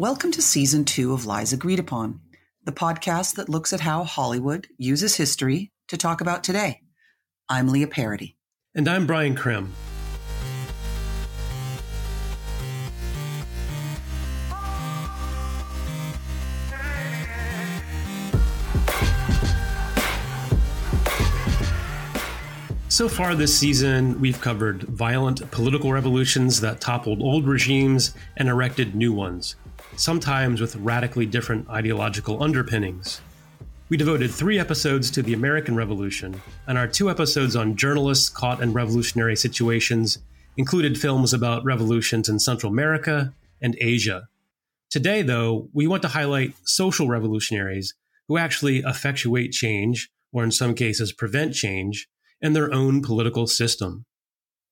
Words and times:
Welcome 0.00 0.30
to 0.30 0.42
season 0.42 0.84
two 0.84 1.12
of 1.12 1.26
Lies 1.26 1.52
Agreed 1.52 1.80
Upon, 1.80 2.20
the 2.62 2.70
podcast 2.70 3.34
that 3.34 3.48
looks 3.48 3.72
at 3.72 3.80
how 3.80 4.04
Hollywood 4.04 4.68
uses 4.78 5.16
history 5.16 5.72
to 5.88 5.96
talk 5.96 6.20
about 6.20 6.44
today. 6.44 6.82
I'm 7.48 7.66
Leah 7.66 7.88
Parody. 7.88 8.36
And 8.76 8.86
I'm 8.86 9.08
Brian 9.08 9.34
Krim. 9.34 9.72
So 22.88 23.08
far 23.08 23.34
this 23.34 23.56
season, 23.56 24.20
we've 24.20 24.40
covered 24.40 24.82
violent 24.82 25.50
political 25.50 25.92
revolutions 25.92 26.60
that 26.62 26.80
toppled 26.80 27.20
old 27.20 27.46
regimes 27.46 28.14
and 28.36 28.48
erected 28.48 28.94
new 28.94 29.12
ones, 29.12 29.54
sometimes 29.98 30.60
with 30.60 30.76
radically 30.76 31.26
different 31.26 31.68
ideological 31.68 32.42
underpinnings. 32.42 33.20
We 33.88 33.96
devoted 33.96 34.30
three 34.30 34.58
episodes 34.58 35.10
to 35.10 35.22
the 35.22 35.32
American 35.32 35.74
Revolution, 35.74 36.40
and 36.66 36.78
our 36.78 36.86
two 36.86 37.10
episodes 37.10 37.56
on 37.56 37.74
journalists 37.74 38.28
caught 38.28 38.62
in 38.62 38.72
revolutionary 38.72 39.34
situations 39.34 40.18
included 40.56 41.00
films 41.00 41.32
about 41.34 41.64
revolutions 41.64 42.28
in 42.28 42.38
Central 42.38 42.70
America 42.70 43.34
and 43.60 43.76
Asia. 43.80 44.28
Today, 44.90 45.22
though, 45.22 45.68
we 45.72 45.86
want 45.86 46.02
to 46.02 46.08
highlight 46.08 46.54
social 46.64 47.08
revolutionaries 47.08 47.94
who 48.28 48.38
actually 48.38 48.78
effectuate 48.78 49.52
change, 49.52 50.10
or 50.32 50.44
in 50.44 50.50
some 50.50 50.74
cases 50.74 51.12
prevent 51.12 51.54
change, 51.54 52.08
in 52.40 52.52
their 52.52 52.72
own 52.72 53.02
political 53.02 53.46
system. 53.46 54.04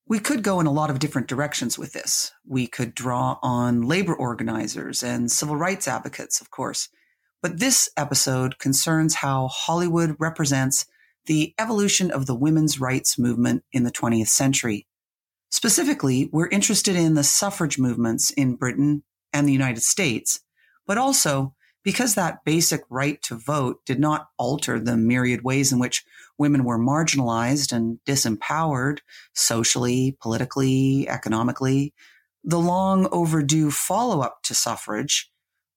We 0.09 0.19
could 0.19 0.41
go 0.41 0.61
in 0.61 0.67
a 0.67 0.71
lot 0.71 0.89
of 0.89 0.99
different 0.99 1.27
directions 1.27 1.77
with 1.77 1.91
this. 1.91 2.31
We 2.45 2.65
could 2.65 2.95
draw 2.95 3.39
on 3.41 3.81
labor 3.81 4.15
organizers 4.15 5.03
and 5.03 5.29
civil 5.29 5.57
rights 5.57 5.85
advocates, 5.85 6.39
of 6.39 6.49
course. 6.49 6.87
But 7.41 7.59
this 7.59 7.89
episode 7.97 8.57
concerns 8.57 9.15
how 9.15 9.49
Hollywood 9.49 10.15
represents 10.17 10.85
the 11.25 11.53
evolution 11.59 12.09
of 12.09 12.25
the 12.25 12.35
women's 12.35 12.79
rights 12.79 13.19
movement 13.19 13.63
in 13.73 13.83
the 13.83 13.91
20th 13.91 14.29
century. 14.29 14.87
Specifically, 15.51 16.29
we're 16.31 16.47
interested 16.47 16.95
in 16.95 17.15
the 17.15 17.23
suffrage 17.23 17.77
movements 17.77 18.31
in 18.31 18.55
Britain 18.55 19.03
and 19.33 19.45
the 19.45 19.53
United 19.53 19.83
States, 19.83 20.39
but 20.85 20.97
also 20.97 21.53
because 21.83 22.15
that 22.15 22.45
basic 22.45 22.81
right 22.89 23.21
to 23.23 23.35
vote 23.35 23.85
did 23.85 23.99
not 23.99 24.27
alter 24.37 24.79
the 24.79 24.95
myriad 24.95 25.43
ways 25.43 25.71
in 25.71 25.79
which 25.79 26.05
women 26.37 26.63
were 26.63 26.79
marginalized 26.79 27.71
and 27.71 27.99
disempowered 28.05 28.99
socially, 29.33 30.17
politically, 30.21 31.07
economically, 31.09 31.93
the 32.43 32.59
long 32.59 33.07
overdue 33.11 33.71
follow 33.71 34.21
up 34.21 34.39
to 34.43 34.53
suffrage, 34.53 35.29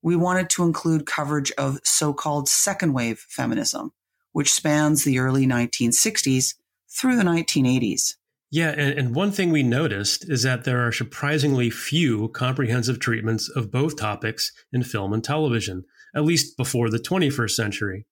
we 0.03 0.17
wanted 0.17 0.49
to 0.51 0.65
include 0.65 1.05
coverage 1.05 1.51
of 1.59 1.81
so 1.85 2.13
called 2.13 2.49
second 2.49 2.93
wave 2.93 3.19
feminism, 3.29 3.93
which 4.33 4.53
spans 4.53 5.05
the 5.05 5.19
early 5.19 5.47
1960s 5.47 6.55
through 6.89 7.17
the 7.17 7.25
1980s. 7.25 8.15
Yeah, 8.53 8.71
and, 8.71 8.99
and, 8.99 9.15
one 9.15 9.31
thing 9.31 9.51
we 9.53 9.63
noticed 9.63 10.29
is 10.29 10.43
that 10.43 10.65
there 10.65 10.85
are 10.85 10.91
surprisingly 10.91 11.71
few 11.71 12.29
comprehensive 12.31 12.99
treatments 12.99 13.49
of 13.49 13.71
both 13.71 13.97
topics 13.97 14.53
in 14.73 14.83
film 14.83 15.13
and 15.13 15.23
television 15.23 15.85
at 16.15 16.25
least 16.25 16.57
before 16.57 16.91
the 16.91 16.99
21st 16.99 17.51
century. 17.51 18.07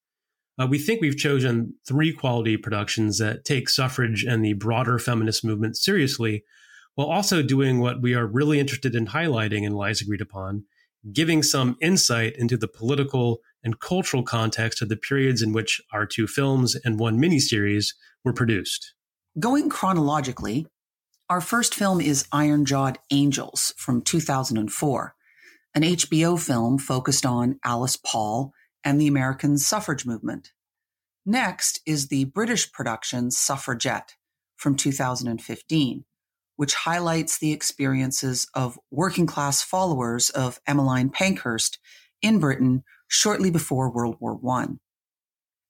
Uh, 0.60 0.66
we 0.66 0.78
think 0.78 1.00
we've 1.00 1.16
chosen 1.16 1.74
three 1.86 2.12
quality 2.12 2.56
productions 2.56 3.18
that 3.18 3.44
take 3.44 3.68
suffrage 3.68 4.24
and 4.24 4.44
the 4.44 4.54
broader 4.54 4.98
feminist 4.98 5.44
movement 5.44 5.76
seriously, 5.76 6.44
while 6.94 7.06
also 7.06 7.42
doing 7.42 7.78
what 7.78 8.02
we 8.02 8.14
are 8.14 8.26
really 8.26 8.58
interested 8.58 8.94
in 8.94 9.06
highlighting 9.06 9.62
in 9.62 9.72
Lies 9.72 10.00
Agreed 10.00 10.20
Upon, 10.20 10.64
giving 11.12 11.42
some 11.42 11.76
insight 11.80 12.34
into 12.36 12.56
the 12.56 12.66
political 12.66 13.38
and 13.62 13.78
cultural 13.78 14.22
context 14.22 14.82
of 14.82 14.88
the 14.88 14.96
periods 14.96 15.42
in 15.42 15.52
which 15.52 15.80
our 15.92 16.06
two 16.06 16.26
films 16.26 16.76
and 16.84 16.98
one 16.98 17.18
miniseries 17.18 17.94
were 18.24 18.32
produced. 18.32 18.94
Going 19.38 19.68
chronologically, 19.68 20.66
our 21.30 21.40
first 21.40 21.74
film 21.74 22.00
is 22.00 22.26
Iron 22.32 22.64
Jawed 22.64 22.98
Angels 23.10 23.72
from 23.76 24.02
2004 24.02 25.14
an 25.74 25.82
HBO 25.82 26.40
film 26.40 26.78
focused 26.78 27.24
on 27.26 27.60
Alice 27.64 27.96
Paul 27.96 28.52
and 28.88 28.98
the 28.98 29.06
American 29.06 29.58
suffrage 29.58 30.06
movement. 30.06 30.52
Next 31.26 31.82
is 31.84 32.08
the 32.08 32.24
British 32.24 32.72
production 32.72 33.30
Suffragette 33.30 34.14
from 34.56 34.76
2015, 34.76 36.06
which 36.56 36.74
highlights 36.74 37.38
the 37.38 37.52
experiences 37.52 38.46
of 38.54 38.78
working 38.90 39.26
class 39.26 39.62
followers 39.62 40.30
of 40.30 40.58
Emmeline 40.66 41.10
Pankhurst 41.10 41.78
in 42.22 42.38
Britain 42.38 42.82
shortly 43.08 43.50
before 43.50 43.92
World 43.92 44.16
War 44.20 44.40
I. 44.56 44.68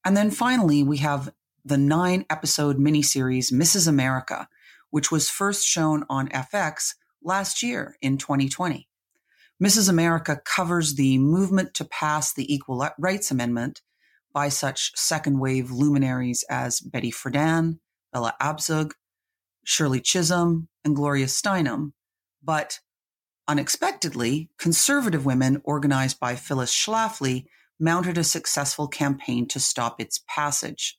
And 0.04 0.16
then 0.16 0.30
finally, 0.30 0.84
we 0.84 0.98
have 0.98 1.32
the 1.64 1.76
nine 1.76 2.24
episode 2.30 2.78
miniseries 2.78 3.52
Mrs. 3.52 3.88
America, 3.88 4.48
which 4.90 5.10
was 5.10 5.28
first 5.28 5.66
shown 5.66 6.04
on 6.08 6.28
FX 6.28 6.94
last 7.20 7.64
year 7.64 7.96
in 8.00 8.16
2020. 8.16 8.87
Mrs. 9.62 9.88
America 9.88 10.40
covers 10.44 10.94
the 10.94 11.18
movement 11.18 11.74
to 11.74 11.84
pass 11.84 12.32
the 12.32 12.52
Equal 12.52 12.88
Rights 12.96 13.32
Amendment 13.32 13.82
by 14.32 14.48
such 14.48 14.92
second 14.96 15.40
wave 15.40 15.72
luminaries 15.72 16.44
as 16.48 16.78
Betty 16.78 17.10
Friedan, 17.10 17.80
Bella 18.12 18.36
Abzug, 18.40 18.92
Shirley 19.64 20.00
Chisholm, 20.00 20.68
and 20.84 20.94
Gloria 20.94 21.26
Steinem. 21.26 21.92
But 22.42 22.78
unexpectedly, 23.48 24.48
conservative 24.58 25.26
women 25.26 25.60
organized 25.64 26.20
by 26.20 26.36
Phyllis 26.36 26.72
Schlafly 26.72 27.46
mounted 27.80 28.16
a 28.16 28.24
successful 28.24 28.86
campaign 28.86 29.48
to 29.48 29.58
stop 29.58 30.00
its 30.00 30.20
passage. 30.28 30.98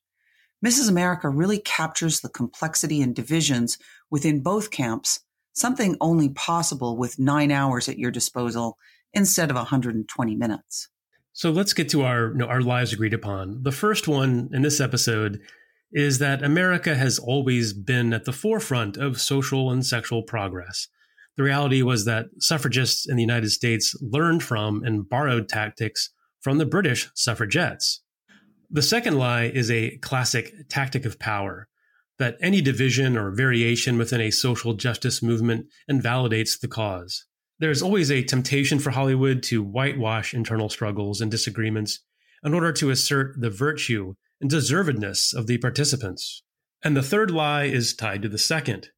Mrs. 0.65 0.89
America 0.89 1.29
really 1.29 1.59
captures 1.59 2.19
the 2.19 2.29
complexity 2.29 3.01
and 3.01 3.15
divisions 3.15 3.77
within 4.09 4.41
both 4.41 4.69
camps 4.69 5.21
something 5.59 5.97
only 6.01 6.29
possible 6.29 6.97
with 6.97 7.19
nine 7.19 7.51
hours 7.51 7.89
at 7.89 7.99
your 7.99 8.11
disposal 8.11 8.77
instead 9.13 9.49
of 9.49 9.55
120 9.55 10.35
minutes. 10.35 10.89
So 11.33 11.51
let's 11.51 11.73
get 11.73 11.89
to 11.89 12.03
our 12.03 12.31
you 12.31 12.39
know, 12.39 12.47
our 12.47 12.61
lies 12.61 12.91
agreed 12.91 13.13
upon. 13.13 13.63
The 13.63 13.71
first 13.71 14.07
one 14.07 14.49
in 14.51 14.61
this 14.61 14.81
episode 14.81 15.39
is 15.91 16.19
that 16.19 16.43
America 16.43 16.95
has 16.95 17.17
always 17.17 17.73
been 17.73 18.13
at 18.13 18.25
the 18.25 18.33
forefront 18.33 18.97
of 18.97 19.21
social 19.21 19.71
and 19.71 19.85
sexual 19.85 20.21
progress. 20.21 20.87
The 21.37 21.43
reality 21.43 21.81
was 21.81 22.03
that 22.03 22.25
suffragists 22.39 23.07
in 23.07 23.15
the 23.15 23.23
United 23.23 23.51
States 23.51 23.95
learned 24.01 24.43
from 24.43 24.83
and 24.83 25.07
borrowed 25.07 25.47
tactics 25.47 26.09
from 26.41 26.57
the 26.57 26.65
British 26.65 27.09
suffragettes. 27.15 28.01
The 28.69 28.81
second 28.81 29.17
lie 29.17 29.45
is 29.45 29.71
a 29.71 29.97
classic 29.99 30.53
tactic 30.67 31.05
of 31.05 31.17
power 31.17 31.68
that 32.19 32.37
any 32.41 32.61
division 32.61 33.17
or 33.17 33.31
variation 33.31 33.97
within 33.97 34.21
a 34.21 34.29
social 34.29 34.73
justice 34.73 35.23
movement 35.23 35.65
invalidates 35.87 36.59
the 36.59 36.67
cause. 36.67 37.25
There's 37.59 37.81
always 37.81 38.11
a 38.11 38.23
temptation 38.23 38.79
for 38.79 38.91
Hollywood 38.91 39.41
to 39.43 39.63
whitewash 39.63 40.33
internal 40.33 40.69
struggles 40.69 41.21
and 41.21 41.31
disagreements 41.31 41.99
in 42.43 42.53
order 42.53 42.71
to 42.73 42.89
assert 42.89 43.39
the 43.39 43.49
virtue 43.49 44.13
and 44.39 44.49
deservedness 44.49 45.33
of 45.33 45.47
the 45.47 45.57
participants. 45.57 46.43
And 46.83 46.95
the 46.95 47.03
third 47.03 47.31
lie 47.31 47.65
is 47.65 47.93
tied 47.93 48.21
to 48.21 48.29
the 48.29 48.37
second. 48.37 48.89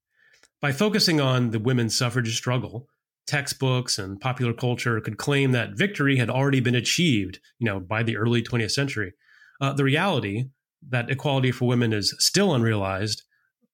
By 0.62 0.72
focusing 0.72 1.20
on 1.20 1.50
the 1.50 1.60
women's 1.60 1.98
suffrage 1.98 2.36
struggle, 2.36 2.88
textbooks 3.26 3.98
and 3.98 4.20
popular 4.20 4.54
culture 4.54 5.00
could 5.02 5.18
claim 5.18 5.52
that 5.52 5.78
victory 5.78 6.18
had 6.18 6.30
already 6.30 6.60
been 6.60 6.76
achieved, 6.76 7.40
you 7.58 7.66
know, 7.66 7.80
by 7.80 8.04
the 8.04 8.18
early 8.18 8.44
20th 8.44 8.72
century. 8.72 9.14
Uh, 9.60 9.74
the 9.74 9.84
reality 9.84 10.50
that 10.90 11.10
equality 11.10 11.52
for 11.52 11.68
women 11.68 11.94
is 11.94 12.16
still 12.20 12.54
unrealized 12.54 13.24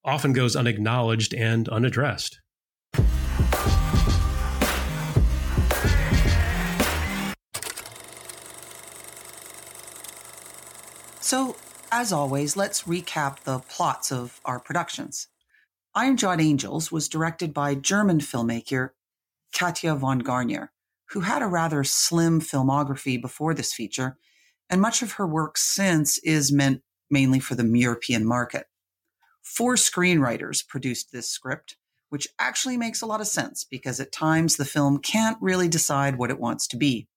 often 0.04 0.32
goes 0.32 0.56
unacknowledged 0.56 1.34
and 1.34 1.68
unaddressed. 1.68 2.40
So, 11.20 11.56
as 11.92 12.10
always, 12.10 12.56
let's 12.56 12.84
recap 12.84 13.40
the 13.40 13.58
plots 13.58 14.10
of 14.10 14.40
our 14.46 14.58
productions. 14.58 15.28
Iron 15.94 16.16
Jawed 16.16 16.40
Angels 16.40 16.90
was 16.90 17.08
directed 17.08 17.52
by 17.52 17.74
German 17.74 18.20
filmmaker 18.20 18.90
Katja 19.52 19.94
von 19.94 20.20
Garnier, 20.20 20.72
who 21.10 21.20
had 21.20 21.42
a 21.42 21.46
rather 21.46 21.84
slim 21.84 22.40
filmography 22.40 23.20
before 23.20 23.52
this 23.52 23.74
feature, 23.74 24.16
and 24.70 24.80
much 24.80 25.02
of 25.02 25.12
her 25.12 25.26
work 25.26 25.58
since 25.58 26.18
is 26.18 26.52
meant 26.52 26.82
mainly 27.10 27.40
for 27.40 27.54
the 27.54 27.66
European 27.66 28.24
market. 28.24 28.66
Four 29.42 29.74
screenwriters 29.74 30.66
produced 30.66 31.12
this 31.12 31.30
script, 31.30 31.76
which 32.10 32.28
actually 32.38 32.76
makes 32.76 33.02
a 33.02 33.06
lot 33.06 33.20
of 33.20 33.26
sense 33.26 33.64
because 33.64 34.00
at 34.00 34.12
times 34.12 34.56
the 34.56 34.64
film 34.64 34.98
can't 34.98 35.38
really 35.40 35.68
decide 35.68 36.18
what 36.18 36.30
it 36.30 36.40
wants 36.40 36.66
to 36.68 36.76
be. 36.76 37.08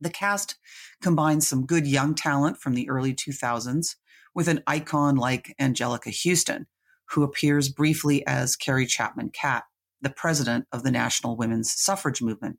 The 0.00 0.10
cast 0.10 0.56
combines 1.02 1.48
some 1.48 1.66
good 1.66 1.86
young 1.86 2.14
talent 2.14 2.58
from 2.58 2.74
the 2.74 2.88
early 2.88 3.14
2000s 3.14 3.96
with 4.34 4.48
an 4.48 4.62
icon 4.66 5.16
like 5.16 5.54
Anjelica 5.60 6.14
Huston, 6.14 6.66
who 7.10 7.22
appears 7.22 7.68
briefly 7.68 8.24
as 8.26 8.56
Carrie 8.56 8.86
Chapman 8.86 9.30
Catt, 9.30 9.64
the 10.00 10.10
president 10.10 10.66
of 10.72 10.82
the 10.82 10.90
National 10.92 11.36
Women's 11.36 11.72
Suffrage 11.72 12.22
Movement. 12.22 12.58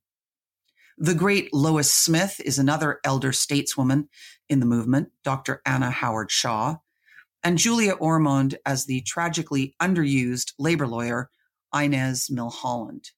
The 1.02 1.16
great 1.16 1.54
Lois 1.54 1.90
Smith 1.90 2.42
is 2.44 2.60
another 2.60 3.00
elder 3.06 3.32
stateswoman 3.32 4.10
in 4.50 4.60
the 4.60 4.66
movement, 4.66 5.12
Dr. 5.24 5.62
Anna 5.66 5.92
Howard 5.92 6.30
Shaw, 6.30 6.76
and 7.42 7.58
Julia 7.58 7.94
Ormond 7.94 8.58
as 8.66 8.86
the 8.86 9.02
tragically 9.08 9.74
underused 9.82 10.52
labor 10.60 10.88
lawyer, 10.88 11.30
Inez 11.74 12.28
Milholland. 12.30 13.12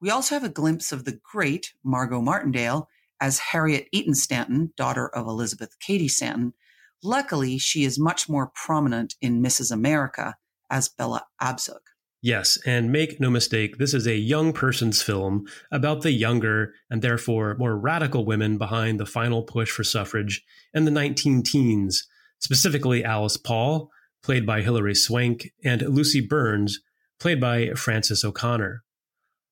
We 0.00 0.08
also 0.08 0.34
have 0.34 0.44
a 0.44 0.48
glimpse 0.48 0.92
of 0.92 1.04
the 1.04 1.20
great 1.22 1.74
Margot 1.84 2.22
Martindale 2.22 2.88
as 3.20 3.38
Harriet 3.38 3.88
Eaton 3.92 4.14
Stanton, 4.14 4.72
daughter 4.78 5.06
of 5.06 5.26
Elizabeth 5.26 5.78
Cady 5.78 6.08
Stanton. 6.08 6.54
Luckily, 7.02 7.58
she 7.58 7.84
is 7.84 7.98
much 7.98 8.30
more 8.30 8.50
prominent 8.54 9.16
in 9.20 9.42
Mrs. 9.42 9.70
America 9.70 10.36
as 10.70 10.88
Bella 10.88 11.26
Abzug. 11.38 11.80
Yes, 12.22 12.58
and 12.66 12.92
make 12.92 13.18
no 13.18 13.30
mistake, 13.30 13.78
this 13.78 13.94
is 13.94 14.06
a 14.06 14.14
young 14.14 14.52
person's 14.52 15.00
film 15.00 15.46
about 15.72 16.02
the 16.02 16.12
younger 16.12 16.74
and 16.90 17.00
therefore 17.00 17.56
more 17.58 17.78
radical 17.78 18.26
women 18.26 18.58
behind 18.58 19.00
the 19.00 19.06
final 19.06 19.42
push 19.42 19.70
for 19.70 19.84
suffrage 19.84 20.44
in 20.74 20.84
the 20.84 20.90
19 20.90 21.42
teens, 21.42 22.06
specifically 22.38 23.02
Alice 23.02 23.38
Paul, 23.38 23.90
played 24.22 24.44
by 24.44 24.60
Hilary 24.60 24.94
Swank, 24.94 25.48
and 25.64 25.80
Lucy 25.82 26.20
Burns, 26.20 26.80
played 27.18 27.40
by 27.40 27.70
Frances 27.70 28.22
O'Connor. 28.22 28.84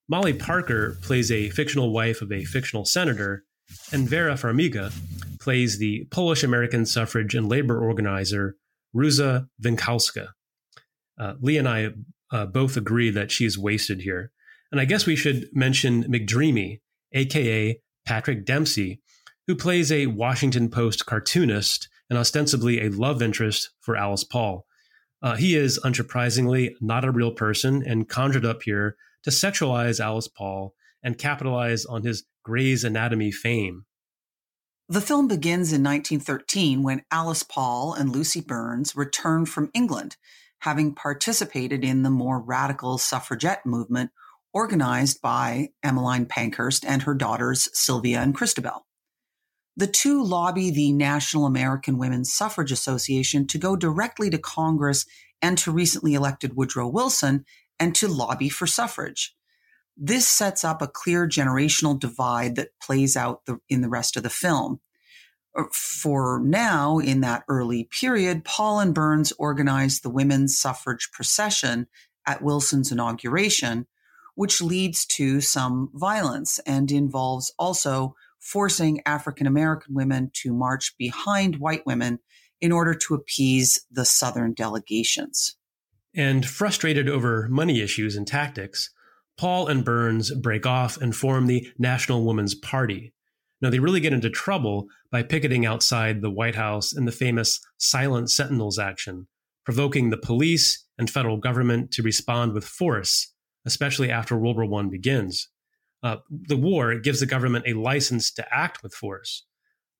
Molly 0.07 0.35
Parker 0.35 0.99
plays 1.01 1.33
a 1.33 1.49
fictional 1.51 1.93
wife 1.93 2.21
of 2.21 2.31
a 2.31 2.45
fictional 2.45 2.85
senator, 2.85 3.45
and 3.93 4.09
Vera 4.09 4.35
Farmiga 4.35 4.93
plays 5.41 5.79
the 5.79 6.07
Polish 6.11 6.43
American 6.45 6.85
suffrage 6.85 7.35
and 7.35 7.49
labor 7.49 7.79
organizer 7.83 8.57
Ruza 8.95 9.49
Wenclawska. 9.63 10.29
Uh, 11.19 11.35
Lee 11.41 11.57
and 11.57 11.69
I 11.69 11.91
uh, 12.31 12.47
both 12.47 12.77
agree 12.77 13.11
that 13.11 13.31
she's 13.31 13.59
wasted 13.59 14.03
here. 14.03 14.33
And 14.71 14.81
I 14.81 14.85
guess 14.85 15.07
we 15.07 15.17
should 15.17 15.49
mention 15.53 16.05
McDreamy, 16.05 16.81
aka 17.13 17.81
Patrick 18.05 18.45
Dempsey, 18.45 19.01
who 19.47 19.55
plays 19.55 19.91
a 19.91 20.07
Washington 20.07 20.69
Post 20.69 21.07
cartoonist 21.07 21.89
and 22.11 22.19
ostensibly 22.19 22.81
a 22.81 22.91
love 22.91 23.23
interest 23.23 23.71
for 23.81 23.97
Alice 23.97 24.25
Paul. 24.25 24.67
Uh, 25.21 25.37
he 25.37 25.57
is, 25.57 25.81
unsurprisingly, 25.85 26.75
not 26.81 27.05
a 27.05 27.11
real 27.11 27.33
person 27.33 27.83
and 27.85 28.09
conjured 28.09 28.45
up 28.45 28.63
here 28.63 28.97
to 29.25 29.31
sexualize 29.31 30.01
Alice 30.01 30.29
Paul 30.29 30.75
and 31.03 31.19
capitalize 31.19 31.85
on 31.85 32.03
his 32.03 32.25
Grey's 32.45 32.85
Anatomy 32.85 33.33
fame. 33.33 33.85
The 34.89 35.01
film 35.01 35.29
begins 35.29 35.73
in 35.73 35.83
1913 35.83 36.83
when 36.83 37.03
Alice 37.11 37.43
Paul 37.43 37.93
and 37.93 38.11
Lucy 38.11 38.41
Burns 38.41 38.97
return 38.97 39.45
from 39.45 39.71
England, 39.75 40.17
having 40.61 40.95
participated 40.95 41.85
in 41.85 42.03
the 42.03 42.11
more 42.11 42.41
radical 42.41 42.99
suffragette 42.99 43.65
movement 43.65 44.11
organized 44.53 45.21
by 45.21 45.69
Emmeline 45.83 46.27
Pankhurst 46.27 46.85
and 46.85 47.03
her 47.03 47.15
daughters 47.15 47.69
Sylvia 47.73 48.21
and 48.21 48.35
Christabel. 48.35 48.87
The 49.77 49.87
two 49.87 50.25
lobby 50.25 50.71
the 50.71 50.93
National 50.93 51.47
American 51.47 51.99
Women's 51.99 52.33
Suffrage 52.33 52.73
Association 52.73 53.47
to 53.47 53.59
go 53.59 53.77
directly 53.77 54.31
to 54.31 54.39
Congress 54.39 55.07
and 55.41 55.57
to 55.59 55.71
recently 55.71 56.15
elected 56.15 56.57
Woodrow 56.57 56.89
Wilson 56.89 57.45
and 57.79 57.95
to 57.95 58.09
lobby 58.09 58.49
for 58.49 58.67
suffrage. 58.67 59.37
This 59.97 60.27
sets 60.27 60.65
up 60.65 60.83
a 60.83 60.89
clear 60.89 61.29
generational 61.29 61.99
divide 61.99 62.57
that 62.57 62.71
plays 62.83 63.17
out 63.17 63.47
the, 63.47 63.59
in 63.69 63.81
the 63.81 63.89
rest 63.89 64.17
of 64.17 64.23
the 64.23 64.31
film. 64.31 64.81
For 65.73 66.41
now, 66.45 66.99
in 66.99 67.21
that 67.23 67.45
early 67.49 67.85
period, 67.85 68.45
Paul 68.45 68.81
and 68.81 68.95
Burns 68.95 69.33
organized 69.39 70.03
the 70.03 70.11
women's 70.11 70.59
suffrage 70.59 71.11
procession 71.13 71.89
at 72.27 72.43
Wilson's 72.43 72.93
inauguration, 72.93 73.87
which 74.35 74.61
leads 74.61 75.05
to 75.07 75.41
some 75.41 75.91
violence 75.95 76.61
and 76.61 76.93
involves 76.93 77.53
also 77.59 78.15
forcing 78.39 79.03
African 79.05 79.47
American 79.47 79.95
women 79.95 80.31
to 80.35 80.53
march 80.53 80.97
behind 80.97 81.57
white 81.57 81.85
women 81.85 82.21
in 82.61 82.73
order 82.73 82.95
to 82.95 83.15
appease 83.15 83.85
the 83.91 84.05
Southern 84.05 84.53
delegations. 84.53 85.57
And 86.15 86.47
frustrated 86.47 87.09
over 87.09 87.49
money 87.49 87.81
issues 87.81 88.17
and 88.17 88.27
tactics, 88.27 88.91
Paul 89.37 89.69
and 89.69 89.85
Burns 89.85 90.33
break 90.35 90.67
off 90.67 91.01
and 91.01 91.15
form 91.15 91.47
the 91.47 91.71
National 91.79 92.25
Woman's 92.25 92.55
Party. 92.55 93.13
Now, 93.61 93.71
they 93.71 93.79
really 93.79 94.01
get 94.01 94.13
into 94.13 94.31
trouble 94.31 94.87
by 95.11 95.23
picketing 95.23 95.67
outside 95.67 96.21
the 96.21 96.31
White 96.31 96.55
House 96.55 96.93
in 96.93 97.05
the 97.07 97.13
famous 97.13 97.61
Silent 97.79 98.31
Sentinels 98.31 98.79
action, 98.79 99.27
provoking 99.65 100.11
the 100.11 100.17
police 100.17 100.85
and 100.97 101.11
federal 101.11 101.39
government 101.39 101.91
to 101.93 102.03
respond 102.03 102.53
with 102.53 102.65
force, 102.65 103.33
especially 103.67 104.11
after 104.11 104.39
World 104.39 104.57
War 104.57 104.81
I 104.81 104.89
begins. 104.89 105.49
Uh, 106.03 106.17
the 106.31 106.57
war 106.57 106.99
gives 106.99 107.21
the 107.21 107.27
government 107.27 107.65
a 107.67 107.75
license 107.75 108.31
to 108.35 108.47
act 108.55 108.83
with 108.83 108.95
force. 108.95 109.45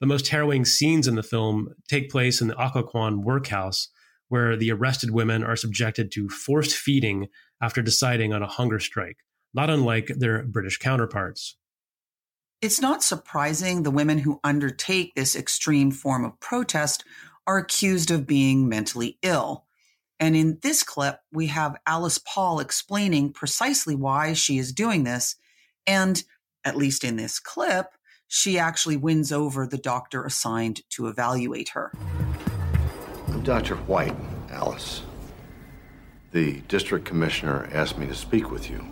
The 0.01 0.07
most 0.07 0.29
harrowing 0.29 0.65
scenes 0.65 1.09
in 1.09 1.17
the 1.17 1.25
film 1.25 1.75
take 1.89 2.11
place 2.11 2.41
in 2.41 2.47
the 2.47 2.55
Occoquan 2.55 3.25
workhouse, 3.25 3.89
where 4.29 4.57
the 4.57 4.71
arrested 4.71 5.11
women 5.11 5.43
are 5.43 5.57
subjected 5.57 6.13
to 6.13 6.29
forced 6.29 6.77
feeding 6.77 7.27
after 7.61 7.83
deciding 7.83 8.33
on 8.33 8.43
a 8.43 8.47
hunger 8.47 8.79
strike 8.79 9.17
not 9.55 9.71
unlike 9.71 10.07
their 10.17 10.45
British 10.45 10.79
counterparts. 10.79 11.57
It's 12.61 12.81
not 12.81 13.05
surprising 13.05 13.85
the 13.85 13.91
women 13.93 14.19
who 14.19 14.41
undertake 14.43 15.15
this 15.15 15.37
extreme 15.37 15.93
form 15.93 16.25
of 16.25 16.41
protest 16.41 17.05
are 17.47 17.59
accused 17.59 18.11
of 18.11 18.27
being 18.27 18.69
mentally 18.69 19.17
ill. 19.23 19.65
And 20.19 20.35
in 20.35 20.59
this 20.61 20.83
clip, 20.83 21.21
we 21.33 21.47
have 21.47 21.77
Alice 21.87 22.19
Paul 22.19 22.59
explaining 22.59 23.33
precisely 23.33 23.95
why 23.95 24.33
she 24.33 24.59
is 24.59 24.73
doing 24.73 25.05
this. 25.05 25.37
And 25.87 26.21
at 26.65 26.77
least 26.77 27.05
in 27.05 27.15
this 27.15 27.39
clip, 27.39 27.93
she 28.27 28.59
actually 28.59 28.97
wins 28.97 29.31
over 29.31 29.65
the 29.65 29.79
doctor 29.79 30.25
assigned 30.25 30.81
to 30.91 31.07
evaluate 31.07 31.69
her. 31.71 31.93
I'm 33.29 33.45
Dr. 33.45 33.77
White, 33.77 34.17
Alice. 34.51 35.03
The 36.33 36.61
district 36.63 37.05
commissioner 37.05 37.69
asked 37.73 37.99
me 37.99 38.09
to 38.09 38.17
speak 38.17 38.51
with 38.51 38.69
you. 38.69 38.85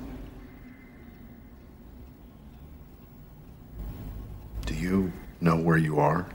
Do 4.66 4.75
you 4.75 5.12
know 5.40 5.56
where 5.56 5.76
you 5.76 6.00
are? 6.00 6.26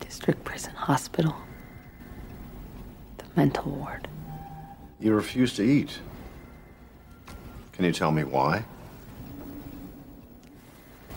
District 0.00 0.42
Prison 0.42 0.72
Hospital. 0.72 1.36
The 3.18 3.24
mental 3.36 3.70
ward. 3.70 4.08
You 4.98 5.14
refuse 5.14 5.54
to 5.56 5.62
eat. 5.62 6.00
Can 7.72 7.84
you 7.84 7.92
tell 7.92 8.10
me 8.10 8.24
why? 8.24 8.64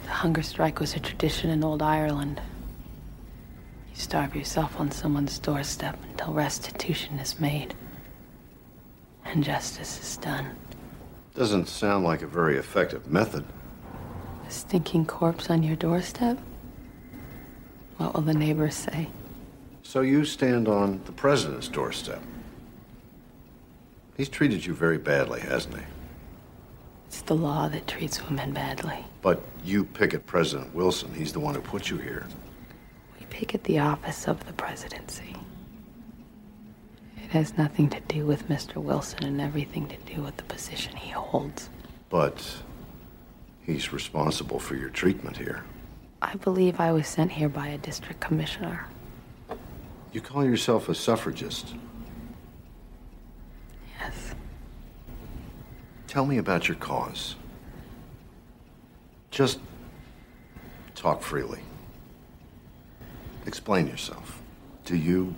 The 0.03 0.09
hunger 0.09 0.43
strike 0.43 0.81
was 0.81 0.93
a 0.93 0.99
tradition 0.99 1.49
in 1.49 1.63
old 1.63 1.81
Ireland. 1.81 2.41
You 3.89 3.95
starve 3.95 4.35
yourself 4.35 4.77
on 4.77 4.91
someone's 4.91 5.39
doorstep 5.39 5.97
until 6.11 6.33
restitution 6.33 7.17
is 7.17 7.39
made 7.39 7.73
and 9.23 9.41
justice 9.41 10.01
is 10.01 10.17
done. 10.17 10.47
Doesn't 11.33 11.69
sound 11.69 12.03
like 12.03 12.21
a 12.21 12.27
very 12.27 12.57
effective 12.57 13.09
method 13.09 13.45
stinking 14.51 15.05
corpse 15.05 15.49
on 15.49 15.63
your 15.63 15.75
doorstep? 15.75 16.37
What 17.97 18.13
will 18.13 18.21
the 18.21 18.33
neighbors 18.33 18.75
say? 18.75 19.09
So 19.83 20.01
you 20.01 20.25
stand 20.25 20.67
on 20.67 21.01
the 21.05 21.11
president's 21.11 21.67
doorstep. 21.67 22.21
He's 24.17 24.29
treated 24.29 24.65
you 24.65 24.73
very 24.73 24.97
badly, 24.97 25.41
hasn't 25.41 25.77
he? 25.77 25.83
It's 27.07 27.21
the 27.21 27.35
law 27.35 27.67
that 27.67 27.87
treats 27.87 28.23
women 28.23 28.53
badly. 28.53 29.05
But 29.21 29.41
you 29.65 29.83
picket 29.83 30.25
President 30.25 30.73
Wilson. 30.73 31.13
He's 31.13 31.33
the 31.33 31.39
one 31.39 31.55
who 31.55 31.61
put 31.61 31.89
you 31.89 31.97
here. 31.97 32.25
We 33.19 33.25
picket 33.27 33.63
the 33.65 33.79
office 33.79 34.27
of 34.27 34.45
the 34.45 34.53
presidency. 34.53 35.35
It 37.17 37.31
has 37.31 37.57
nothing 37.57 37.89
to 37.89 37.99
do 38.01 38.25
with 38.25 38.47
Mr. 38.47 38.75
Wilson 38.75 39.23
and 39.23 39.41
everything 39.41 39.87
to 39.89 39.97
do 40.13 40.21
with 40.21 40.37
the 40.37 40.43
position 40.43 40.95
he 40.95 41.11
holds. 41.11 41.69
But 42.09 42.43
he's 43.65 43.93
responsible 43.93 44.59
for 44.59 44.75
your 44.75 44.89
treatment 44.89 45.37
here. 45.37 45.63
I 46.21 46.35
believe 46.35 46.79
I 46.79 46.91
was 46.91 47.07
sent 47.07 47.31
here 47.31 47.49
by 47.49 47.67
a 47.67 47.77
district 47.77 48.19
commissioner. 48.19 48.87
You 50.11 50.21
call 50.21 50.45
yourself 50.45 50.89
a 50.89 50.95
suffragist. 50.95 51.73
Yes. 53.99 54.35
Tell 56.07 56.25
me 56.25 56.37
about 56.37 56.67
your 56.67 56.77
cause. 56.77 57.35
Just 59.31 59.59
talk 60.93 61.21
freely. 61.21 61.61
Explain 63.45 63.87
yourself. 63.87 64.41
Do 64.85 64.95
you 64.95 65.33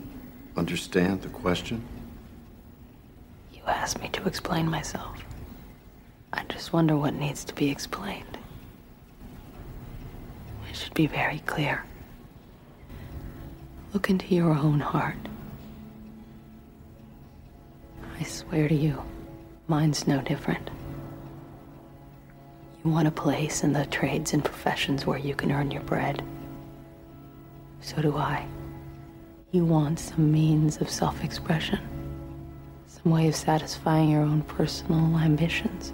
understand 0.57 1.21
the 1.21 1.29
question? 1.29 1.83
You 3.53 3.61
asked 3.67 4.01
me 4.01 4.09
to 4.09 4.25
explain 4.25 4.67
myself. 4.67 5.23
I 6.35 6.43
just 6.49 6.73
wonder 6.73 6.97
what 6.97 7.13
needs 7.13 7.45
to 7.45 7.53
be 7.53 7.69
explained. 7.69 8.37
It 10.67 10.75
should 10.75 10.95
be 10.95 11.05
very 11.05 11.39
clear. 11.45 11.85
Look 13.93 14.09
into 14.09 14.33
your 14.33 14.51
own 14.51 14.79
heart. 14.79 15.15
I 18.19 18.23
swear 18.23 18.67
to 18.67 18.73
you, 18.73 19.03
mine's 19.67 20.07
no 20.07 20.21
different. 20.21 20.71
You 22.83 22.89
want 22.89 23.07
a 23.07 23.11
place 23.11 23.63
in 23.63 23.73
the 23.73 23.85
trades 23.85 24.33
and 24.33 24.43
professions 24.43 25.05
where 25.05 25.19
you 25.19 25.35
can 25.35 25.51
earn 25.51 25.69
your 25.69 25.83
bread. 25.83 26.23
So 27.81 28.01
do 28.01 28.17
I. 28.17 28.47
You 29.51 29.65
want 29.65 29.99
some 29.99 30.31
means 30.31 30.77
of 30.77 30.89
self 30.89 31.23
expression, 31.23 31.79
some 32.87 33.11
way 33.11 33.27
of 33.27 33.35
satisfying 33.35 34.09
your 34.09 34.23
own 34.23 34.41
personal 34.41 35.15
ambitions. 35.19 35.93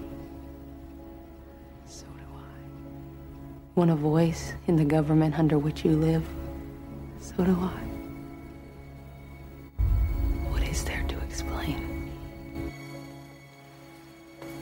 Want 3.79 3.91
a 3.91 3.95
voice 3.95 4.51
in 4.67 4.75
the 4.75 4.83
government 4.83 5.39
under 5.39 5.57
which 5.57 5.85
you 5.85 5.91
live. 5.91 6.27
So 7.21 7.45
do 7.45 7.51
I. 7.51 7.79
What 10.49 10.63
is 10.63 10.83
there 10.83 11.01
to 11.07 11.17
explain? 11.19 12.11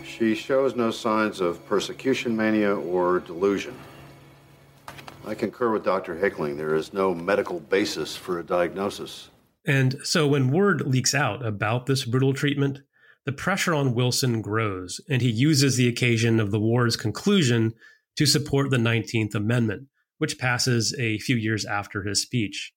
She 0.06 0.36
shows 0.36 0.76
no 0.76 0.92
signs 0.92 1.42
of 1.42 1.66
persecution 1.66 2.38
mania 2.38 2.76
or 2.76 3.22
delusion. 3.22 3.74
I 5.26 5.34
concur 5.34 5.72
with 5.72 5.84
Dr. 5.84 6.16
Hickling. 6.16 6.56
There 6.56 6.76
is 6.76 6.94
no 6.94 7.16
medical 7.16 7.60
basis 7.60 8.16
for 8.16 8.38
a 8.38 8.44
diagnosis. 8.44 9.30
And 9.66 9.96
so 10.04 10.28
when 10.28 10.52
word 10.52 10.82
leaks 10.82 11.16
out 11.16 11.44
about 11.44 11.88
this 11.88 12.06
brutal 12.06 12.36
treatment, 12.36 12.82
the 13.26 13.32
pressure 13.32 13.74
on 13.74 13.96
Wilson 13.96 14.44
grows, 14.44 15.02
and 15.10 15.24
he 15.24 15.32
uses 15.32 15.76
the 15.76 15.88
occasion 15.88 16.40
of 16.40 16.52
the 16.52 16.60
war's 16.60 16.96
conclusion 16.96 17.74
to 18.18 18.26
support 18.26 18.70
the 18.70 18.78
19th 18.78 19.36
Amendment, 19.36 19.88
which 20.18 20.40
passes 20.40 20.94
a 21.00 21.20
few 21.20 21.36
years 21.36 21.66
after 21.66 22.04
his 22.04 22.22
speech, 22.22 22.74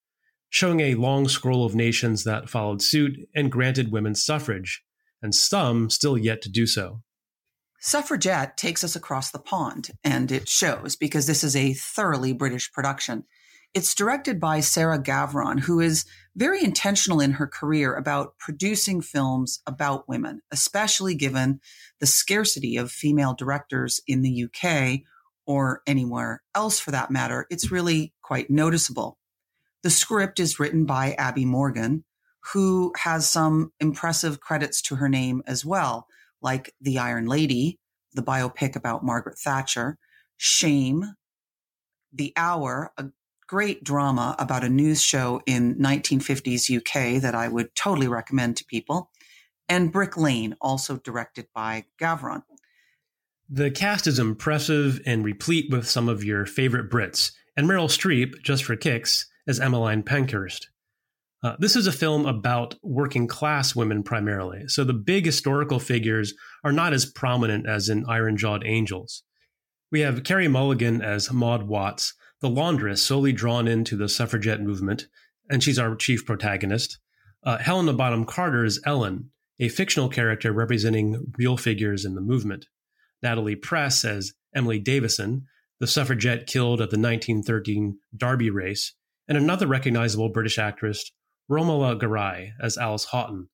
showing 0.51 0.81
a 0.81 0.95
long 0.95 1.29
scroll 1.29 1.65
of 1.65 1.75
nations 1.75 2.25
that 2.25 2.49
followed 2.49 2.83
suit 2.83 3.17
and 3.35 3.51
granted 3.51 3.91
women 3.91 4.15
suffrage, 4.15 4.83
and 5.23 5.35
some 5.35 5.91
still 5.91 6.17
yet 6.17 6.43
to 6.43 6.51
do 6.51 6.67
so. 6.67 7.03
Suffragette 7.83 8.59
takes 8.59 8.85
us 8.85 8.95
across 8.95 9.31
the 9.31 9.39
pond, 9.39 9.91
and 10.05 10.31
it 10.31 10.49
shows 10.49 10.97
because 10.97 11.27
this 11.27 11.43
is 11.43 11.57
a 11.57 11.73
thoroughly 11.73 12.35
British 12.35 12.71
production. 12.71 13.25
It's 13.73 13.95
directed 13.95 14.39
by 14.39 14.61
Sarah 14.61 15.03
Gavron, 15.03 15.61
who 15.61 15.81
is 15.81 16.05
very 16.37 16.63
intentional 16.63 17.21
in 17.21 17.33
her 17.33 17.47
career 17.47 17.95
about 17.95 18.37
producing 18.39 19.01
films 19.01 19.63
about 19.67 20.09
women, 20.09 20.43
especially 20.51 21.15
given 21.15 21.61
the 22.01 22.07
scarcity 22.07 22.77
of 22.77 22.91
female 22.91 23.33
directors 23.33 24.01
in 24.07 24.21
the 24.21 24.45
UK 24.45 25.01
or 25.51 25.83
anywhere 25.85 26.41
else 26.55 26.79
for 26.79 26.93
that 26.93 27.11
matter. 27.11 27.45
It's 27.51 27.73
really 27.73 28.15
quite 28.23 28.51
noticeable. 28.51 29.19
The 29.83 29.91
script 29.91 30.39
is 30.39 30.61
written 30.61 30.85
by 30.85 31.17
Abi 31.19 31.45
Morgan, 31.45 32.05
who 32.53 32.93
has 32.99 33.29
some 33.29 33.73
impressive 33.81 34.39
credits 34.39 34.81
to 34.83 34.95
her 34.95 35.09
name 35.09 35.43
as 35.49 35.65
well 35.65 36.07
like 36.41 36.73
The 36.81 37.01
Iron 37.01 37.27
Lady, 37.27 37.81
the 38.15 38.23
biopic 38.23 38.77
about 38.77 39.05
Margaret 39.05 39.41
Thatcher, 39.41 39.99
Shame, 40.37 41.17
The 42.13 42.33
Hour, 42.37 42.93
a 42.97 43.07
great 43.49 43.83
drama 43.83 44.37
about 44.39 44.63
a 44.63 44.69
news 44.69 45.03
show 45.03 45.43
in 45.47 45.75
1950s 45.75 46.71
UK 46.75 47.21
that 47.21 47.35
I 47.35 47.49
would 47.49 47.75
totally 47.75 48.07
recommend 48.07 48.57
to 48.59 48.65
people, 48.67 49.11
and 49.69 49.91
Brick 49.91 50.17
Lane, 50.17 50.55
also 50.61 50.99
directed 50.99 51.49
by 51.53 51.87
Gavron. 52.01 52.45
The 53.53 53.73
cast 53.73 54.07
is 54.07 54.21
impressive 54.21 55.01
and 55.05 55.25
replete 55.25 55.73
with 55.73 55.89
some 55.89 56.09
of 56.09 56.23
your 56.23 56.47
favorite 56.47 56.89
Brits, 56.89 57.33
and 57.57 57.67
Meryl 57.67 57.89
Streep, 57.89 58.41
just 58.45 58.63
for 58.63 58.77
kicks, 58.77 59.27
as 59.45 59.59
Emmeline 59.59 60.05
Pankhurst. 60.05 60.69
Uh, 61.43 61.57
this 61.59 61.75
is 61.75 61.89
a 61.89 61.93
film 61.93 62.27
about 62.27 62.77
working 62.81 63.27
class 63.27 63.75
women 63.75 64.05
primarily, 64.05 64.69
so 64.69 64.85
the 64.85 64.93
big 64.93 65.27
historical 65.27 65.81
figures 65.81 66.33
are 66.63 66.71
not 66.71 66.93
as 66.93 67.11
prominent 67.11 67.67
as 67.67 67.89
in 67.89 68.05
Iron 68.07 68.37
Jawed 68.37 68.63
Angels. 68.65 69.25
We 69.91 69.99
have 70.03 70.23
Carey 70.23 70.47
Mulligan 70.47 71.03
as 71.03 71.33
Maud 71.33 71.65
Watts, 71.65 72.15
the 72.41 72.49
laundress 72.49 73.03
solely 73.03 73.33
drawn 73.33 73.67
into 73.67 73.97
the 73.97 74.09
suffragette 74.09 74.63
movement, 74.63 75.09
and 75.51 75.61
she's 75.61 75.79
our 75.79 75.97
chief 75.97 76.25
protagonist. 76.25 77.01
Uh, 77.43 77.59
Helena 77.59 77.95
Bonham 77.95 78.27
Carter 78.27 78.65
is 78.65 78.81
Ellen, 78.87 79.33
a 79.59 79.69
fictional 79.69 80.09
character 80.09 80.53
representing 80.53 81.33
real 81.37 81.57
figures 81.57 82.05
in 82.05 82.15
the 82.15 82.21
movement. 82.21 82.67
Natalie 83.23 83.57
Press 83.57 84.05
as 84.05 84.33
Emily 84.55 84.79
Davison, 84.79 85.47
the 85.79 85.87
suffragette 85.87 86.47
killed 86.47 86.81
at 86.81 86.91
the 86.91 86.99
1913 86.99 87.99
Derby 88.17 88.51
race, 88.51 88.95
and 89.29 89.39
another 89.39 89.67
recognizable 89.67 90.29
British 90.29 90.59
actress, 90.59 91.11
Romola 91.49 91.99
Garai 91.99 92.51
as 92.61 92.77
Alice 92.77 93.07
Houghton, 93.07 93.49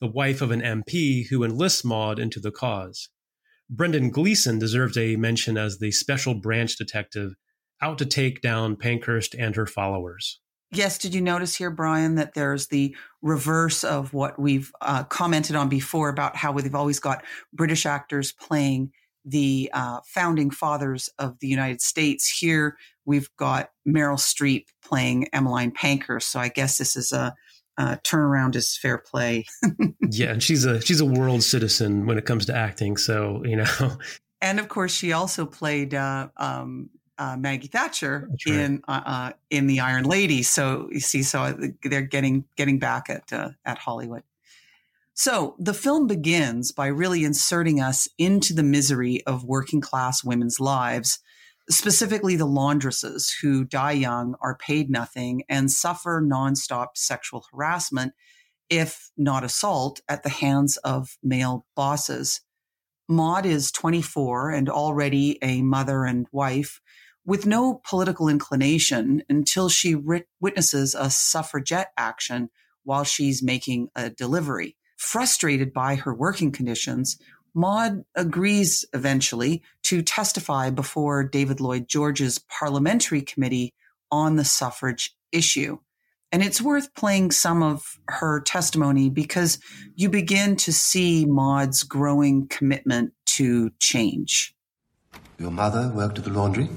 the 0.00 0.06
wife 0.06 0.40
of 0.40 0.50
an 0.50 0.60
MP 0.60 1.28
who 1.28 1.44
enlists 1.44 1.84
Maud 1.84 2.18
into 2.18 2.40
the 2.40 2.50
cause. 2.50 3.08
Brendan 3.68 4.10
Gleeson 4.10 4.58
deserves 4.58 4.96
a 4.98 5.16
mention 5.16 5.56
as 5.56 5.78
the 5.78 5.92
special 5.92 6.34
branch 6.34 6.76
detective 6.76 7.32
out 7.80 7.98
to 7.98 8.06
take 8.06 8.42
down 8.42 8.76
Pankhurst 8.76 9.34
and 9.38 9.56
her 9.56 9.66
followers. 9.66 10.40
Yes, 10.70 10.96
did 10.96 11.14
you 11.14 11.20
notice 11.20 11.56
here, 11.56 11.70
Brian, 11.70 12.14
that 12.14 12.32
there's 12.34 12.68
the 12.68 12.96
reverse 13.20 13.84
of 13.84 14.14
what 14.14 14.38
we've 14.38 14.72
uh, 14.80 15.04
commented 15.04 15.54
on 15.54 15.68
before 15.68 16.08
about 16.08 16.36
how 16.36 16.52
we've 16.52 16.74
always 16.74 16.98
got 16.98 17.24
British 17.52 17.84
actors 17.84 18.32
playing 18.32 18.90
the 19.24 19.70
uh, 19.72 20.00
founding 20.04 20.50
fathers 20.50 21.08
of 21.18 21.38
the 21.40 21.46
United 21.46 21.80
States. 21.80 22.28
Here 22.28 22.76
we've 23.04 23.28
got 23.36 23.70
Meryl 23.86 24.18
Streep 24.18 24.66
playing 24.84 25.28
Emmeline 25.32 25.70
Pankhurst. 25.70 26.30
So 26.30 26.40
I 26.40 26.48
guess 26.48 26.78
this 26.78 26.96
is 26.96 27.12
a, 27.12 27.34
a 27.76 27.98
turnaround 28.04 28.56
is 28.56 28.76
fair 28.76 28.98
play. 28.98 29.44
yeah, 30.10 30.32
and 30.32 30.42
she's 30.42 30.64
a 30.64 30.80
she's 30.80 31.00
a 31.00 31.06
world 31.06 31.42
citizen 31.42 32.06
when 32.06 32.18
it 32.18 32.26
comes 32.26 32.46
to 32.46 32.54
acting. 32.54 32.96
So 32.96 33.42
you 33.44 33.56
know, 33.56 33.98
and 34.40 34.60
of 34.60 34.68
course 34.68 34.94
she 34.94 35.12
also 35.12 35.46
played 35.46 35.94
uh, 35.94 36.28
um, 36.36 36.90
uh, 37.18 37.36
Maggie 37.36 37.68
Thatcher 37.68 38.28
right. 38.28 38.54
in 38.54 38.82
uh, 38.88 39.02
uh, 39.04 39.32
in 39.50 39.66
the 39.66 39.80
Iron 39.80 40.04
Lady. 40.04 40.42
So 40.42 40.88
you 40.90 41.00
see, 41.00 41.22
so 41.22 41.56
they're 41.84 42.02
getting 42.02 42.44
getting 42.56 42.78
back 42.78 43.08
at 43.08 43.32
uh, 43.32 43.50
at 43.64 43.78
Hollywood. 43.78 44.22
So 45.24 45.54
the 45.56 45.72
film 45.72 46.08
begins 46.08 46.72
by 46.72 46.88
really 46.88 47.22
inserting 47.22 47.80
us 47.80 48.08
into 48.18 48.52
the 48.52 48.64
misery 48.64 49.24
of 49.24 49.44
working 49.44 49.80
class 49.80 50.24
women's 50.24 50.58
lives, 50.58 51.20
specifically 51.70 52.34
the 52.34 52.48
laundresses 52.48 53.30
who 53.40 53.64
die 53.64 53.92
young, 53.92 54.34
are 54.40 54.56
paid 54.56 54.90
nothing, 54.90 55.44
and 55.48 55.70
suffer 55.70 56.20
nonstop 56.20 56.96
sexual 56.96 57.44
harassment, 57.52 58.14
if 58.68 59.12
not 59.16 59.44
assault, 59.44 60.00
at 60.08 60.24
the 60.24 60.28
hands 60.28 60.76
of 60.78 61.16
male 61.22 61.66
bosses. 61.76 62.40
Maud 63.08 63.46
is 63.46 63.70
24 63.70 64.50
and 64.50 64.68
already 64.68 65.38
a 65.40 65.62
mother 65.62 66.04
and 66.04 66.26
wife 66.32 66.80
with 67.24 67.46
no 67.46 67.80
political 67.88 68.26
inclination 68.26 69.22
until 69.28 69.68
she 69.68 69.94
witnesses 70.40 70.96
a 70.96 71.10
suffragette 71.10 71.92
action 71.96 72.50
while 72.82 73.04
she's 73.04 73.40
making 73.40 73.86
a 73.94 74.10
delivery. 74.10 74.76
Frustrated 75.02 75.72
by 75.72 75.96
her 75.96 76.14
working 76.14 76.52
conditions, 76.52 77.18
Maud 77.54 78.04
agrees 78.14 78.84
eventually 78.94 79.60
to 79.82 80.00
testify 80.00 80.70
before 80.70 81.24
David 81.24 81.60
Lloyd 81.60 81.88
George's 81.88 82.38
parliamentary 82.38 83.20
committee 83.20 83.74
on 84.12 84.36
the 84.36 84.44
suffrage 84.44 85.14
issue. 85.32 85.78
And 86.30 86.40
it's 86.40 86.62
worth 86.62 86.94
playing 86.94 87.32
some 87.32 87.64
of 87.64 87.98
her 88.08 88.40
testimony 88.40 89.10
because 89.10 89.58
you 89.96 90.08
begin 90.08 90.54
to 90.58 90.72
see 90.72 91.26
Maud's 91.26 91.82
growing 91.82 92.46
commitment 92.46 93.12
to 93.34 93.70
change. 93.80 94.54
Your 95.36 95.50
mother 95.50 95.92
worked 95.92 96.18
at 96.18 96.24
the 96.24 96.30
laundry? 96.30 96.70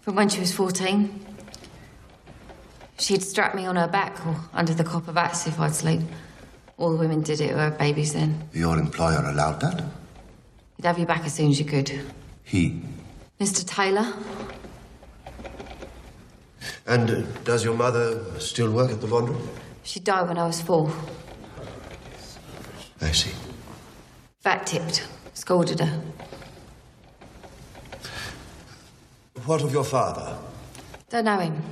From 0.00 0.16
when 0.16 0.28
she 0.28 0.40
was 0.40 0.52
14. 0.52 1.33
She'd 2.98 3.22
strap 3.22 3.54
me 3.54 3.66
on 3.66 3.76
her 3.76 3.88
back 3.88 4.24
or 4.26 4.36
under 4.52 4.72
the 4.72 4.84
copper 4.84 5.12
bats 5.12 5.46
if 5.46 5.58
I'd 5.58 5.74
sleep. 5.74 6.00
All 6.76 6.92
the 6.92 6.98
women 6.98 7.22
did 7.22 7.40
it 7.40 7.50
who 7.50 7.56
had 7.56 7.78
babies 7.78 8.12
then. 8.12 8.48
Your 8.52 8.78
employer 8.78 9.24
allowed 9.24 9.60
that? 9.60 9.84
He'd 10.76 10.86
have 10.86 10.98
you 10.98 11.06
back 11.06 11.24
as 11.24 11.34
soon 11.34 11.50
as 11.50 11.58
you 11.58 11.64
could. 11.64 11.90
He? 12.42 12.80
Mr. 13.40 13.66
Taylor? 13.66 14.12
And 16.86 17.10
uh, 17.10 17.22
does 17.44 17.64
your 17.64 17.74
mother 17.74 18.38
still 18.40 18.70
work 18.70 18.90
at 18.90 19.00
the 19.00 19.06
laundry? 19.06 19.36
She 19.82 20.00
died 20.00 20.28
when 20.28 20.38
I 20.38 20.46
was 20.46 20.60
four. 20.60 20.92
I 23.00 23.12
see. 23.12 23.32
Fat 24.40 24.66
tipped. 24.66 25.06
Scolded 25.34 25.80
her. 25.80 26.02
What 29.44 29.62
of 29.62 29.72
your 29.72 29.84
father? 29.84 30.38
Don't 31.10 31.24
know 31.24 31.38
him. 31.38 31.62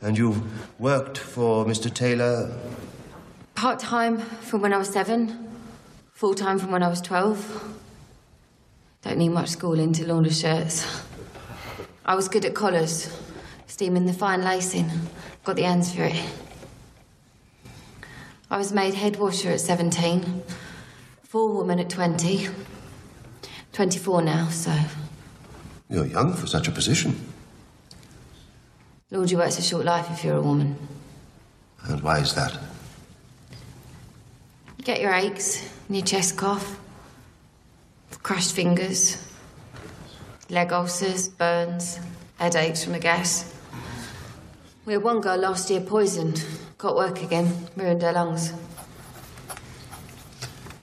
And 0.00 0.16
you've 0.18 0.80
worked 0.80 1.18
for 1.18 1.64
Mr. 1.64 1.92
Taylor? 1.92 2.56
Part 3.54 3.78
time 3.78 4.18
from 4.18 4.60
when 4.60 4.72
I 4.72 4.78
was 4.78 4.88
seven, 4.88 5.48
full 6.12 6.34
time 6.34 6.58
from 6.58 6.70
when 6.70 6.82
I 6.82 6.88
was 6.88 7.00
12. 7.00 7.74
Don't 9.02 9.18
need 9.18 9.30
much 9.30 9.48
schooling 9.48 9.92
to 9.94 10.06
launder 10.06 10.30
shirts. 10.30 10.86
I 12.04 12.14
was 12.14 12.28
good 12.28 12.44
at 12.44 12.54
collars, 12.54 13.10
steaming 13.66 14.06
the 14.06 14.12
fine 14.12 14.42
lacing. 14.42 14.90
Got 15.44 15.56
the 15.56 15.62
hands 15.62 15.94
for 15.94 16.04
it. 16.04 16.22
I 18.50 18.58
was 18.58 18.72
made 18.72 18.94
head 18.94 19.16
washer 19.16 19.50
at 19.50 19.60
17, 19.60 20.42
forewoman 21.24 21.80
at 21.80 21.90
20, 21.90 22.48
24 23.72 24.22
now, 24.22 24.48
so. 24.48 24.72
You're 25.88 26.06
young 26.06 26.34
for 26.34 26.46
such 26.46 26.68
a 26.68 26.70
position. 26.70 27.16
Laundry 29.12 29.36
work's 29.36 29.56
a 29.56 29.62
short 29.62 29.84
life 29.84 30.10
if 30.10 30.24
you're 30.24 30.36
a 30.36 30.42
woman. 30.42 30.76
And 31.84 32.02
why 32.02 32.18
is 32.18 32.34
that? 32.34 32.52
You 34.78 34.84
get 34.84 35.00
your 35.00 35.12
aches 35.12 35.62
and 35.86 35.96
your 35.96 36.04
chest 36.04 36.36
cough, 36.36 36.76
crushed 38.24 38.52
fingers, 38.52 39.32
leg 40.50 40.72
ulcers, 40.72 41.28
burns, 41.28 42.00
headaches 42.38 42.82
from 42.82 42.94
the 42.94 42.98
gas. 42.98 43.54
We 44.84 44.94
had 44.94 45.04
one 45.04 45.20
girl 45.20 45.36
last 45.36 45.70
year 45.70 45.82
poisoned, 45.82 46.44
got 46.76 46.96
work 46.96 47.22
again, 47.22 47.68
ruined 47.76 48.02
her 48.02 48.12
lungs. 48.12 48.52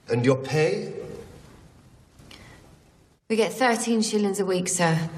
And 0.08 0.24
your 0.24 0.36
pay? 0.36 0.94
We 3.28 3.36
get 3.36 3.52
13 3.52 4.00
shillings 4.00 4.40
a 4.40 4.46
week, 4.46 4.68
sir. 4.68 5.10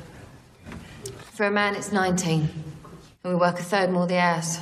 For 1.34 1.46
a 1.46 1.50
man, 1.52 1.76
it's 1.76 1.92
19. 1.92 2.65
And 3.26 3.34
we 3.34 3.40
work 3.40 3.58
a 3.58 3.62
third 3.64 3.90
more 3.90 4.06
the 4.06 4.18
hours. 4.18 4.60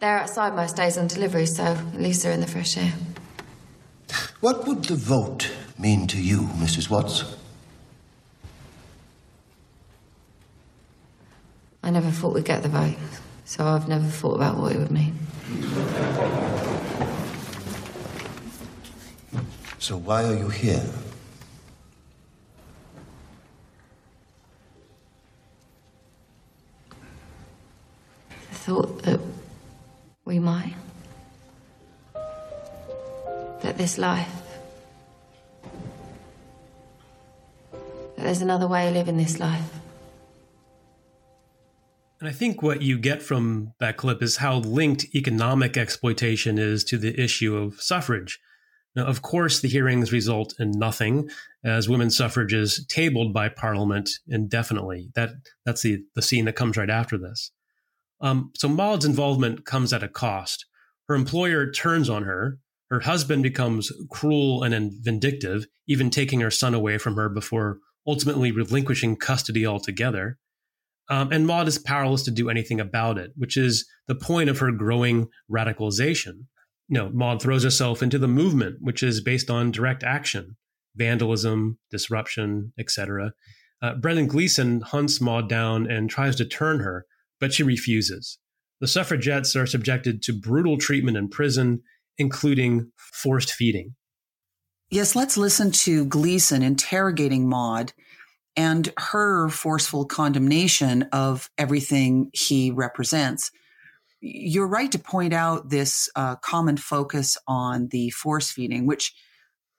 They're 0.00 0.18
outside 0.18 0.56
most 0.56 0.74
days 0.74 0.98
on 0.98 1.06
delivery, 1.06 1.46
so 1.46 1.62
at 1.62 2.00
least 2.00 2.24
they're 2.24 2.32
in 2.32 2.40
the 2.40 2.48
fresh 2.48 2.76
air. 2.76 2.92
What 4.40 4.66
would 4.66 4.82
the 4.82 4.96
vote 4.96 5.48
mean 5.78 6.08
to 6.08 6.20
you, 6.20 6.40
Mrs. 6.58 6.90
Watts? 6.90 7.36
I 11.84 11.90
never 11.90 12.10
thought 12.10 12.34
we'd 12.34 12.44
get 12.44 12.64
the 12.64 12.68
vote, 12.68 12.96
so 13.44 13.64
I've 13.64 13.86
never 13.86 14.08
thought 14.08 14.34
about 14.34 14.56
what 14.56 14.72
it 14.72 14.80
would 14.80 14.90
mean. 14.90 15.16
So 19.78 19.98
why 19.98 20.24
are 20.24 20.34
you 20.34 20.48
here? 20.48 20.82
Thought 28.64 29.02
that 29.02 29.20
we 30.24 30.38
might. 30.38 30.74
That 33.60 33.76
this 33.76 33.98
life. 33.98 34.32
That 37.72 38.24
there's 38.24 38.40
another 38.40 38.66
way 38.66 38.88
of 38.88 38.94
living 38.94 39.18
this 39.18 39.38
life. 39.38 39.70
And 42.20 42.28
I 42.30 42.32
think 42.32 42.62
what 42.62 42.80
you 42.80 42.98
get 42.98 43.20
from 43.20 43.74
that 43.80 43.98
clip 43.98 44.22
is 44.22 44.38
how 44.38 44.60
linked 44.60 45.14
economic 45.14 45.76
exploitation 45.76 46.58
is 46.58 46.84
to 46.84 46.96
the 46.96 47.20
issue 47.22 47.54
of 47.54 47.82
suffrage. 47.82 48.40
Now, 48.96 49.04
of 49.04 49.20
course, 49.20 49.60
the 49.60 49.68
hearings 49.68 50.10
result 50.10 50.54
in 50.58 50.70
nothing, 50.70 51.28
as 51.62 51.86
women's 51.86 52.16
suffrage 52.16 52.54
is 52.54 52.86
tabled 52.86 53.34
by 53.34 53.50
Parliament 53.50 54.08
indefinitely. 54.26 55.10
That 55.14 55.32
that's 55.66 55.82
the 55.82 56.04
the 56.14 56.22
scene 56.22 56.46
that 56.46 56.56
comes 56.56 56.78
right 56.78 56.88
after 56.88 57.18
this. 57.18 57.50
Um, 58.20 58.52
so 58.56 58.68
Maud's 58.68 59.04
involvement 59.04 59.64
comes 59.64 59.92
at 59.92 60.02
a 60.02 60.08
cost. 60.08 60.66
Her 61.08 61.14
employer 61.14 61.70
turns 61.70 62.08
on 62.08 62.22
her. 62.22 62.58
Her 62.90 63.00
husband 63.00 63.42
becomes 63.42 63.90
cruel 64.10 64.62
and 64.62 64.92
vindictive, 65.02 65.66
even 65.88 66.10
taking 66.10 66.40
her 66.40 66.50
son 66.50 66.74
away 66.74 66.98
from 66.98 67.16
her 67.16 67.28
before 67.28 67.78
ultimately 68.06 68.52
relinquishing 68.52 69.16
custody 69.16 69.66
altogether. 69.66 70.38
Um, 71.08 71.32
and 71.32 71.46
Maud 71.46 71.68
is 71.68 71.78
powerless 71.78 72.22
to 72.24 72.30
do 72.30 72.48
anything 72.48 72.80
about 72.80 73.18
it, 73.18 73.32
which 73.36 73.56
is 73.56 73.86
the 74.06 74.14
point 74.14 74.48
of 74.48 74.58
her 74.58 74.72
growing 74.72 75.28
radicalization. 75.50 76.46
You 76.88 76.98
know, 76.98 77.10
Maud 77.10 77.42
throws 77.42 77.64
herself 77.64 78.02
into 78.02 78.18
the 78.18 78.28
movement, 78.28 78.76
which 78.80 79.02
is 79.02 79.20
based 79.20 79.50
on 79.50 79.70
direct 79.70 80.02
action, 80.02 80.56
vandalism, 80.96 81.78
disruption, 81.90 82.72
etc. 82.78 83.32
Uh, 83.82 83.94
Brendan 83.94 84.26
Gleeson 84.26 84.80
hunts 84.80 85.20
Maud 85.20 85.48
down 85.48 85.90
and 85.90 86.08
tries 86.08 86.36
to 86.36 86.44
turn 86.44 86.80
her, 86.80 87.06
but 87.44 87.52
she 87.52 87.62
refuses. 87.62 88.38
The 88.80 88.86
suffragettes 88.86 89.54
are 89.54 89.66
subjected 89.66 90.22
to 90.22 90.32
brutal 90.32 90.78
treatment 90.78 91.18
in 91.18 91.28
prison, 91.28 91.82
including 92.16 92.90
forced 92.96 93.52
feeding. 93.52 93.96
Yes, 94.88 95.14
let's 95.14 95.36
listen 95.36 95.70
to 95.72 96.06
Gleeson 96.06 96.62
interrogating 96.62 97.46
Maud 97.46 97.92
and 98.56 98.90
her 98.96 99.50
forceful 99.50 100.06
condemnation 100.06 101.02
of 101.12 101.50
everything 101.58 102.30
he 102.32 102.70
represents. 102.70 103.50
You're 104.22 104.66
right 104.66 104.90
to 104.92 104.98
point 104.98 105.34
out 105.34 105.68
this 105.68 106.08
uh, 106.16 106.36
common 106.36 106.78
focus 106.78 107.36
on 107.46 107.88
the 107.88 108.08
force 108.08 108.50
feeding, 108.50 108.86
which 108.86 109.14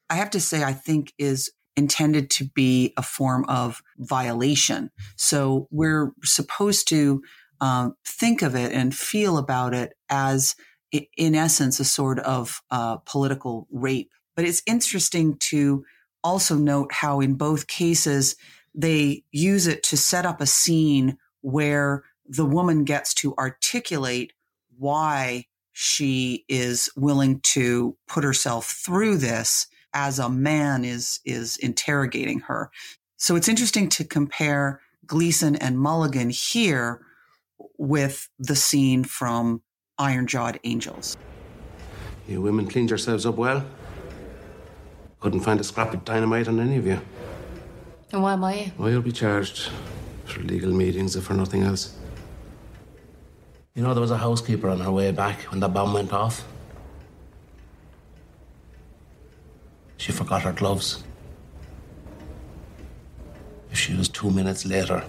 I 0.08 0.18
have 0.18 0.30
to 0.30 0.40
say 0.40 0.64
I 0.64 0.74
think 0.74 1.14
is 1.18 1.50
intended 1.76 2.30
to 2.30 2.46
be 2.46 2.94
a 2.96 3.02
form 3.02 3.44
of 3.48 3.82
violation. 3.98 4.92
So 5.16 5.68
we're 5.72 6.12
supposed 6.24 6.88
to 6.90 7.24
um, 7.62 7.96
think 8.06 8.42
of 8.42 8.56
it 8.56 8.72
and 8.72 8.96
feel 8.96 9.38
about 9.38 9.74
it 9.74 9.94
as, 10.10 10.56
in 10.92 11.36
essence, 11.36 11.80
a 11.80 11.86
sort 11.86 12.20
of 12.20 12.62
uh, 12.72 12.98
political 12.98 13.68
rape. 13.72 14.12
But 14.36 14.46
it's 14.46 14.64
interesting 14.66 15.38
to 15.52 15.86
also 16.24 16.56
note 16.56 16.92
how, 16.92 17.20
in 17.20 17.36
both 17.36 17.68
cases, 17.68 18.36
they 18.74 19.24
use 19.32 19.68
it 19.68 19.84
to 19.84 19.98
set 19.98 20.26
up 20.26 20.42
a 20.42 20.48
scene 20.48 21.18
where 21.42 22.04
the 22.28 22.46
woman 22.46 22.84
gets 22.84 23.14
to 23.14 23.36
articulate 23.36 24.34
why 24.78 25.46
she 25.72 26.44
is 26.50 26.90
willing 26.96 27.40
to 27.42 27.98
put 28.08 28.24
herself 28.24 28.72
through 28.86 29.18
this 29.18 29.68
as 29.94 30.20
a 30.20 30.30
man 30.30 30.84
is 30.84 31.20
is 31.26 31.58
interrogating 31.58 32.40
her. 32.40 32.70
So 33.18 33.36
it's 33.36 33.48
interesting 33.48 33.90
to 33.90 34.04
compare 34.04 34.82
Gleeson 35.06 35.56
and 35.56 35.80
Mulligan 35.80 36.30
here 36.30 37.05
with 37.78 38.30
the 38.40 38.56
scene 38.56 39.04
from 39.04 39.62
Iron 39.98 40.28
Jawed 40.28 40.60
Angels. 40.64 41.18
You 42.28 42.42
women 42.42 42.68
cleaned 42.68 42.90
yourselves 42.90 43.26
up 43.26 43.36
well. 43.36 43.66
Couldn't 45.20 45.42
find 45.42 45.60
a 45.60 45.64
scrap 45.64 45.94
of 45.94 46.04
dynamite 46.06 46.48
on 46.48 46.60
any 46.60 46.78
of 46.78 46.86
you. 46.86 47.00
And 48.12 48.22
why 48.22 48.34
am 48.34 48.44
I? 48.44 48.72
Well, 48.78 48.90
you'll 48.90 49.02
be 49.02 49.12
charged 49.12 49.70
for 50.26 50.42
legal 50.42 50.72
meetings, 50.72 51.16
if 51.16 51.24
for 51.24 51.34
nothing 51.34 51.64
else. 51.64 51.96
You 53.74 53.84
know, 53.84 53.94
there 53.94 54.02
was 54.02 54.12
a 54.12 54.18
housekeeper 54.18 54.70
on 54.70 54.80
her 54.80 54.92
way 54.92 55.12
back 55.12 55.42
when 55.52 55.60
the 55.60 55.68
bomb 55.68 55.94
went 55.94 56.14
off. 56.14 56.46
She 59.98 60.12
forgot 60.12 60.44
her 60.44 60.54
gloves. 60.54 61.04
If 63.72 63.80
she 63.80 63.94
was 63.96 64.08
two 64.08 64.32
minutes 64.32 64.66
later, 64.66 65.04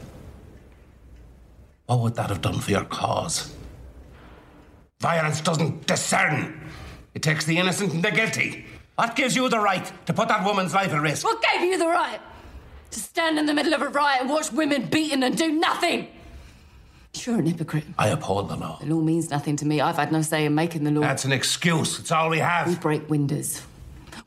what 1.87 2.01
would 2.01 2.14
that 2.16 2.31
have 2.31 2.42
done 2.42 2.61
for 2.61 2.70
your 2.70 2.85
cause? 2.85 3.55
Violence 5.01 5.40
doesn't 5.40 5.87
discern. 5.87 6.70
It 7.14 7.22
takes 7.22 7.44
the 7.44 7.59
innocent 7.59 7.92
and 7.92 8.03
the 8.03 8.11
guilty. 8.11 8.66
What 8.96 9.14
gives 9.14 9.37
you 9.37 9.49
the 9.49 9.61
right 9.61 9.90
to 10.07 10.12
put 10.12 10.29
that 10.29 10.44
woman's 10.44 10.75
life 10.75 10.92
at 10.92 11.01
risk? 11.01 11.25
What 11.25 11.42
gave 11.53 11.62
you 11.62 11.79
the 11.79 11.87
right? 11.87 12.20
To 12.90 13.01
stand 13.01 13.38
in 13.38 13.46
the 13.46 13.55
middle 13.55 13.75
of 13.75 13.83
a 13.83 13.88
riot 13.88 14.22
and 14.22 14.31
watch 14.31 14.53
women 14.53 14.87
beaten 14.87 15.22
and 15.22 15.37
do 15.37 15.53
nothing? 15.53 16.09
You're 17.14 17.38
an 17.38 17.46
hypocrite. 17.46 17.85
I 17.99 18.09
uphold 18.09 18.49
the 18.49 18.57
law. 18.57 18.79
The 18.81 18.87
law 18.87 19.01
means 19.01 19.31
nothing 19.31 19.57
to 19.57 19.66
me. 19.66 19.81
I've 19.81 19.96
had 19.96 20.12
no 20.12 20.22
say 20.22 20.44
in 20.44 20.55
making 20.55 20.85
the 20.85 20.90
law. 20.90 21.01
That's 21.01 21.25
an 21.25 21.33
excuse. 21.33 21.99
It's 21.99 22.12
all 22.12 22.29
we 22.29 22.38
have. 22.38 22.68
We 22.68 22.75
break 22.75 23.09
windows. 23.09 23.62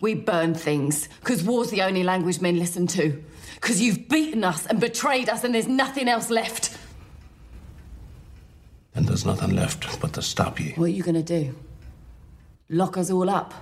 We 0.02 0.16
burn 0.16 0.54
things. 0.56 1.08
Because 1.20 1.44
war's 1.44 1.70
the 1.70 1.82
only 1.82 2.04
language 2.04 2.42
men 2.42 2.58
listen 2.58 2.88
to. 2.88 3.24
Because 3.56 3.82
you've 3.82 4.08
beaten 4.08 4.44
us 4.44 4.66
and 4.66 4.80
betrayed 4.80 5.30
us, 5.30 5.44
and 5.44 5.54
there's 5.54 5.68
nothing 5.68 6.08
else 6.08 6.30
left. 6.30 6.78
And 8.96 9.08
there's 9.08 9.26
nothing 9.26 9.56
left 9.56 10.00
but 10.02 10.14
to 10.14 10.22
stop 10.22 10.60
you. 10.60 10.74
What 10.76 10.86
are 10.86 10.88
you 10.90 11.04
going 11.04 11.16
to 11.16 11.24
do? 11.24 11.56
Lock 12.70 12.98
us 12.98 13.10
all 13.10 13.30
up? 13.30 13.54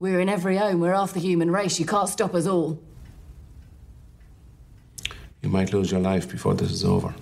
We're 0.00 0.20
in 0.20 0.28
every 0.28 0.56
home. 0.56 0.80
We're 0.80 0.94
half 0.94 1.14
the 1.14 1.20
human 1.20 1.50
race. 1.50 1.80
You 1.80 1.86
can't 1.86 2.08
stop 2.08 2.34
us 2.34 2.46
all. 2.46 2.80
You 5.42 5.48
might 5.48 5.72
lose 5.72 5.90
your 5.90 6.00
life 6.00 6.28
before 6.28 6.54
this 6.54 6.70
is 6.70 6.84
over. 6.84 7.14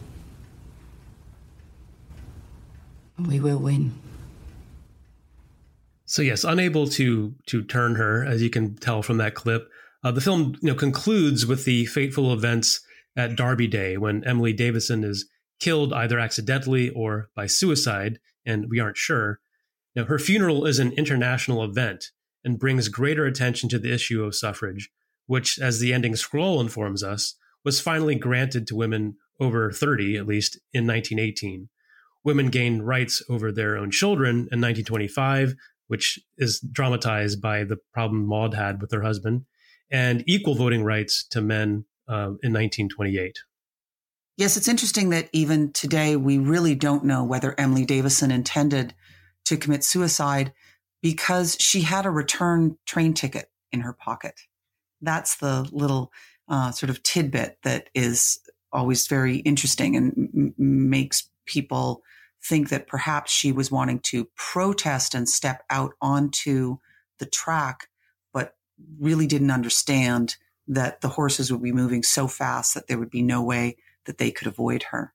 We 3.19 3.41
will 3.41 3.59
win. 3.59 3.93
So 6.05 6.23
yes, 6.23 6.45
unable 6.45 6.87
to 6.89 7.35
to 7.47 7.63
turn 7.63 7.97
her, 7.97 8.25
as 8.25 8.43
you 8.43 8.51
can 8.51 8.77
tell 8.77 9.03
from 9.03 9.17
that 9.19 9.35
clip, 9.35 9.69
uh, 10.05 10.13
the 10.13 10.21
film 10.21 10.57
you 10.61 10.69
know 10.69 10.75
concludes 10.75 11.47
with 11.47 11.65
the 11.65 11.87
fateful 11.87 12.33
events 12.33 12.81
at 13.17 13.37
Derby 13.37 13.67
Day 13.67 13.97
when 13.97 14.23
Emily 14.25 14.53
Davison 14.53 15.03
is 15.03 15.27
killed 15.59 15.93
either 15.93 16.19
accidentally 16.19 16.91
or 16.91 17.31
by 17.35 17.47
suicide, 17.47 18.19
and 18.45 18.69
we 18.69 18.81
aren't 18.81 18.97
sure. 18.97 19.41
Now, 19.95 20.05
her 20.05 20.19
funeral 20.19 20.67
is 20.67 20.79
an 20.79 20.93
international 20.93 21.65
event 21.65 22.11
and 22.45 22.59
brings 22.59 22.89
greater 22.89 23.25
attention 23.25 23.69
to 23.71 23.79
the 23.79 23.93
issue 23.93 24.23
of 24.23 24.35
suffrage, 24.35 24.91
which, 25.27 25.59
as 25.59 25.81
the 25.81 25.93
ending 25.93 26.15
scroll 26.17 26.61
informs 26.61 27.03
us, 27.03 27.35
was 27.65 27.81
finally 27.81 28.15
granted 28.15 28.67
to 28.67 28.77
women 28.77 29.17
over 29.41 29.73
30, 29.73 30.17
at 30.17 30.27
least, 30.27 30.57
in 30.73 30.87
1918. 30.87 31.69
Women 32.23 32.49
gained 32.49 32.87
rights 32.87 33.23
over 33.29 33.51
their 33.51 33.77
own 33.77 33.91
children 33.91 34.49
in 34.53 34.61
1925, 34.61 35.55
which 35.89 36.19
is 36.37 36.61
dramatized 36.61 37.41
by 37.41 37.65
the 37.65 37.79
problem 37.93 38.27
Maud 38.27 38.55
had 38.55 38.81
with 38.81 38.93
her 38.93 39.03
husband, 39.03 39.45
and 39.91 40.25
equal 40.27 40.55
voting 40.55 40.85
rights 40.85 41.25
to 41.29 41.41
men 41.41 41.85
uh, 42.09 42.35
in 42.43 42.53
1928. 42.53 43.39
Yes, 44.37 44.59
it's 44.59 44.69
interesting 44.69 45.09
that 45.11 45.31
even 45.33 45.73
today 45.73 46.15
we 46.15 46.37
really 46.37 46.75
don't 46.75 47.05
know 47.05 47.25
whether 47.25 47.59
Emily 47.59 47.87
Davison 47.87 48.31
intended 48.31 48.95
to 49.47 49.57
commit 49.57 49.83
suicide 49.83 50.53
because 51.01 51.57
she 51.59 51.83
had 51.83 52.05
a 52.05 52.11
return 52.11 52.77
train 52.85 53.15
ticket 53.15 53.51
in 53.73 53.81
her 53.81 53.95
pocket. 53.95 54.41
That's 55.01 55.37
the 55.37 55.67
little 55.73 56.13
uh, 56.49 56.71
sort 56.73 56.91
of 56.91 57.03
tidbit 57.03 57.59
that 57.63 57.89
is 57.95 58.41
always 58.73 59.07
very 59.07 59.37
interesting 59.39 59.97
and 59.97 60.13
m- 60.35 60.55
makes 60.59 61.31
people 61.47 62.03
think 62.45 62.69
that 62.69 62.87
perhaps 62.87 63.33
she 63.33 63.53
was 63.53 63.71
wanting 63.71 64.01
to 64.01 64.29
protest 64.37 65.15
and 65.15 65.29
step 65.29 65.63
out 65.71 65.93
onto 66.03 66.77
the 67.19 67.27
track, 67.27 67.89
but 68.35 68.55
really 69.01 69.27
didn't 69.27 69.51
understand 69.51 70.37
that 70.69 71.01
the 71.01 71.09
horses 71.09 71.51
would 71.51 71.63
be 71.63 71.73
moving 71.73 72.03
so 72.03 72.29
fast 72.29 72.75
that 72.75 72.87
there 72.87 72.99
would 72.99 73.11
be 73.11 73.23
no 73.23 73.43
way 73.43 73.77
that 74.07 74.19
they 74.19 74.31
could 74.31 74.47
avoid 74.47 74.85
her. 74.91 75.13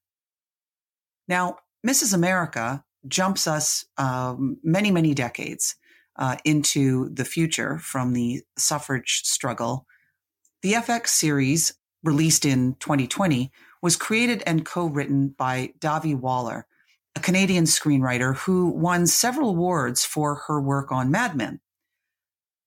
Now, 1.28 1.58
Mrs. 1.86 2.14
America 2.14 2.84
jumps 3.08 3.48
us 3.48 3.86
um, 3.98 4.58
many, 4.64 4.92
many 4.92 5.14
decades 5.14 5.76
uh, 6.18 6.38
into 6.46 7.10
the 7.10 7.26
future 7.26 7.80
from 7.80 8.14
the 8.14 8.42
suffrage 8.58 9.22
struggle. 9.24 9.86
The 10.62 10.74
FX 10.74 11.08
series, 11.08 11.74
released 12.04 12.46
in 12.46 12.76
2020, 12.80 13.52
was 13.82 13.96
created 13.96 14.44
and 14.46 14.66
co 14.66 14.86
written 14.86 15.30
by 15.30 15.74
Dahvi 15.80 16.16
Waller, 16.16 16.68
a 17.16 17.20
Canadian 17.20 17.66
screenwriter 17.66 18.36
who 18.38 18.70
won 18.70 19.08
several 19.08 19.50
awards 19.50 20.06
for 20.06 20.44
her 20.48 20.62
work 20.62 20.92
on 20.92 21.12
Mad 21.12 21.36
Men. 21.36 21.60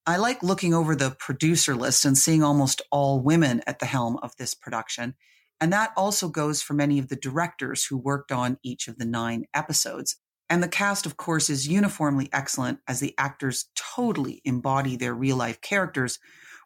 I 0.06 0.18
like 0.18 0.42
looking 0.42 0.74
over 0.74 0.94
the 0.94 1.16
producer 1.18 1.74
list 1.74 2.04
and 2.04 2.18
seeing 2.18 2.42
almost 2.42 2.82
all 2.90 3.20
women 3.20 3.62
at 3.66 3.78
the 3.78 3.86
helm 3.86 4.18
of 4.22 4.36
this 4.36 4.54
production. 4.54 5.14
And 5.60 5.72
that 5.72 5.92
also 5.96 6.28
goes 6.28 6.62
for 6.62 6.74
many 6.74 6.98
of 6.98 7.08
the 7.08 7.16
directors 7.16 7.84
who 7.84 7.96
worked 7.96 8.32
on 8.32 8.58
each 8.62 8.88
of 8.88 8.98
the 8.98 9.04
nine 9.04 9.44
episodes. 9.54 10.16
And 10.50 10.62
the 10.62 10.68
cast, 10.68 11.06
of 11.06 11.16
course, 11.16 11.48
is 11.48 11.68
uniformly 11.68 12.28
excellent 12.32 12.80
as 12.86 13.00
the 13.00 13.14
actors 13.16 13.66
totally 13.74 14.42
embody 14.44 14.96
their 14.96 15.14
real 15.14 15.36
life 15.36 15.60
characters 15.60 16.18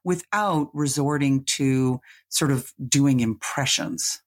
without 0.05 0.68
resorting 0.72 1.44
to 1.44 2.01
sort 2.29 2.51
of 2.51 2.72
doing 2.88 3.20
impressions. 3.20 4.20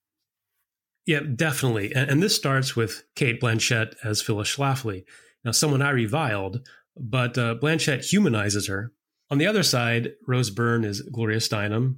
Yeah, 1.06 1.22
definitely. 1.36 1.94
And, 1.94 2.10
and 2.10 2.24
this 2.24 2.36
starts 2.36 2.76
with 2.76 3.04
Cate 3.16 3.42
Blanchett 3.42 3.96
as 4.04 4.22
Phyllis 4.22 4.56
Schlafly. 4.56 5.04
Now, 5.44 5.52
someone 5.52 5.82
I 5.82 5.90
reviled, 5.90 6.68
but 6.96 7.38
uh, 7.38 7.56
Blanchett 7.56 8.06
humanizes 8.06 8.68
her. 8.68 8.92
On 9.30 9.38
the 9.38 9.48
other 9.48 9.64
side, 9.64 10.12
Rose 10.28 10.50
Byrne 10.50 10.84
is 10.84 11.02
Gloria 11.02 11.40
Steinem. 11.40 11.98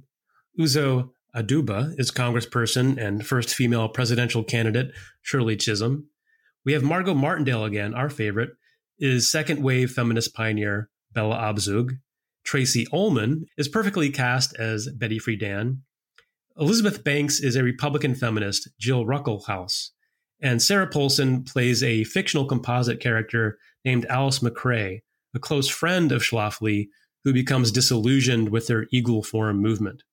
Uzo 0.58 1.10
Aduba 1.34 1.98
is 1.98 2.12
Congressperson 2.12 2.96
and 2.96 3.26
first 3.26 3.54
female 3.54 3.88
presidential 3.88 4.44
candidate 4.44 4.92
Shirley 5.22 5.56
Chisholm. 5.56 6.06
We 6.64 6.72
have 6.74 6.84
Margot 6.84 7.14
Martindale 7.14 7.64
again, 7.64 7.92
our 7.92 8.08
favorite, 8.08 8.50
is 8.98 9.28
second 9.28 9.62
wave 9.62 9.90
feminist 9.90 10.32
pioneer 10.34 10.90
Bella 11.12 11.36
Abzug. 11.36 11.98
Tracey 12.44 12.86
Ullman 12.92 13.46
is 13.56 13.68
perfectly 13.68 14.10
cast 14.10 14.54
as 14.56 14.88
Betty 14.88 15.18
Friedan. 15.18 15.78
Elizabeth 16.56 17.02
Banks 17.02 17.40
is 17.40 17.56
a 17.56 17.64
Republican 17.64 18.14
feminist, 18.14 18.68
Jill 18.78 19.04
Ruckelshaus. 19.04 19.90
And 20.40 20.62
Sarah 20.62 20.86
Paulson 20.86 21.42
plays 21.42 21.82
a 21.82 22.04
fictional 22.04 22.46
composite 22.46 23.00
character 23.00 23.58
named 23.84 24.06
Alice 24.08 24.40
Macray, 24.40 25.02
a 25.34 25.38
close 25.40 25.68
friend 25.68 26.12
of 26.12 26.22
Schlafly 26.22 26.88
who 27.24 27.32
becomes 27.32 27.72
disillusioned 27.72 28.50
with 28.50 28.68
their 28.68 28.86
Eagle 28.92 29.24
Forum 29.24 29.60
movement. 29.60 30.04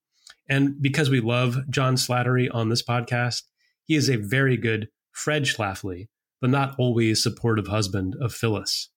And 0.52 0.82
because 0.82 1.08
we 1.08 1.20
love 1.20 1.66
John 1.70 1.94
Slattery 1.94 2.46
on 2.52 2.68
this 2.68 2.82
podcast, 2.82 3.44
he 3.84 3.94
is 3.94 4.10
a 4.10 4.16
very 4.16 4.58
good 4.58 4.90
Fred 5.10 5.44
Schlafly, 5.44 6.08
but 6.42 6.50
not 6.50 6.74
always 6.78 7.22
supportive 7.22 7.68
husband 7.68 8.16
of 8.20 8.34
Phyllis. 8.34 8.90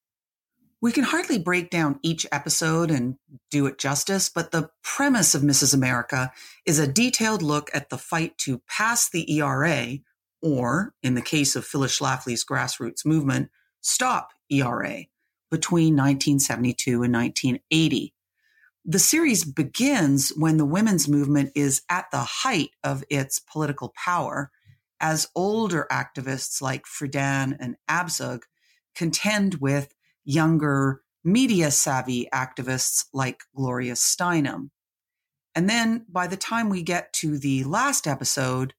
We 0.81 0.91
can 0.91 1.05
hardly 1.05 1.39
break 1.39 1.69
down 1.69 2.01
each 2.03 2.27
episode 2.29 2.91
and 2.91 3.15
do 3.51 3.67
it 3.67 3.77
justice, 3.77 4.27
but 4.27 4.51
the 4.51 4.69
premise 4.83 5.33
of 5.33 5.43
Mrs. 5.43 5.73
America 5.73 6.33
is 6.65 6.77
a 6.77 6.91
detailed 6.91 7.41
look 7.41 7.69
at 7.73 7.89
the 7.89 7.97
fight 7.97 8.37
to 8.39 8.61
pass 8.67 9.09
the 9.09 9.37
ERA, 9.37 9.99
or 10.41 10.93
in 11.01 11.13
the 11.13 11.21
case 11.21 11.55
of 11.55 11.65
Phyllis 11.65 11.97
Schlafly's 11.97 12.43
grassroots 12.43 13.05
movement, 13.05 13.49
stop 13.79 14.31
ERA 14.51 15.05
between 15.49 15.95
1972 15.95 17.01
and 17.01 17.13
1980. 17.13 18.13
The 18.88 19.00
series 19.00 19.43
begins 19.43 20.30
when 20.38 20.58
the 20.58 20.65
women's 20.65 21.08
movement 21.08 21.52
is 21.56 21.82
at 21.89 22.06
the 22.12 22.19
height 22.19 22.69
of 22.84 23.04
its 23.10 23.39
political 23.39 23.91
power, 23.95 24.52
as 25.00 25.28
older 25.36 25.88
activists 25.91 26.62
like 26.62 26.86
Friedan 26.86 27.58
and 27.60 27.78
Abzug 27.89 28.41
contend 28.93 29.56
with 29.56 29.95
younger, 30.24 31.02
media 31.24 31.71
savvy 31.71 32.28
activists 32.32 33.06
like 33.12 33.41
Gloria 33.56 33.93
Steinem. 33.93 34.69
And 35.56 35.67
then 35.67 36.06
by 36.08 36.28
the 36.28 36.38
time 36.38 36.69
we 36.69 36.84
get 36.84 37.12
to 37.13 37.39
the 37.39 37.63
last 37.63 38.06
episode, 38.06 38.76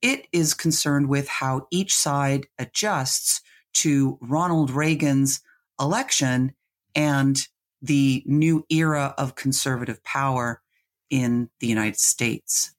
it 0.00 0.28
is 0.32 0.54
concerned 0.54 1.10
with 1.10 1.28
how 1.28 1.66
each 1.70 1.94
side 1.94 2.46
adjusts 2.58 3.42
to 3.74 4.18
Ronald 4.22 4.70
Reagan's 4.70 5.42
election 5.78 6.54
and 6.94 7.46
the 7.82 8.22
new 8.24 8.64
era 8.70 9.14
of 9.18 9.34
conservative 9.34 10.02
power 10.04 10.62
in 11.10 11.50
the 11.60 11.66
United 11.66 11.98
States. 11.98 12.74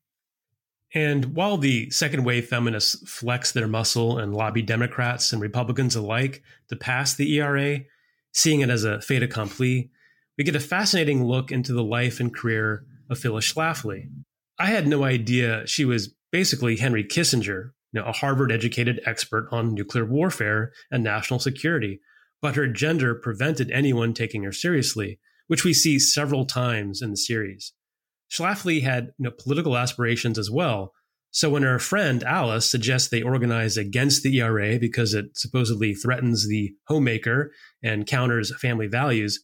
And 0.96 1.36
while 1.36 1.58
the 1.58 1.90
second 1.90 2.24
wave 2.24 2.48
feminists 2.48 3.10
flex 3.10 3.52
their 3.52 3.68
muscle 3.68 4.18
and 4.18 4.34
lobby 4.34 4.62
Democrats 4.62 5.34
and 5.34 5.42
Republicans 5.42 5.96
alike 5.96 6.44
to 6.70 6.76
pass 6.76 7.16
the 7.16 7.40
ERA, 7.40 7.80
seeing 8.32 8.62
it 8.62 8.70
as 8.70 8.84
a 8.84 9.02
fait 9.02 9.24
accompli, 9.24 9.90
we 10.38 10.44
get 10.44 10.56
a 10.56 10.60
fascinating 10.60 11.24
look 11.24 11.52
into 11.52 11.74
the 11.74 11.84
life 11.84 12.20
and 12.20 12.34
career 12.34 12.86
of 13.10 13.20
Phyllis 13.20 13.52
Schlafly. 13.52 14.10
I 14.60 14.68
had 14.68 14.88
no 14.88 15.04
idea 15.04 15.66
she 15.66 15.84
was 15.84 16.14
basically 16.32 16.78
Henry 16.78 17.04
Kissinger, 17.04 17.72
you 17.92 18.02
know, 18.02 18.06
a 18.06 18.12
Harvard 18.12 18.52
educated 18.52 19.02
expert 19.06 19.48
on 19.52 19.74
nuclear 19.74 20.06
warfare 20.06 20.74
and 20.92 21.04
national 21.04 21.40
security, 21.40 22.02
but 22.44 22.58
her 22.58 22.68
gender 22.68 23.16
prevented 23.16 23.72
anyone 23.72 24.14
taking 24.14 24.44
her 24.44 24.52
seriously, 24.52 25.18
which 25.48 25.64
we 25.64 25.74
see 25.74 25.98
several 25.98 26.46
times 26.46 27.02
in 27.02 27.10
the 27.10 27.18
series. 27.18 27.72
Schlafly 28.30 28.82
had 28.82 29.14
know, 29.18 29.32
political 29.32 29.78
aspirations 29.78 30.38
as 30.38 30.52
well, 30.52 30.92
so 31.32 31.50
when 31.50 31.64
her 31.64 31.80
friend 31.80 32.22
Alice 32.24 32.70
suggests 32.70 33.08
they 33.08 33.22
organize 33.22 33.78
against 33.78 34.24
the 34.24 34.38
ERA 34.40 34.78
because 34.78 35.14
it 35.14 35.38
supposedly 35.38 35.96
threatens 35.96 36.48
the 36.48 36.74
homemaker 36.88 37.54
and 37.82 38.06
counters 38.06 38.54
family 38.58 38.88
values, 38.88 39.44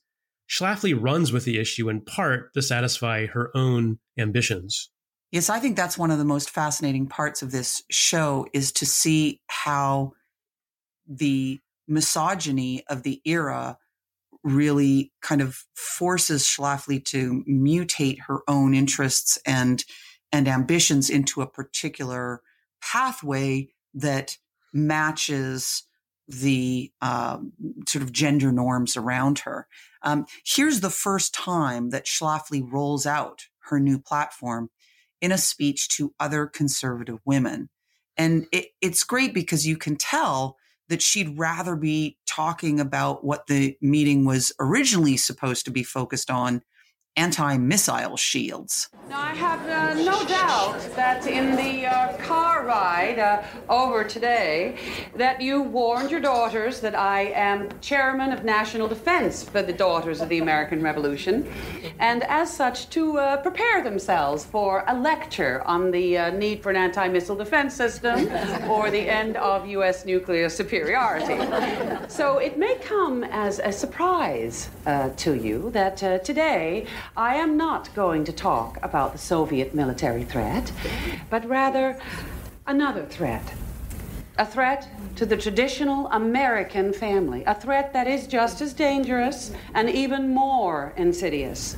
Schlafly 0.50 0.94
runs 0.94 1.32
with 1.32 1.46
the 1.46 1.58
issue 1.58 1.88
in 1.88 2.02
part 2.02 2.54
to 2.54 2.62
satisfy 2.62 3.28
her 3.28 3.50
own 3.56 4.00
ambitions. 4.18 4.92
Yes, 5.32 5.50
I 5.50 5.60
think 5.60 5.78
that's 5.78 5.98
one 5.98 6.12
of 6.12 6.18
the 6.18 6.26
most 6.26 6.50
fascinating 6.50 7.08
parts 7.08 7.42
of 7.42 7.52
this 7.52 7.82
show 7.90 8.46
is 8.54 8.74
to 8.74 8.86
see 8.86 9.40
how 9.48 10.12
the 11.08 11.60
misogyny 11.90 12.84
of 12.88 13.04
the 13.04 13.22
era 13.26 13.78
really 14.44 15.12
kind 15.22 15.42
of 15.42 15.66
forces 15.76 16.44
Schlafly 16.44 17.04
to 17.06 17.44
mutate 17.50 18.22
her 18.28 18.40
own 18.48 18.74
interests 18.74 19.38
and 19.46 19.84
and 20.32 20.48
ambitions 20.48 21.10
into 21.10 21.42
a 21.42 21.50
particular 21.50 22.42
pathway 22.82 23.68
that 23.96 24.38
matches 24.72 25.84
the 26.28 26.92
um, 27.02 27.52
sort 27.88 28.04
of 28.04 28.12
gender 28.12 28.52
norms 28.52 28.96
around 28.96 29.40
her. 29.40 29.68
Um, 30.04 30.26
here's 30.46 30.82
the 30.82 30.92
first 30.92 31.34
time 31.34 31.90
that 31.90 32.06
Schlafly 32.06 32.62
rolls 32.72 33.08
out 33.08 33.46
her 33.70 33.80
new 33.80 34.00
platform 34.00 34.70
in 35.20 35.32
a 35.32 35.38
speech 35.38 35.90
to 35.90 36.14
other 36.20 36.46
conservative 36.46 37.20
women. 37.26 37.70
And 38.16 38.46
it, 38.52 38.68
it's 38.82 39.04
great 39.04 39.34
because 39.34 39.66
you 39.66 39.78
can 39.78 39.96
tell 39.96 40.58
that 40.90 41.02
she'd 41.02 41.38
rather 41.38 41.76
be 41.76 42.18
talking 42.28 42.80
about 42.80 43.24
what 43.24 43.48
the 43.48 43.78
meeting 43.82 44.26
was 44.26 44.52
originally 44.60 45.18
supposed 45.18 45.66
to 45.66 45.72
be 45.72 45.84
focused 45.84 46.30
on 46.30 46.62
anti-missile 47.16 48.18
shields. 48.18 48.90
Now, 49.10 49.22
I 49.22 49.34
have 49.34 49.62
uh, 49.68 49.94
no 50.04 50.26
doubt 50.26 50.80
that 50.96 51.26
in 51.28 51.56
the 51.56 51.86
uh, 51.86 52.18
car 52.18 52.59
ride 52.70 53.18
uh, 53.18 53.42
over 53.68 54.04
today, 54.04 54.78
that 55.16 55.42
you 55.42 55.64
warned 55.64 56.12
your 56.12 56.20
daughters 56.20 56.80
that 56.82 56.94
I 56.94 57.22
am 57.50 57.68
chairman 57.82 58.32
of 58.32 58.44
national 58.44 58.88
defense 58.88 59.44
for 59.44 59.64
the 59.64 59.74
Daughters 59.74 60.22
of 60.22 60.30
the 60.30 60.38
American 60.38 60.84
Revolution, 60.84 61.36
and 61.98 62.24
as 62.26 62.48
such 62.64 62.90
to 62.92 63.18
uh, 63.18 63.38
prepare 63.42 63.82
themselves 63.84 64.46
for 64.46 64.84
a 64.88 64.94
lecture 64.94 65.64
on 65.66 65.90
the 65.90 66.18
uh, 66.18 66.30
need 66.44 66.62
for 66.62 66.70
an 66.70 66.76
anti-missile 66.76 67.36
defense 67.36 67.74
system 67.74 68.18
or 68.70 68.92
the 68.92 69.06
end 69.22 69.36
of 69.38 69.66
U.S. 69.78 70.06
nuclear 70.06 70.48
superiority. 70.48 71.38
So 72.08 72.38
it 72.38 72.56
may 72.58 72.76
come 72.76 73.24
as 73.24 73.58
a 73.58 73.72
surprise 73.72 74.70
uh, 74.86 75.10
to 75.24 75.34
you 75.34 75.72
that 75.72 75.98
today 76.24 76.86
I 77.18 77.34
am 77.36 77.58
not 77.58 77.84
going 77.96 78.24
to 78.26 78.32
talk 78.32 78.78
about 78.84 79.12
the 79.14 79.18
Soviet 79.18 79.74
military 79.74 80.24
threat, 80.24 80.72
but 81.32 81.44
rather 81.48 82.00
another 82.70 83.04
threat. 83.04 83.44
A 84.38 84.46
threat 84.46 84.88
to 85.16 85.26
the 85.26 85.36
traditional 85.36 86.08
American 86.12 86.94
family, 86.94 87.44
a 87.46 87.56
threat 87.56 87.92
that 87.94 88.08
is 88.08 88.28
just 88.28 88.62
as 88.62 88.74
dangerous 88.74 89.52
and 89.74 89.90
even 89.90 90.30
more 90.30 90.94
insidious. 90.96 91.76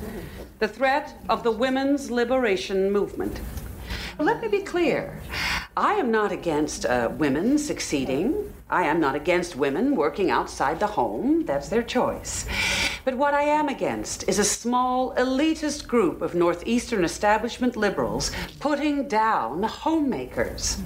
The 0.58 0.68
threat 0.68 1.14
of 1.30 1.42
the 1.42 1.50
women's 1.50 2.10
liberation 2.10 2.90
movement. 2.92 3.40
Let 4.18 4.42
me 4.42 4.48
be 4.48 4.60
clear. 4.60 5.18
I 5.78 5.94
am 5.94 6.10
not 6.10 6.30
against 6.30 6.84
uh, 6.84 7.10
women 7.16 7.56
succeeding. 7.56 8.52
I 8.72 8.84
am 8.84 9.00
not 9.00 9.14
against 9.14 9.54
women 9.54 9.96
working 9.96 10.30
outside 10.30 10.80
the 10.80 10.86
home. 10.86 11.44
That's 11.44 11.68
their 11.68 11.82
choice. 11.82 12.46
But 13.04 13.18
what 13.18 13.34
I 13.34 13.42
am 13.42 13.68
against 13.68 14.26
is 14.26 14.38
a 14.38 14.44
small, 14.44 15.14
elitist 15.16 15.86
group 15.86 16.22
of 16.22 16.34
Northeastern 16.34 17.04
establishment 17.04 17.76
liberals 17.76 18.30
putting 18.60 19.08
down 19.08 19.62
homemakers. 19.62 20.78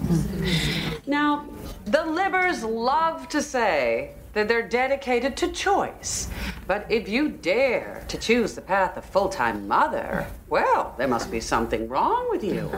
now, 1.06 1.46
the 1.84 1.98
libbers 1.98 2.68
love 2.68 3.28
to 3.28 3.40
say 3.40 4.15
that 4.36 4.48
they're 4.48 4.68
dedicated 4.68 5.34
to 5.34 5.50
choice. 5.50 6.28
But 6.66 6.84
if 6.90 7.08
you 7.08 7.30
dare 7.30 8.04
to 8.08 8.18
choose 8.18 8.54
the 8.54 8.60
path 8.60 8.98
of 8.98 9.04
full 9.06 9.30
time 9.30 9.66
mother, 9.66 10.26
well, 10.50 10.94
there 10.98 11.08
must 11.08 11.30
be 11.30 11.40
something 11.40 11.88
wrong 11.88 12.28
with 12.28 12.44
you. 12.44 12.70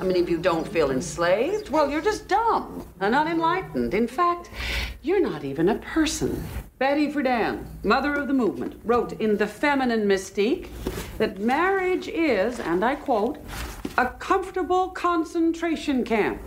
I 0.00 0.04
mean, 0.04 0.16
if 0.16 0.30
you 0.30 0.38
don't 0.38 0.66
feel 0.66 0.90
enslaved, 0.90 1.68
well, 1.68 1.90
you're 1.90 2.00
just 2.00 2.26
dumb 2.26 2.88
and 3.00 3.14
unenlightened. 3.14 3.92
In 3.92 4.08
fact, 4.08 4.48
you're 5.02 5.20
not 5.20 5.44
even 5.44 5.68
a 5.68 5.74
person. 5.74 6.42
Betty 6.78 7.12
Friedan, 7.12 7.66
mother 7.82 8.14
of 8.14 8.26
the 8.26 8.32
movement, 8.32 8.80
wrote 8.82 9.12
in 9.20 9.36
The 9.36 9.46
Feminine 9.46 10.08
Mystique 10.08 10.68
that 11.18 11.38
marriage 11.38 12.08
is, 12.08 12.60
and 12.60 12.82
I 12.82 12.94
quote, 12.94 13.36
a 13.96 14.06
comfortable 14.06 14.88
concentration 14.88 16.02
camp. 16.02 16.42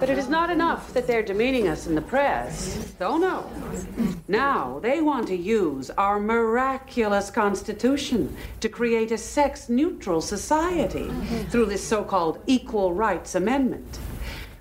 But 0.00 0.10
it 0.10 0.18
is 0.18 0.28
not 0.28 0.50
enough 0.50 0.92
that 0.94 1.06
they're 1.06 1.22
demeaning 1.22 1.68
us 1.68 1.86
in 1.86 1.94
the 1.94 2.02
press. 2.02 2.92
Oh 3.00 3.16
no. 3.16 3.48
Now 4.26 4.80
they 4.80 5.00
want 5.00 5.28
to 5.28 5.36
use 5.36 5.90
our 5.90 6.18
miraculous 6.18 7.30
Constitution 7.30 8.36
to 8.60 8.68
create 8.68 9.12
a 9.12 9.18
sex 9.18 9.68
neutral 9.68 10.20
society 10.20 11.10
through 11.50 11.66
this 11.66 11.86
so 11.86 12.02
called 12.02 12.40
Equal 12.46 12.92
Rights 12.92 13.36
Amendment 13.36 13.98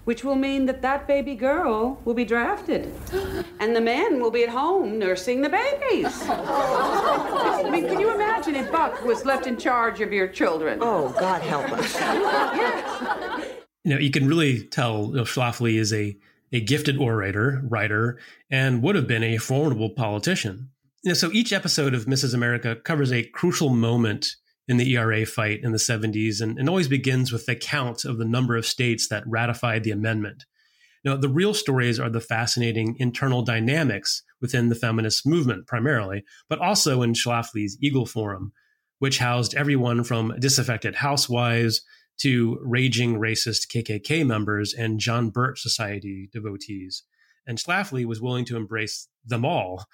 which 0.06 0.24
will 0.24 0.36
mean 0.36 0.66
that 0.68 0.82
that 0.82 1.08
baby 1.08 1.36
girl 1.36 2.00
will 2.06 2.14
be 2.14 2.26
drafted 2.26 2.94
and 3.60 3.76
the 3.76 3.82
men 3.82 4.22
will 4.22 4.32
be 4.32 4.44
at 4.44 4.50
home 4.50 4.98
nursing 4.98 5.42
the 5.42 5.50
babies. 5.50 6.22
I 6.30 7.70
mean, 7.70 7.88
can 7.88 8.00
you 8.00 8.14
imagine 8.14 8.56
if 8.56 8.72
Buck 8.72 9.04
was 9.04 9.26
left 9.26 9.48
in 9.48 9.58
charge 9.58 10.02
of 10.02 10.14
your 10.14 10.28
children? 10.28 10.80
Oh, 10.82 11.10
God 11.20 11.42
help 11.42 11.72
us. 11.72 11.94
yes. 11.96 13.48
You 13.84 13.92
know, 13.92 14.00
you 14.00 14.12
can 14.12 14.28
really 14.28 14.64
tell 14.64 15.08
you 15.10 15.18
know, 15.18 15.24
Schlafly 15.24 15.76
is 15.76 15.94
a, 15.94 16.18
a 16.52 16.62
gifted 16.62 16.98
orator, 16.98 17.62
writer, 17.68 18.20
and 18.50 18.82
would 18.82 18.96
have 18.96 19.08
been 19.08 19.24
a 19.24 19.38
formidable 19.38 19.90
politician. 19.90 20.70
You 21.04 21.10
know, 21.10 21.14
so 21.14 21.32
each 21.32 21.54
episode 21.54 21.94
of 21.94 22.06
Mrs. 22.06 22.34
America 22.34 22.76
covers 22.76 23.12
a 23.12 23.24
crucial 23.24 23.70
moment 23.70 24.28
in 24.68 24.78
the 24.78 24.94
ERA 24.94 25.26
fight 25.26 25.60
in 25.64 25.72
the 25.72 25.78
70s 25.78 26.42
and, 26.42 26.58
and 26.58 26.68
always 26.68 26.88
begins 26.88 27.32
with 27.32 27.46
the 27.46 27.56
count 27.56 28.04
of 28.04 28.18
the 28.18 28.26
number 28.26 28.56
of 28.56 28.66
states 28.66 29.08
that 29.10 29.28
ratified 29.28 29.84
the 29.84 29.92
amendment. 29.92 30.46
Now, 31.04 31.16
the 31.16 31.30
real 31.30 31.54
stories 31.54 32.00
are 32.00 32.10
the 32.10 32.20
fascinating 32.20 32.96
internal 32.98 33.44
dynamics 33.44 34.24
within 34.42 34.70
the 34.70 34.76
feminist 34.76 35.26
movement 35.26 35.68
primarily, 35.68 36.24
but 36.50 36.60
also 36.60 37.04
in 37.04 37.14
Schlafly's 37.14 37.78
Eagle 37.80 38.08
Forum, 38.08 38.54
which 38.98 39.20
housed 39.20 39.54
everyone 39.54 40.04
from 40.04 40.34
disaffected 40.40 40.96
housewives 40.96 41.84
to 42.18 42.58
raging 42.64 43.20
racist 43.20 43.68
KKK 43.68 44.26
members 44.26 44.74
and 44.74 45.00
John 45.00 45.30
Birch 45.30 45.62
Society 45.62 46.30
devotees. 46.34 47.04
And 47.46 47.60
Schlafly 47.60 48.06
was 48.06 48.22
willing 48.22 48.46
to 48.46 48.58
embrace 48.58 49.08
them 49.24 49.46
all, 49.46 49.86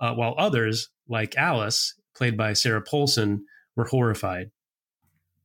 uh, 0.00 0.12
while 0.14 0.34
others, 0.36 0.90
like 1.08 1.36
Alice, 1.36 1.94
played 2.14 2.36
by 2.36 2.52
Sarah 2.52 2.82
Paulson, 2.82 3.46
were 3.78 3.84
horrified. 3.84 4.50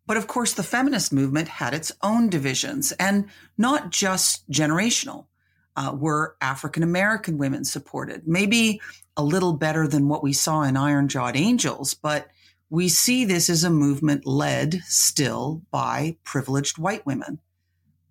But 0.05 0.17
of 0.17 0.27
course, 0.27 0.53
the 0.53 0.63
feminist 0.63 1.13
movement 1.13 1.47
had 1.47 1.73
its 1.73 1.93
own 2.01 2.29
divisions 2.29 2.91
and 2.93 3.27
not 3.57 3.91
just 3.91 4.49
generational. 4.51 5.27
Uh, 5.75 5.95
were 5.97 6.35
African 6.41 6.83
American 6.83 7.37
women 7.37 7.63
supported? 7.63 8.27
Maybe 8.27 8.81
a 9.15 9.23
little 9.23 9.53
better 9.53 9.87
than 9.87 10.09
what 10.09 10.21
we 10.21 10.33
saw 10.33 10.63
in 10.63 10.75
Iron 10.75 11.07
Jawed 11.07 11.35
Angels, 11.35 11.93
but 11.93 12.27
we 12.69 12.89
see 12.89 13.23
this 13.23 13.49
as 13.49 13.63
a 13.63 13.69
movement 13.69 14.25
led 14.25 14.81
still 14.85 15.61
by 15.71 16.17
privileged 16.23 16.77
white 16.77 17.05
women. 17.05 17.39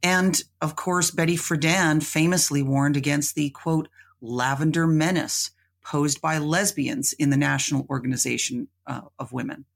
And 0.03 0.43
of 0.61 0.75
course, 0.75 1.11
Betty 1.11 1.37
Friedan 1.37 2.03
famously 2.03 2.63
warned 2.63 2.97
against 2.97 3.35
the 3.35 3.51
quote, 3.51 3.89
lavender 4.21 4.87
menace 4.87 5.51
posed 5.85 6.21
by 6.21 6.39
lesbians 6.39 7.13
in 7.13 7.31
the 7.31 7.37
National 7.37 7.87
Organization 7.91 8.69
uh, 8.87 9.03
of 9.19 9.33
Women. 9.33 9.67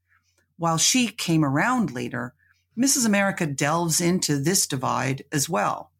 While 0.57 0.77
she 0.77 1.07
came 1.07 1.45
around 1.45 1.91
later, 1.93 2.33
Mrs. 2.77 3.05
America 3.05 3.45
delves 3.45 4.01
into 4.01 4.37
this 4.37 4.67
divide 4.67 5.23
as 5.31 5.49
well. 5.49 5.91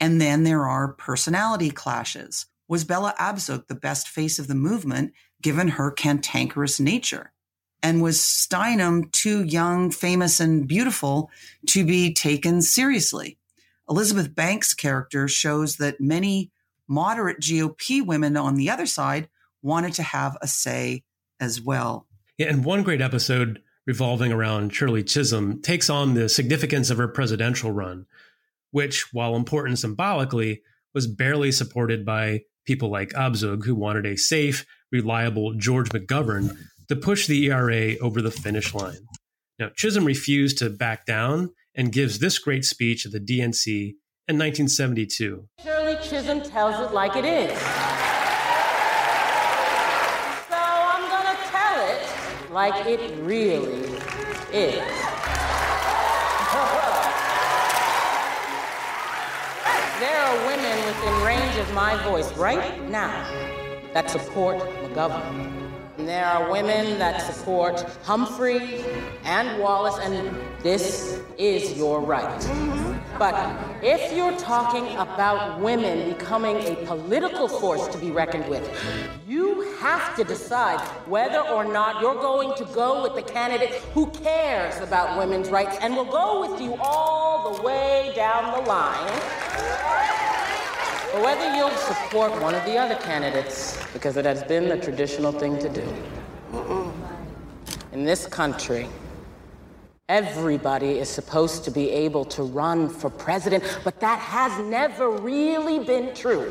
And 0.00 0.20
then 0.20 0.44
there 0.44 0.66
are 0.66 0.92
personality 0.92 1.70
clashes. 1.70 2.46
Was 2.68 2.84
Bella 2.84 3.14
Abzug 3.18 3.66
the 3.66 3.74
best 3.74 4.08
face 4.08 4.38
of 4.38 4.46
the 4.46 4.54
movement 4.54 5.12
given 5.42 5.68
her 5.68 5.90
cantankerous 5.90 6.78
nature? 6.78 7.32
And 7.82 8.02
was 8.02 8.18
Steinem 8.18 9.10
too 9.12 9.44
young, 9.44 9.90
famous, 9.90 10.40
and 10.40 10.66
beautiful 10.66 11.30
to 11.68 11.84
be 11.84 12.12
taken 12.12 12.60
seriously? 12.60 13.38
Elizabeth 13.88 14.34
Banks' 14.34 14.74
character 14.74 15.28
shows 15.28 15.76
that 15.76 16.00
many 16.00 16.50
moderate 16.86 17.40
GOP 17.40 18.04
women 18.04 18.36
on 18.36 18.56
the 18.56 18.70
other 18.70 18.86
side 18.86 19.28
wanted 19.62 19.94
to 19.94 20.02
have 20.02 20.36
a 20.40 20.48
say 20.48 21.04
as 21.40 21.60
well. 21.60 22.06
Yeah, 22.36 22.48
and 22.48 22.64
one 22.64 22.82
great 22.82 23.00
episode 23.00 23.62
revolving 23.88 24.30
around 24.30 24.74
Shirley 24.74 25.02
Chisholm 25.02 25.62
takes 25.62 25.88
on 25.88 26.12
the 26.12 26.28
significance 26.28 26.90
of 26.90 26.98
her 26.98 27.08
presidential 27.08 27.72
run, 27.72 28.04
which, 28.70 29.14
while 29.14 29.34
important 29.34 29.78
symbolically, 29.78 30.60
was 30.92 31.06
barely 31.06 31.50
supported 31.50 32.04
by 32.04 32.42
people 32.66 32.90
like 32.90 33.08
Abzug, 33.14 33.64
who 33.64 33.74
wanted 33.74 34.04
a 34.04 34.18
safe, 34.18 34.66
reliable 34.92 35.54
George 35.54 35.88
McGovern 35.88 36.54
to 36.88 36.96
push 36.96 37.26
the 37.26 37.46
ERA 37.46 37.96
over 37.98 38.20
the 38.20 38.30
finish 38.30 38.74
line. 38.74 39.08
Now, 39.58 39.70
Chisholm 39.74 40.04
refused 40.04 40.58
to 40.58 40.68
back 40.68 41.06
down 41.06 41.54
and 41.74 41.90
gives 41.90 42.18
this 42.18 42.38
great 42.38 42.66
speech 42.66 43.06
at 43.06 43.12
the 43.12 43.20
DNC 43.20 43.94
in 44.28 44.36
1972. 44.36 45.48
Shirley 45.64 45.96
Chisholm 46.02 46.42
tells 46.42 46.78
it 46.78 46.92
like 46.92 47.16
it 47.16 47.24
is. 47.24 48.07
like 52.58 52.86
it 52.86 53.16
really 53.20 53.84
is. 54.52 54.82
there 60.00 60.18
are 60.26 60.36
women 60.48 60.76
within 60.86 61.22
range 61.22 61.56
of 61.56 61.72
my 61.72 61.94
voice 62.02 62.36
right 62.36 62.82
now 62.90 63.14
that 63.94 64.10
support 64.10 64.58
McGovern. 64.82 65.67
There 66.08 66.24
are 66.24 66.50
women 66.50 66.98
that 67.00 67.20
support 67.20 67.82
Humphrey 68.02 68.82
and 69.24 69.60
Wallace, 69.60 69.98
and 69.98 70.34
this 70.62 71.20
is 71.36 71.76
your 71.76 72.00
right. 72.00 72.40
But 73.18 73.36
if 73.84 74.16
you're 74.16 74.34
talking 74.38 74.96
about 74.96 75.60
women 75.60 76.08
becoming 76.08 76.56
a 76.66 76.76
political 76.86 77.46
force 77.46 77.86
to 77.88 77.98
be 77.98 78.10
reckoned 78.10 78.48
with, 78.48 78.66
you 79.28 79.76
have 79.80 80.16
to 80.16 80.24
decide 80.24 80.80
whether 81.06 81.40
or 81.40 81.66
not 81.66 82.00
you're 82.00 82.14
going 82.14 82.56
to 82.56 82.64
go 82.72 83.02
with 83.02 83.14
the 83.14 83.30
candidate 83.30 83.74
who 83.92 84.06
cares 84.06 84.80
about 84.80 85.18
women's 85.18 85.50
rights 85.50 85.76
and 85.82 85.94
will 85.94 86.06
go 86.06 86.40
with 86.40 86.58
you 86.58 86.74
all 86.80 87.52
the 87.52 87.62
way 87.62 88.12
down 88.16 88.54
the 88.54 88.66
line. 88.66 90.17
Or 91.14 91.22
whether 91.22 91.54
you'll 91.56 91.70
support 91.70 92.32
one 92.40 92.54
of 92.54 92.64
the 92.64 92.76
other 92.76 92.96
candidates, 92.96 93.78
because 93.92 94.16
it 94.16 94.24
has 94.24 94.42
been 94.44 94.68
the 94.68 94.76
traditional 94.76 95.32
thing 95.32 95.58
to 95.58 95.68
do. 95.68 96.92
In 97.92 98.04
this 98.04 98.26
country, 98.26 98.88
Everybody 100.10 100.98
is 100.98 101.06
supposed 101.10 101.64
to 101.64 101.70
be 101.70 101.90
able 101.90 102.24
to 102.24 102.42
run 102.42 102.88
for 102.88 103.10
president, 103.10 103.62
but 103.84 104.00
that 104.00 104.18
has 104.18 104.58
never 104.64 105.10
really 105.10 105.84
been 105.84 106.14
true. 106.14 106.50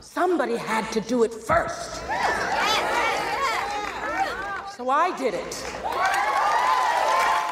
Somebody 0.00 0.56
had 0.56 0.92
to 0.92 1.00
do 1.00 1.24
it 1.24 1.32
first. 1.32 2.02
So 4.76 4.90
I 4.90 5.14
did 5.16 5.32
it. 5.32 5.64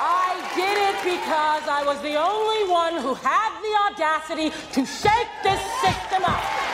I 0.04 0.52
did 0.54 0.76
it 0.76 0.96
because 1.02 1.64
I 1.66 1.82
was 1.86 1.98
the 2.02 2.16
only 2.16 2.70
one 2.70 3.00
who 3.00 3.14
had 3.14 3.51
audacity 3.90 4.50
to 4.72 4.86
shake 4.86 5.28
this 5.42 5.60
system 5.80 6.24
up. 6.24 6.72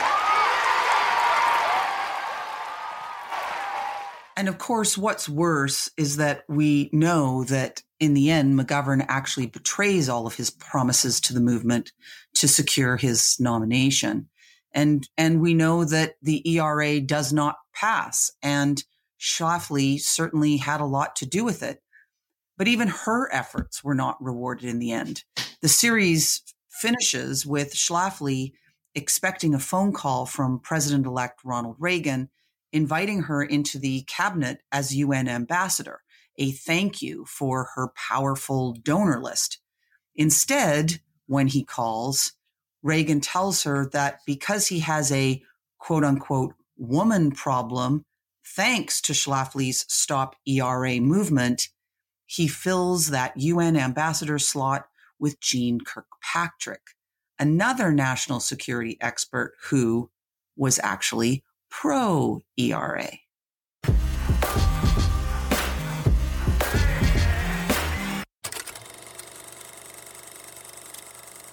And 4.39 4.47
of 4.47 4.57
course, 4.57 4.97
what's 4.97 5.27
worse 5.27 5.91
is 5.97 6.15
that 6.15 6.45
we 6.47 6.89
know 6.93 7.43
that 7.45 7.83
in 7.99 8.13
the 8.13 8.31
end, 8.31 8.57
McGovern 8.57 9.05
actually 9.09 9.47
betrays 9.47 10.07
all 10.07 10.25
of 10.25 10.35
his 10.35 10.49
promises 10.49 11.19
to 11.21 11.33
the 11.33 11.41
movement 11.41 11.91
to 12.35 12.47
secure 12.47 12.95
his 12.95 13.35
nomination. 13.37 14.29
And, 14.71 15.09
and 15.17 15.41
we 15.41 15.53
know 15.53 15.83
that 15.83 16.13
the 16.21 16.41
ERA 16.55 17.01
does 17.01 17.33
not 17.33 17.57
pass. 17.75 18.31
And 18.41 18.81
Schlafly 19.19 19.99
certainly 19.99 20.55
had 20.55 20.79
a 20.79 20.85
lot 20.85 21.17
to 21.17 21.25
do 21.25 21.43
with 21.43 21.61
it. 21.61 21.81
But 22.57 22.69
even 22.69 22.87
her 22.87 23.29
efforts 23.33 23.83
were 23.83 23.95
not 23.95 24.23
rewarded 24.23 24.69
in 24.69 24.79
the 24.79 24.93
end. 24.93 25.25
The 25.61 25.67
series 25.67 26.43
finishes 26.79 27.45
with 27.45 27.73
Schlafly 27.73 28.53
expecting 28.95 29.53
a 29.53 29.59
phone 29.59 29.93
call 29.93 30.25
from 30.25 30.59
President 30.59 31.05
elect 31.05 31.41
Ronald 31.43 31.75
Reagan 31.79 32.29
inviting 32.71 33.23
her 33.23 33.43
into 33.43 33.79
the 33.79 34.03
cabinet 34.03 34.61
as 34.71 34.95
UN 34.95 35.27
ambassador, 35.27 36.01
a 36.37 36.51
thank 36.51 37.01
you 37.01 37.25
for 37.25 37.69
her 37.75 37.91
powerful 37.95 38.73
donor 38.73 39.21
list. 39.21 39.59
Instead, 40.15 41.01
when 41.27 41.47
he 41.47 41.63
calls, 41.63 42.33
Reagan 42.81 43.21
tells 43.21 43.63
her 43.63 43.89
that 43.91 44.19
because 44.25 44.67
he 44.67 44.79
has 44.79 45.11
a 45.11 45.41
quote 45.79 46.03
unquote 46.03 46.53
woman 46.77 47.31
problem, 47.31 48.05
thanks 48.45 49.01
to 49.01 49.13
Schlafly's 49.13 49.85
Stop 49.87 50.35
ERA 50.47 50.99
movement, 50.99 51.69
he 52.25 52.47
fills 52.47 53.07
that 53.07 53.37
UN 53.37 53.75
ambassador 53.75 54.39
slot 54.39 54.87
with 55.19 55.39
Jeane 55.39 55.79
Kirkpatrick, 55.81 56.81
another 57.37 57.91
national 57.91 58.39
security 58.39 58.97
expert 59.01 59.53
who 59.69 60.09
was 60.55 60.79
actually 60.83 61.43
pro 61.69 62.41
ERA. 62.57 63.09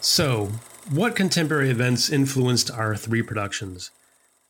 So, 0.00 0.50
what 0.88 1.16
contemporary 1.16 1.68
events 1.68 2.08
influenced 2.08 2.70
our 2.70 2.96
three 2.96 3.22
productions? 3.22 3.90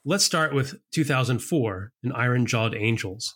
Let's 0.04 0.22
start 0.22 0.54
with 0.54 0.78
2004 0.92 1.92
in 2.04 2.12
Iron 2.12 2.46
Jawed 2.46 2.74
Angels. 2.74 3.34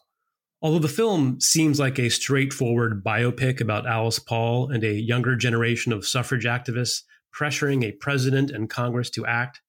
Although 0.62 0.80
the 0.80 0.88
film 0.88 1.40
seems 1.40 1.80
like 1.80 1.98
a 1.98 2.10
straightforward 2.10 3.02
biopic 3.02 3.60
about 3.60 3.86
Alice 3.86 4.18
Paul 4.18 4.70
and 4.70 4.84
a 4.84 4.92
younger 4.92 5.34
generation 5.34 5.92
of 5.92 6.06
suffrage 6.06 6.44
activists 6.44 7.02
pressuring 7.34 7.82
a 7.82 7.92
president 7.92 8.50
and 8.50 8.68
Congress 8.68 9.08
to 9.10 9.24
act, 9.24 9.62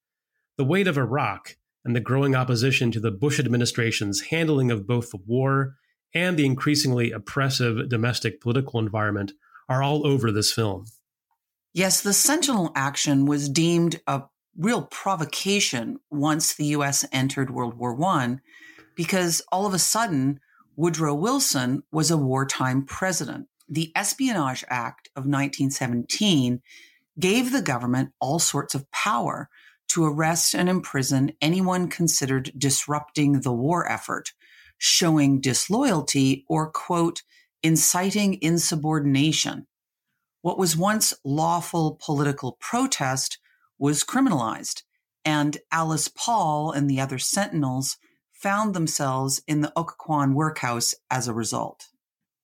the 0.57 0.65
weight 0.65 0.87
of 0.87 0.97
Iraq 0.97 1.55
and 1.85 1.95
the 1.95 2.01
growing 2.01 2.35
opposition 2.35 2.91
to 2.91 2.99
the 2.99 3.11
Bush 3.11 3.39
administration's 3.39 4.21
handling 4.21 4.69
of 4.69 4.85
both 4.85 5.11
the 5.11 5.19
war 5.25 5.75
and 6.13 6.37
the 6.37 6.45
increasingly 6.45 7.11
oppressive 7.11 7.87
domestic 7.87 8.41
political 8.41 8.79
environment 8.79 9.31
are 9.69 9.81
all 9.81 10.05
over 10.05 10.29
this 10.29 10.51
film. 10.51 10.85
Yes, 11.73 12.01
the 12.01 12.11
Sentinel 12.11 12.73
action 12.75 13.25
was 13.25 13.47
deemed 13.47 14.01
a 14.07 14.23
real 14.57 14.83
provocation 14.83 15.99
once 16.09 16.53
the 16.53 16.65
US 16.65 17.05
entered 17.13 17.49
World 17.49 17.75
War 17.75 17.97
I, 18.03 18.39
because 18.93 19.41
all 19.53 19.65
of 19.65 19.73
a 19.73 19.79
sudden, 19.79 20.41
Woodrow 20.75 21.13
Wilson 21.13 21.83
was 21.91 22.09
a 22.09 22.17
wartime 22.17 22.85
president. 22.85 23.47
The 23.67 23.91
Espionage 23.95 24.63
Act 24.69 25.09
of 25.15 25.25
1917 25.25 26.61
gave 27.19 27.51
the 27.51 27.61
government 27.61 28.11
all 28.19 28.39
sorts 28.39 28.73
of 28.73 28.89
power 28.91 29.49
to 29.89 30.05
arrest 30.05 30.55
and 30.55 30.69
imprison 30.69 31.33
anyone 31.41 31.89
considered 31.89 32.51
disrupting 32.57 33.41
the 33.41 33.51
war 33.51 33.89
effort, 33.89 34.31
showing 34.77 35.41
disloyalty, 35.41 36.45
or, 36.47 36.71
quote, 36.71 37.23
inciting 37.61 38.41
insubordination. 38.41 39.67
What 40.41 40.57
was 40.57 40.77
once 40.77 41.13
lawful 41.25 41.99
political 42.03 42.53
protest 42.53 43.37
was 43.77 44.03
criminalized, 44.03 44.83
and 45.25 45.57
Alice 45.71 46.07
Paul 46.07 46.71
and 46.71 46.89
the 46.89 47.01
other 47.01 47.19
Sentinels 47.19 47.97
found 48.41 48.73
themselves 48.73 49.41
in 49.47 49.61
the 49.61 49.71
Occoquan 49.75 50.33
workhouse 50.33 50.95
as 51.09 51.27
a 51.27 51.33
result. 51.33 51.87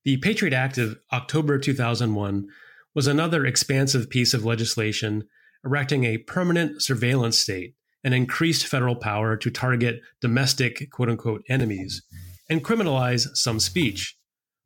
The 0.05 0.17
Patriot 0.17 0.53
Act 0.53 0.77
of 0.77 0.99
October 1.11 1.57
2001 1.57 2.47
was 2.93 3.07
another 3.07 3.45
expansive 3.45 4.09
piece 4.09 4.33
of 4.33 4.45
legislation 4.45 5.27
erecting 5.65 6.03
a 6.03 6.19
permanent 6.19 6.81
surveillance 6.81 7.37
state 7.37 7.73
and 8.03 8.13
increased 8.13 8.67
federal 8.67 8.95
power 8.95 9.35
to 9.35 9.51
target 9.51 10.01
domestic 10.21 10.89
quote 10.91 11.09
unquote 11.09 11.43
enemies 11.49 12.03
and 12.49 12.63
criminalize 12.63 13.27
some 13.33 13.59
speech. 13.59 14.17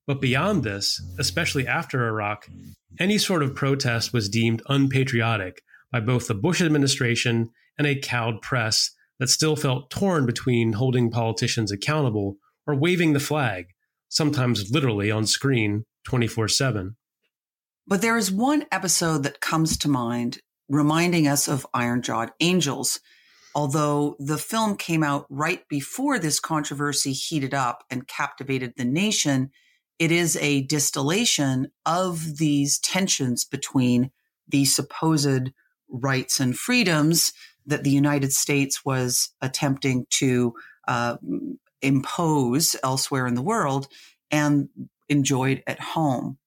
But 0.05 0.21
beyond 0.21 0.63
this, 0.63 1.01
especially 1.17 1.65
after 1.65 2.07
Iraq, 2.07 2.47
any 2.99 3.17
sort 3.17 3.41
of 3.41 3.55
protest 3.55 4.13
was 4.13 4.29
deemed 4.29 4.61
unpatriotic 4.67 5.63
by 5.91 6.01
both 6.01 6.27
the 6.27 6.33
Bush 6.33 6.61
administration 6.61 7.49
and 7.77 7.87
a 7.87 7.95
cowed 7.95 8.41
press 8.41 8.91
that 9.21 9.29
still 9.29 9.55
felt 9.55 9.91
torn 9.91 10.25
between 10.25 10.73
holding 10.73 11.12
politicians 11.12 11.71
accountable 11.71 12.38
or 12.65 12.73
waving 12.73 13.13
the 13.13 13.19
flag, 13.19 13.67
sometimes 14.10 14.71
literally 14.71 15.12
on 15.12 15.27
screen 15.27 15.86
24 16.05 16.47
7. 16.47 16.95
But 17.86 18.01
there 18.01 18.17
is 18.17 18.31
one 18.31 18.65
episode 18.71 19.21
that 19.21 19.39
comes 19.39 19.77
to 19.77 19.88
mind 19.88 20.39
reminding 20.67 21.27
us 21.27 21.47
of 21.47 21.67
Iron 21.71 22.01
Jawed 22.01 22.31
Angels. 22.39 22.99
Although 23.53 24.15
the 24.17 24.39
film 24.39 24.75
came 24.75 25.03
out 25.03 25.27
right 25.29 25.67
before 25.69 26.17
this 26.17 26.39
controversy 26.39 27.13
heated 27.13 27.53
up 27.53 27.84
and 27.91 28.07
captivated 28.07 28.73
the 28.75 28.86
nation, 28.86 29.51
it 29.99 30.12
is 30.12 30.36
a 30.38 30.63
distillation 30.63 31.67
of 31.86 32.38
these 32.38 32.79
tensions 32.79 33.45
between 33.45 34.10
the 34.47 34.65
supposed 34.65 35.51
rights 35.91 36.39
and 36.39 36.57
freedoms 36.57 37.34
that 37.65 37.84
the 37.84 37.91
United 37.91 38.34
States 38.34 38.84
was 38.84 39.30
attempting 39.41 40.06
to 40.10 40.54
uh, 40.88 41.17
impose 41.82 42.76
elsewhere 42.84 43.28
in 43.28 43.36
the 43.36 43.41
world 43.41 43.88
and 44.30 44.70
enjoyed 45.09 45.64
at 45.68 45.80
home. 45.80 46.38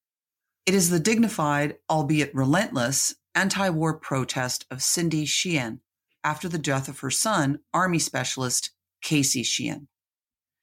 It 0.67 0.75
is 0.75 0.91
the 0.91 1.01
dignified, 1.01 1.77
albeit 1.91 2.35
relentless, 2.35 3.15
anti 3.35 3.69
war 3.69 3.99
protest 3.99 4.65
of 4.71 4.83
Cindy 4.83 5.25
Sheehan 5.25 5.81
after 6.23 6.49
the 6.49 6.59
death 6.59 6.89
of 6.89 7.01
her 7.01 7.11
son, 7.11 7.59
Army 7.75 7.99
Specialist 7.99 8.71
Casey 9.03 9.43
Sheehan. 9.43 9.89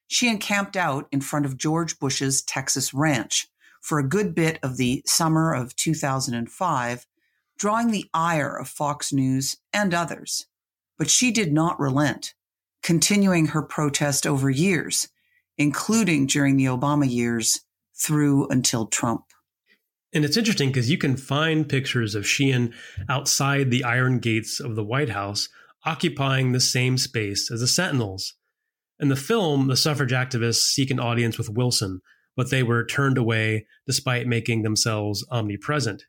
Sheehan 0.08 0.39
camped 0.39 0.76
out 0.76 1.08
in 1.12 1.22
front 1.22 1.45
of 1.45 1.58
George 1.58 1.99
Bush's 1.99 2.41
Texas 2.41 2.93
ranch 2.93 3.47
for 3.80 3.99
a 3.99 4.08
good 4.08 4.36
bit 4.36 4.60
of 4.62 4.78
the 4.78 5.04
summer 5.06 5.54
of 5.54 5.76
2005, 5.76 7.08
drawing 7.62 7.91
the 7.91 8.09
ire 8.12 8.57
of 8.57 8.68
Fox 8.68 9.14
News 9.14 9.55
and 9.72 9.93
others. 9.93 10.47
But 10.97 11.12
she 11.12 11.30
did 11.30 11.53
not 11.53 11.80
relent, 11.80 12.34
continuing 12.82 13.49
her 13.49 13.62
protest 13.62 14.26
over 14.26 14.49
years, 14.49 15.09
including 15.59 16.26
during 16.26 16.57
the 16.57 16.66
Obama 16.66 17.07
years 17.07 17.62
through 17.95 18.47
until 18.47 18.88
Trump. 18.88 19.26
And 20.12 20.26
it's 20.26 20.38
interesting 20.38 20.70
because 20.70 20.89
you 20.89 20.97
can 20.97 21.16
find 21.16 21.70
pictures 21.70 22.16
of 22.16 22.28
Sheehan 22.28 22.74
outside 23.07 23.70
the 23.70 23.84
iron 23.84 24.18
gates 24.18 24.59
of 24.59 24.76
the 24.76 24.84
White 24.84 25.09
House, 25.09 25.47
occupying 25.86 26.53
the 26.53 26.59
same 26.59 26.97
space 26.97 27.51
as 27.51 27.59
the 27.59 27.68
Sentinels. 27.68 28.34
In 28.99 29.09
the 29.09 29.16
film, 29.16 29.68
the 29.68 29.78
suffrage 29.78 30.14
activists 30.14 30.64
seek 30.64 30.89
an 30.89 30.99
audience 30.99 31.38
with 31.38 31.47
Wilson, 31.47 32.01
but 32.36 32.49
they 32.49 32.64
were 32.64 32.84
turned 32.84 33.20
away 33.20 33.68
despite 33.86 34.26
making 34.26 34.64
themselves 34.64 35.24
omnipresent. 35.30 36.05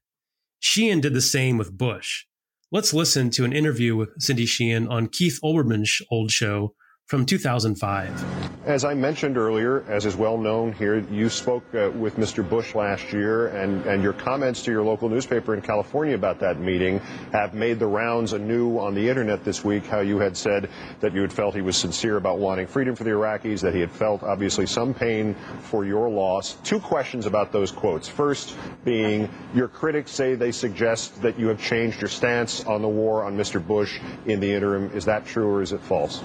Sheehan 0.65 1.01
did 1.01 1.13
the 1.13 1.21
same 1.21 1.59
with 1.59 1.77
Bush. 1.77 2.25
Let's 2.71 2.95
listen 2.95 3.31
to 3.31 3.45
an 3.45 3.53
interview 3.53 3.97
with 3.97 4.11
Cindy 4.23 4.47
Sheehan 4.47 4.87
on 4.87 5.09
Keith 5.09 5.41
Olbermann's 5.43 6.01
old 6.09 6.31
show, 6.31 6.77
from 7.13 7.27
2005. 7.27 8.65
As 8.65 8.87
I 8.87 8.95
mentioned 8.95 9.37
earlier, 9.37 9.85
as 9.87 10.07
is 10.07 10.17
well 10.17 10.39
known 10.39 10.73
here, 10.73 11.01
you 11.11 11.29
spoke 11.29 11.63
uh, 11.75 11.91
with 11.91 12.17
Mr. 12.17 12.49
Bush 12.49 12.75
last 12.75 13.13
year, 13.13 13.49
and, 13.49 13.85
and 13.85 14.03
your 14.03 14.15
comments 14.15 14.63
to 14.63 14.71
your 14.71 14.83
local 14.83 15.11
newspaper 15.11 15.53
in 15.53 15.61
California 15.61 16.15
about 16.15 16.39
that 16.41 16.59
meeting 16.59 17.01
have 17.33 17.53
made 17.53 17.79
the 17.79 17.87
rounds 17.87 18.33
anew 18.33 18.79
on 18.79 18.95
the 18.95 19.11
internet 19.11 19.45
this 19.45 19.63
week. 19.63 19.85
How 19.85 20.01
you 20.01 20.21
had 20.21 20.39
said 20.39 20.71
that 21.01 21.13
you 21.13 21.21
had 21.21 21.31
felt 21.31 21.55
he 21.55 21.61
was 21.61 21.77
sincere 21.77 22.17
about 22.17 22.39
wanting 22.39 22.67
freedom 22.67 22.97
for 22.97 23.05
the 23.05 23.11
Iraqis, 23.11 23.61
that 23.61 23.75
he 23.75 23.81
had 23.81 23.93
felt 23.93 24.23
obviously 24.23 24.65
some 24.65 24.95
pain 24.95 25.35
for 25.61 25.85
your 25.85 26.09
loss. 26.09 26.55
Two 26.65 26.81
questions 26.81 27.27
about 27.27 27.53
those 27.53 27.71
quotes. 27.71 28.09
First, 28.09 28.57
being 28.87 29.29
your 29.55 29.69
critics 29.69 30.13
say 30.13 30.35
they 30.35 30.51
suggest 30.51 31.21
that 31.21 31.39
you 31.39 31.49
have 31.49 31.61
changed 31.61 32.01
your 32.01 32.09
stance 32.09 32.65
on 32.65 32.81
the 32.81 32.89
war 32.89 33.23
on 33.23 33.37
Mr. 33.37 33.63
Bush 33.63 34.01
in 34.25 34.41
the 34.41 34.51
interim. 34.51 34.91
Is 34.95 35.05
that 35.05 35.27
true 35.27 35.47
or 35.47 35.61
is 35.61 35.73
it 35.73 35.81
false? 35.83 36.23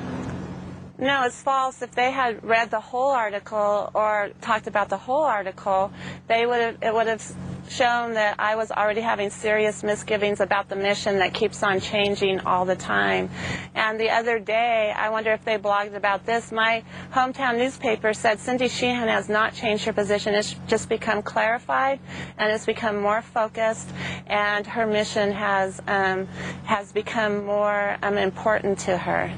No, 0.99 1.25
it's 1.25 1.39
false. 1.43 1.83
If 1.83 1.91
they 1.91 2.09
had 2.09 2.43
read 2.43 2.71
the 2.71 2.79
whole 2.79 3.11
article 3.11 3.91
or 3.93 4.31
talked 4.41 4.65
about 4.65 4.89
the 4.89 4.97
whole 4.97 5.23
article, 5.23 5.91
they 6.27 6.43
would 6.43 6.59
have 6.59 6.77
it 6.81 6.91
would 6.91 7.05
have 7.05 7.21
shown 7.69 8.13
that 8.13 8.39
I 8.39 8.55
was 8.55 8.71
already 8.71 9.01
having 9.01 9.29
serious 9.29 9.83
misgivings 9.83 10.39
about 10.39 10.69
the 10.69 10.75
mission 10.75 11.19
that 11.19 11.35
keeps 11.35 11.61
on 11.61 11.81
changing 11.81 12.39
all 12.41 12.65
the 12.65 12.75
time. 12.75 13.29
And 13.75 13.99
the 13.99 14.09
other 14.09 14.39
day, 14.39 14.91
I 14.95 15.09
wonder 15.09 15.33
if 15.33 15.45
they 15.45 15.57
blogged 15.59 15.95
about 15.95 16.25
this. 16.25 16.51
My 16.51 16.83
hometown 17.13 17.57
newspaper 17.57 18.13
said 18.13 18.39
Cindy 18.39 18.67
Sheehan 18.67 19.07
has 19.07 19.29
not 19.29 19.53
changed 19.53 19.85
her 19.85 19.93
position. 19.93 20.33
It's 20.33 20.55
just 20.65 20.89
become 20.89 21.21
clarified 21.21 21.99
and 22.39 22.51
it's 22.51 22.65
become 22.65 22.99
more 22.99 23.21
focused, 23.21 23.89
and 24.25 24.65
her 24.65 24.87
mission 24.87 25.31
has 25.31 25.79
um, 25.87 26.25
has 26.63 26.91
become 26.91 27.45
more 27.45 27.97
um, 28.01 28.17
important 28.17 28.79
to 28.79 28.97
her. 28.97 29.31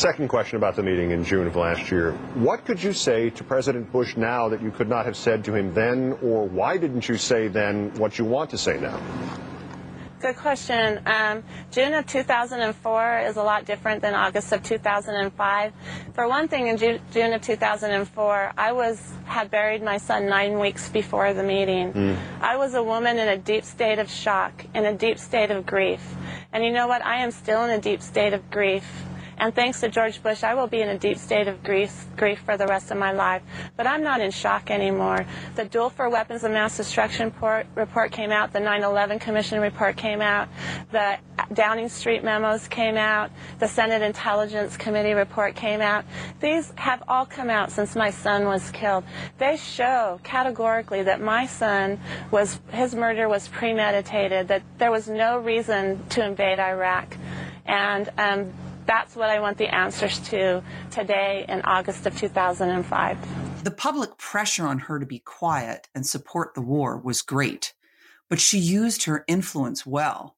Second 0.00 0.28
question 0.28 0.56
about 0.56 0.76
the 0.76 0.82
meeting 0.82 1.10
in 1.10 1.24
June 1.24 1.46
of 1.46 1.56
last 1.56 1.90
year. 1.90 2.12
What 2.32 2.64
could 2.64 2.82
you 2.82 2.94
say 2.94 3.28
to 3.28 3.44
President 3.44 3.92
Bush 3.92 4.16
now 4.16 4.48
that 4.48 4.62
you 4.62 4.70
could 4.70 4.88
not 4.88 5.04
have 5.04 5.14
said 5.14 5.44
to 5.44 5.54
him 5.54 5.74
then, 5.74 6.16
or 6.22 6.48
why 6.48 6.78
didn't 6.78 7.06
you 7.06 7.18
say 7.18 7.48
then 7.48 7.92
what 7.96 8.18
you 8.18 8.24
want 8.24 8.48
to 8.48 8.56
say 8.56 8.80
now? 8.80 8.98
Good 10.22 10.36
question. 10.38 11.02
Um, 11.04 11.44
June 11.70 11.92
of 11.92 12.06
2004 12.06 13.18
is 13.26 13.36
a 13.36 13.42
lot 13.42 13.66
different 13.66 14.00
than 14.00 14.14
August 14.14 14.50
of 14.52 14.62
2005. 14.62 15.72
For 16.14 16.26
one 16.26 16.48
thing, 16.48 16.68
in 16.68 16.78
Ju- 16.78 17.00
June 17.12 17.34
of 17.34 17.42
2004, 17.42 18.52
I 18.56 18.72
was 18.72 19.12
had 19.26 19.50
buried 19.50 19.82
my 19.82 19.98
son 19.98 20.30
nine 20.30 20.58
weeks 20.58 20.88
before 20.88 21.34
the 21.34 21.42
meeting. 21.42 21.92
Mm. 21.92 22.16
I 22.40 22.56
was 22.56 22.72
a 22.72 22.82
woman 22.82 23.18
in 23.18 23.28
a 23.28 23.36
deep 23.36 23.64
state 23.64 23.98
of 23.98 24.10
shock, 24.10 24.64
in 24.74 24.86
a 24.86 24.94
deep 24.94 25.18
state 25.18 25.50
of 25.50 25.66
grief. 25.66 26.00
And 26.54 26.64
you 26.64 26.72
know 26.72 26.88
what? 26.88 27.04
I 27.04 27.16
am 27.16 27.32
still 27.32 27.62
in 27.64 27.70
a 27.70 27.78
deep 27.78 28.00
state 28.00 28.32
of 28.32 28.50
grief. 28.50 29.04
And 29.40 29.54
thanks 29.54 29.80
to 29.80 29.88
George 29.88 30.22
Bush, 30.22 30.44
I 30.44 30.52
will 30.52 30.66
be 30.66 30.82
in 30.82 30.90
a 30.90 30.98
deep 30.98 31.16
state 31.16 31.48
of 31.48 31.64
grief, 31.64 32.04
grief 32.14 32.40
for 32.44 32.58
the 32.58 32.66
rest 32.66 32.90
of 32.90 32.98
my 32.98 33.12
life. 33.12 33.40
But 33.74 33.86
I'm 33.86 34.02
not 34.02 34.20
in 34.20 34.30
shock 34.30 34.70
anymore. 34.70 35.24
The 35.56 35.64
Duelfer 35.64 36.10
Weapons 36.10 36.44
of 36.44 36.52
Mass 36.52 36.76
Destruction 36.76 37.28
report, 37.28 37.66
report 37.74 38.12
came 38.12 38.32
out. 38.32 38.52
The 38.52 38.60
9/11 38.60 39.18
Commission 39.18 39.58
report 39.58 39.96
came 39.96 40.20
out. 40.20 40.50
The 40.92 41.16
Downing 41.54 41.88
Street 41.88 42.22
memos 42.22 42.68
came 42.68 42.98
out. 42.98 43.30
The 43.60 43.66
Senate 43.66 44.02
Intelligence 44.02 44.76
Committee 44.76 45.14
report 45.14 45.54
came 45.54 45.80
out. 45.80 46.04
These 46.40 46.74
have 46.76 47.02
all 47.08 47.24
come 47.24 47.48
out 47.48 47.72
since 47.72 47.96
my 47.96 48.10
son 48.10 48.44
was 48.44 48.70
killed. 48.72 49.04
They 49.38 49.56
show 49.56 50.20
categorically 50.22 51.02
that 51.04 51.22
my 51.22 51.46
son 51.46 51.98
was 52.30 52.60
his 52.72 52.94
murder 52.94 53.26
was 53.26 53.48
premeditated. 53.48 54.48
That 54.48 54.62
there 54.76 54.90
was 54.90 55.08
no 55.08 55.38
reason 55.38 56.04
to 56.10 56.22
invade 56.22 56.60
Iraq, 56.60 57.16
and 57.64 58.10
um, 58.18 58.52
that's 58.90 59.14
what 59.14 59.30
I 59.30 59.38
want 59.38 59.56
the 59.56 59.72
answers 59.72 60.18
to 60.30 60.64
today 60.90 61.44
in 61.48 61.62
August 61.62 62.06
of 62.06 62.18
2005. 62.18 63.62
The 63.62 63.70
public 63.70 64.18
pressure 64.18 64.66
on 64.66 64.80
her 64.80 64.98
to 64.98 65.06
be 65.06 65.20
quiet 65.20 65.88
and 65.94 66.04
support 66.04 66.54
the 66.54 66.60
war 66.60 66.98
was 66.98 67.22
great, 67.22 67.72
but 68.28 68.40
she 68.40 68.58
used 68.58 69.04
her 69.04 69.24
influence 69.28 69.86
well. 69.86 70.34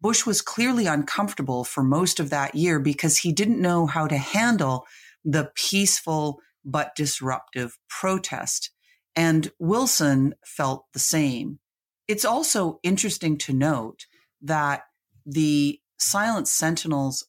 Bush 0.00 0.24
was 0.24 0.40
clearly 0.40 0.86
uncomfortable 0.86 1.64
for 1.64 1.82
most 1.82 2.20
of 2.20 2.30
that 2.30 2.54
year 2.54 2.78
because 2.78 3.16
he 3.18 3.32
didn't 3.32 3.60
know 3.60 3.86
how 3.86 4.06
to 4.06 4.16
handle 4.16 4.86
the 5.24 5.50
peaceful 5.56 6.38
but 6.64 6.94
disruptive 6.94 7.76
protest. 7.88 8.70
And 9.16 9.50
Wilson 9.58 10.36
felt 10.44 10.84
the 10.92 11.00
same. 11.00 11.58
It's 12.06 12.24
also 12.24 12.78
interesting 12.84 13.36
to 13.38 13.52
note 13.52 14.06
that 14.42 14.82
the 15.24 15.80
silent 15.98 16.46
sentinels 16.46 17.26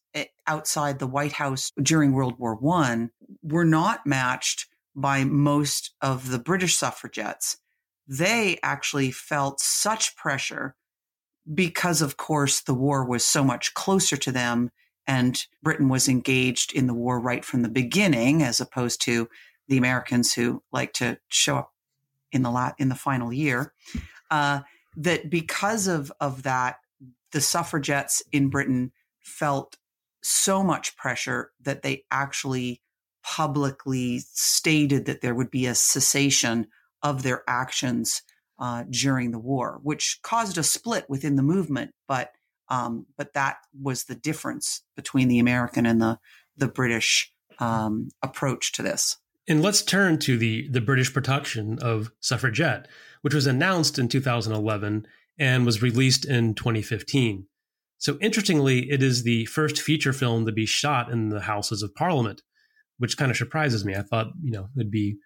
outside 0.48 1.00
the 1.00 1.08
White 1.08 1.34
House 1.34 1.72
during 1.82 2.14
World 2.14 2.40
War 2.40 2.56
One 2.56 3.12
were 3.44 3.66
not 3.66 4.06
matched 4.06 4.68
by 4.96 5.24
most 5.24 5.94
of 6.02 6.30
the 6.30 6.40
British 6.40 6.76
suffragettes. 6.76 7.58
They 8.08 8.58
actually 8.64 9.12
felt 9.12 9.60
such 9.60 10.16
pressure 10.16 10.76
because, 11.54 12.02
of 12.02 12.18
course, 12.18 12.62
the 12.62 12.74
war 12.74 13.06
was 13.06 13.24
so 13.24 13.44
much 13.44 13.74
closer 13.74 14.18
to 14.18 14.32
them 14.32 14.72
and 15.08 15.46
Britain 15.64 15.88
was 15.88 16.10
engaged 16.10 16.74
in 16.74 16.88
the 16.88 16.94
war 16.94 17.20
right 17.20 17.46
from 17.46 17.62
the 17.62 17.70
beginning, 17.70 18.44
as 18.44 18.60
opposed 18.60 19.02
to 19.02 19.30
the 19.68 19.78
Americans 19.78 20.34
who 20.34 20.62
like 20.72 20.94
to 20.94 21.18
show 21.30 21.58
up 21.58 21.74
in 22.32 22.42
the 22.42 22.52
la- 22.52 22.74
in 22.78 22.90
the 22.90 22.96
final 22.96 23.32
year. 23.32 23.74
Uh, 24.30 24.62
that 24.98 25.30
because 25.30 25.88
of 25.88 26.12
of 26.20 26.44
that, 26.44 26.78
the 27.32 27.42
suffragettes 27.42 28.22
in 28.32 28.50
Britain 28.50 28.92
felt 29.20 29.78
so 30.24 30.64
much 30.64 30.98
pressure 30.98 31.52
that 31.62 31.82
they 31.82 32.04
actually 32.12 32.82
publicly 33.24 34.20
stated 34.20 35.06
that 35.06 35.22
there 35.22 35.36
would 35.36 35.52
be 35.52 35.66
a 35.66 35.76
cessation 35.76 36.68
of 37.04 37.24
their 37.24 37.44
actions 37.48 38.22
uh, 38.60 38.84
during 38.90 39.32
the 39.32 39.40
war, 39.40 39.80
which 39.84 40.20
caused 40.24 40.58
a 40.58 40.64
split 40.64 41.06
within 41.10 41.36
the 41.36 41.44
movement. 41.44 41.92
But 42.08 42.32
um, 42.70 43.06
but 43.18 43.34
that 43.34 43.58
was 43.80 44.06
the 44.06 44.16
difference 44.16 44.82
between 44.96 45.28
the 45.28 45.40
American 45.40 45.86
and 45.86 46.02
the 46.02 46.20
the 46.56 46.68
British 46.68 47.32
um, 47.60 48.10
approach 48.22 48.74
to 48.74 48.82
this. 48.82 49.18
And 49.48 49.62
let's 49.62 49.82
turn 49.82 50.20
to 50.20 50.38
the 50.38 50.68
the 50.70 50.82
British 50.82 51.14
production 51.14 51.80
of 51.80 52.12
Suffragette, 52.20 52.88
which 53.22 53.34
was 53.34 53.48
announced 53.48 54.00
in 54.00 54.08
2011 54.08 55.06
and 55.40 55.66
was 55.66 55.82
released 55.82 56.26
in 56.26 56.56
2015. 56.56 57.46
So 58.00 58.18
interestingly, 58.22 58.92
it 58.92 59.02
is 59.02 59.24
the 59.24 59.46
first 59.46 59.82
feature 59.82 60.14
film 60.14 60.46
to 60.46 60.52
be 60.52 60.66
shot 60.66 61.12
in 61.12 61.30
the 61.30 61.42
Houses 61.42 61.82
of 61.82 61.96
Parliament, 61.96 62.44
which 62.98 63.18
kind 63.18 63.32
of 63.32 63.38
surprises 63.38 63.84
me. 63.84 63.96
I 63.96 64.02
thought, 64.02 64.28
you 64.42 64.52
know, 64.52 64.70
it'd 64.78 64.92
be 64.92 65.18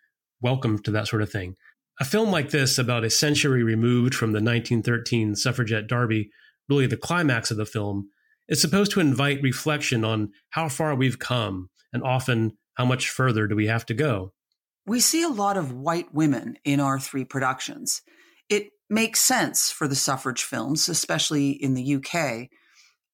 welcome 0.41 0.80
to 0.84 0.91
that 0.91 1.07
sort 1.07 1.22
of 1.22 1.32
thing. 1.32 1.55
A 1.99 2.05
film 2.05 2.32
like 2.32 2.49
this, 2.49 2.78
about 2.78 3.03
a 3.03 3.09
century 3.09 3.63
removed 3.63 4.15
from 4.15 4.32
the 4.32 4.38
1913 4.38 5.36
suffragette 5.36 5.88
derby, 5.88 6.32
really 6.69 6.88
the 6.88 6.97
climax 6.97 7.51
of 7.51 7.57
the 7.57 7.65
film, 7.65 8.09
is 8.47 8.61
supposed 8.61 8.91
to 8.91 8.99
invite 8.99 9.41
reflection 9.41 10.03
on 10.03 10.32
how 10.51 10.67
far 10.69 10.95
we've 10.95 11.19
come 11.19 11.69
and 11.93 12.03
often 12.03 12.57
how 12.76 12.86
much 12.86 13.09
further 13.09 13.47
do 13.47 13.55
we 13.55 13.67
have 13.67 13.86
to 13.86 13.93
go. 13.93 14.34
We 14.86 14.99
see 14.99 15.22
a 15.22 15.30
lot 15.30 15.57
of 15.57 15.74
white 15.74 16.13
women 16.13 16.57
in 16.63 16.80
our 16.80 16.99
three 16.99 17.26
productions. 17.26 18.01
It 18.49 18.69
makes 18.89 19.19
sense 19.19 19.69
for 19.69 19.88
the 19.88 19.95
suffrage 19.95 20.43
films, 20.43 20.89
especially 20.89 21.51
in 21.51 21.76
the 21.76 21.95
UK, 21.95 22.49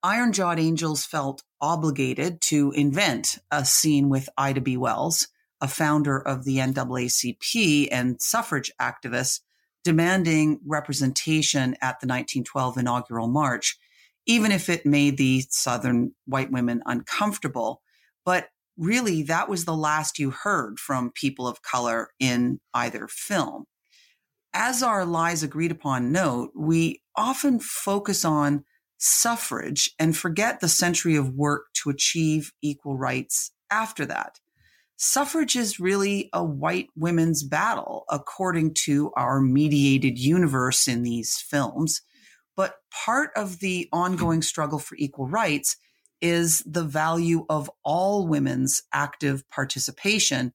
Iron 0.08 0.32
Jawed 0.32 0.58
Angels 0.58 1.04
felt 1.04 1.44
obligated 1.60 2.40
to 2.44 2.72
invent 2.72 3.40
a 3.52 3.66
scene 3.66 4.08
with 4.08 4.30
Ida 4.38 4.62
B. 4.62 4.78
Wells, 4.78 5.28
a 5.60 5.68
founder 5.68 6.18
of 6.18 6.46
the 6.46 6.60
NAACP 6.60 7.90
and 7.92 8.22
suffrage 8.22 8.72
activist, 8.82 9.42
demanding 9.84 10.62
representation 10.66 11.74
at 11.82 12.00
the 12.00 12.08
1912 12.08 12.78
inaugural 12.78 13.28
march, 13.28 13.78
even 14.26 14.54
if 14.54 14.70
it 14.70 14.86
made 14.86 15.18
the 15.18 15.44
Southern 15.50 16.14
white 16.26 16.52
women 16.54 16.82
uncomfortable. 16.86 17.82
But 18.24 18.48
really, 18.78 19.24
that 19.24 19.50
was 19.50 19.66
the 19.66 19.76
last 19.76 20.20
you 20.20 20.30
heard 20.30 20.80
from 20.80 21.12
people 21.12 21.50
of 21.50 21.62
color 21.64 22.12
in 22.18 22.62
either 22.74 23.10
film. 23.10 23.66
As 24.54 24.82
our 24.82 25.04
lies 25.04 25.44
agreed 25.44 25.72
upon 25.72 26.14
note, 26.14 26.52
we 26.56 27.02
often 27.18 27.60
focus 27.60 28.24
on 28.24 28.64
suffrage 28.98 29.92
and 30.00 30.18
forget 30.18 30.60
the 30.60 30.70
century 30.70 31.16
of 31.16 31.34
work 31.34 31.66
to 31.74 31.90
achieve 31.90 32.52
equal 32.62 32.98
rights 32.98 33.52
after 33.70 34.06
that. 34.06 34.40
suffrage 35.00 35.56
is 35.56 35.80
really 35.80 36.28
a 36.34 36.44
white 36.44 36.88
women's 36.96 37.44
battle, 37.44 38.04
according 38.10 38.74
to 38.74 39.12
our 39.16 39.40
mediated 39.40 40.18
universe 40.18 40.88
in 40.88 41.04
these 41.04 41.38
films. 41.38 42.02
But 42.56 42.76
part 42.92 43.30
of 43.36 43.60
the 43.60 43.88
ongoing 43.94 44.42
struggle 44.42 44.80
for 44.80 44.96
equal 44.98 45.28
rights 45.28 45.78
is 46.20 46.64
the 46.66 46.84
value 46.84 47.46
of 47.48 47.70
all 47.84 48.28
women's 48.28 48.82
active 48.92 49.48
participation 49.52 50.54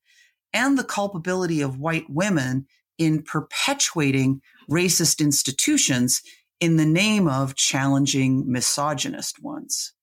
and 0.53 0.77
the 0.77 0.85
culpability 0.85 1.61
of 1.61 1.79
white 1.79 2.07
women 2.11 2.67
in 2.99 3.23
perpetuating 3.23 4.41
racist 4.69 5.21
institutions 5.21 6.21
in 6.63 6.77
the 6.77 6.87
name 6.87 7.27
of 7.27 7.57
challenging 7.57 8.45
misogynist 8.47 9.43
ones. 9.43 9.95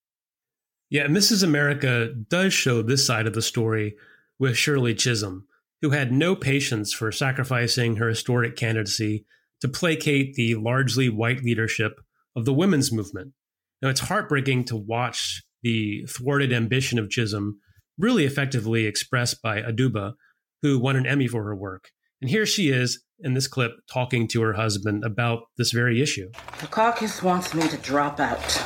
Yeah, 0.90 1.06
Mrs. 1.06 1.42
America 1.42 2.12
does 2.28 2.52
show 2.52 2.82
this 2.82 3.06
side 3.06 3.26
of 3.26 3.32
the 3.32 3.40
story 3.40 3.96
with 4.38 4.58
Shirley 4.58 4.94
Chisholm, 4.94 5.46
who 5.80 5.90
had 5.90 6.12
no 6.12 6.36
patience 6.36 6.92
for 6.92 7.10
sacrificing 7.10 7.96
her 7.96 8.08
historic 8.08 8.56
candidacy 8.56 9.24
to 9.62 9.68
placate 9.68 10.34
the 10.34 10.54
largely 10.56 11.08
white 11.08 11.42
leadership 11.42 11.98
of 12.36 12.44
the 12.44 12.52
women's 12.52 12.92
movement. 12.92 13.32
Now, 13.80 13.88
it's 13.88 14.00
heartbreaking 14.00 14.64
to 14.66 14.76
watch 14.76 15.42
the 15.62 16.04
thwarted 16.10 16.52
ambition 16.52 16.98
of 16.98 17.08
Chisholm 17.08 17.58
really 17.96 18.26
effectively 18.26 18.84
expressed 18.84 19.40
by 19.40 19.62
Aduba, 19.62 20.12
who 20.60 20.78
won 20.78 20.96
an 20.96 21.06
Emmy 21.06 21.26
for 21.26 21.42
her 21.44 21.56
work. 21.56 21.88
And 22.20 22.28
here 22.28 22.44
she 22.44 22.68
is 22.68 23.02
in 23.20 23.32
this 23.32 23.48
clip 23.48 23.72
talking 23.90 24.28
to 24.28 24.42
her 24.42 24.52
husband 24.52 25.04
about 25.04 25.44
this 25.56 25.70
very 25.72 26.02
issue. 26.02 26.30
The 26.60 26.66
caucus 26.66 27.22
wants 27.22 27.54
me 27.54 27.66
to 27.68 27.78
drop 27.78 28.20
out, 28.20 28.62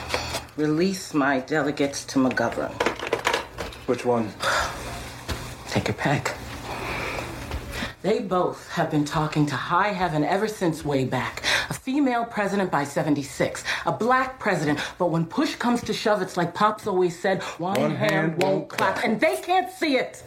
release 0.57 1.15
my 1.15 1.39
delegates 1.39 2.05
to 2.07 2.19
McGovern. 2.19 2.73
Which 3.87 4.05
one? 4.05 4.33
Take 5.69 5.87
your 5.87 5.95
pick. 5.95 6.33
They 8.03 8.19
both 8.19 8.69
have 8.71 8.91
been 8.91 9.05
talking 9.05 9.47
to 9.47 9.55
high 9.55 9.93
heaven 9.93 10.25
ever 10.25 10.49
since 10.49 10.85
way 10.85 11.05
back. 11.05 11.45
A 11.71 11.75
female 11.75 12.25
president 12.25 12.73
by 12.73 12.83
76, 12.83 13.63
a 13.87 13.93
black 13.93 14.41
president, 14.41 14.81
but 14.99 15.11
when 15.11 15.27
push 15.27 15.55
comes 15.55 15.81
to 15.83 15.93
shove, 15.95 16.21
it's 16.23 16.37
like 16.37 16.55
Pops 16.55 16.89
always 16.89 17.19
said 17.19 17.43
one, 17.59 17.81
one 17.81 17.95
hand, 17.95 18.13
hand, 18.13 18.43
won't 18.43 18.69
clap, 18.69 18.97
clap, 18.97 19.05
and 19.05 19.21
they 19.21 19.37
can't 19.37 19.73
see 19.73 19.97
it. 19.97 20.25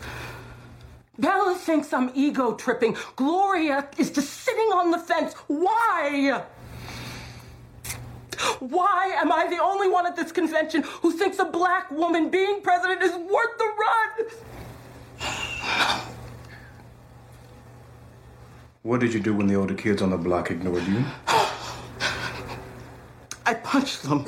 Bella 1.19 1.55
thinks 1.55 1.91
I'm 1.93 2.11
ego 2.13 2.53
tripping. 2.53 2.95
Gloria 3.15 3.87
is 3.97 4.11
just 4.11 4.29
sitting 4.29 4.67
on 4.73 4.91
the 4.91 4.99
fence. 4.99 5.33
Why? 5.47 6.43
Why 8.59 9.13
am 9.17 9.31
I 9.31 9.47
the 9.47 9.61
only 9.61 9.89
one 9.89 10.05
at 10.05 10.15
this 10.15 10.31
convention 10.31 10.83
who 11.01 11.11
thinks 11.11 11.39
a 11.39 11.45
black 11.45 11.89
woman 11.89 12.29
being 12.29 12.61
president 12.61 13.01
is 13.01 13.15
worth 13.15 13.57
the 13.57 13.71
run? 13.79 14.27
What 18.83 18.99
did 19.01 19.13
you 19.13 19.19
do 19.19 19.33
when 19.33 19.47
the 19.47 19.55
older 19.55 19.73
kids 19.73 20.01
on 20.01 20.11
the 20.11 20.17
block 20.17 20.51
ignored 20.51 20.87
you? 20.87 21.03
I 23.45 23.53
punched 23.55 24.03
them. 24.03 24.23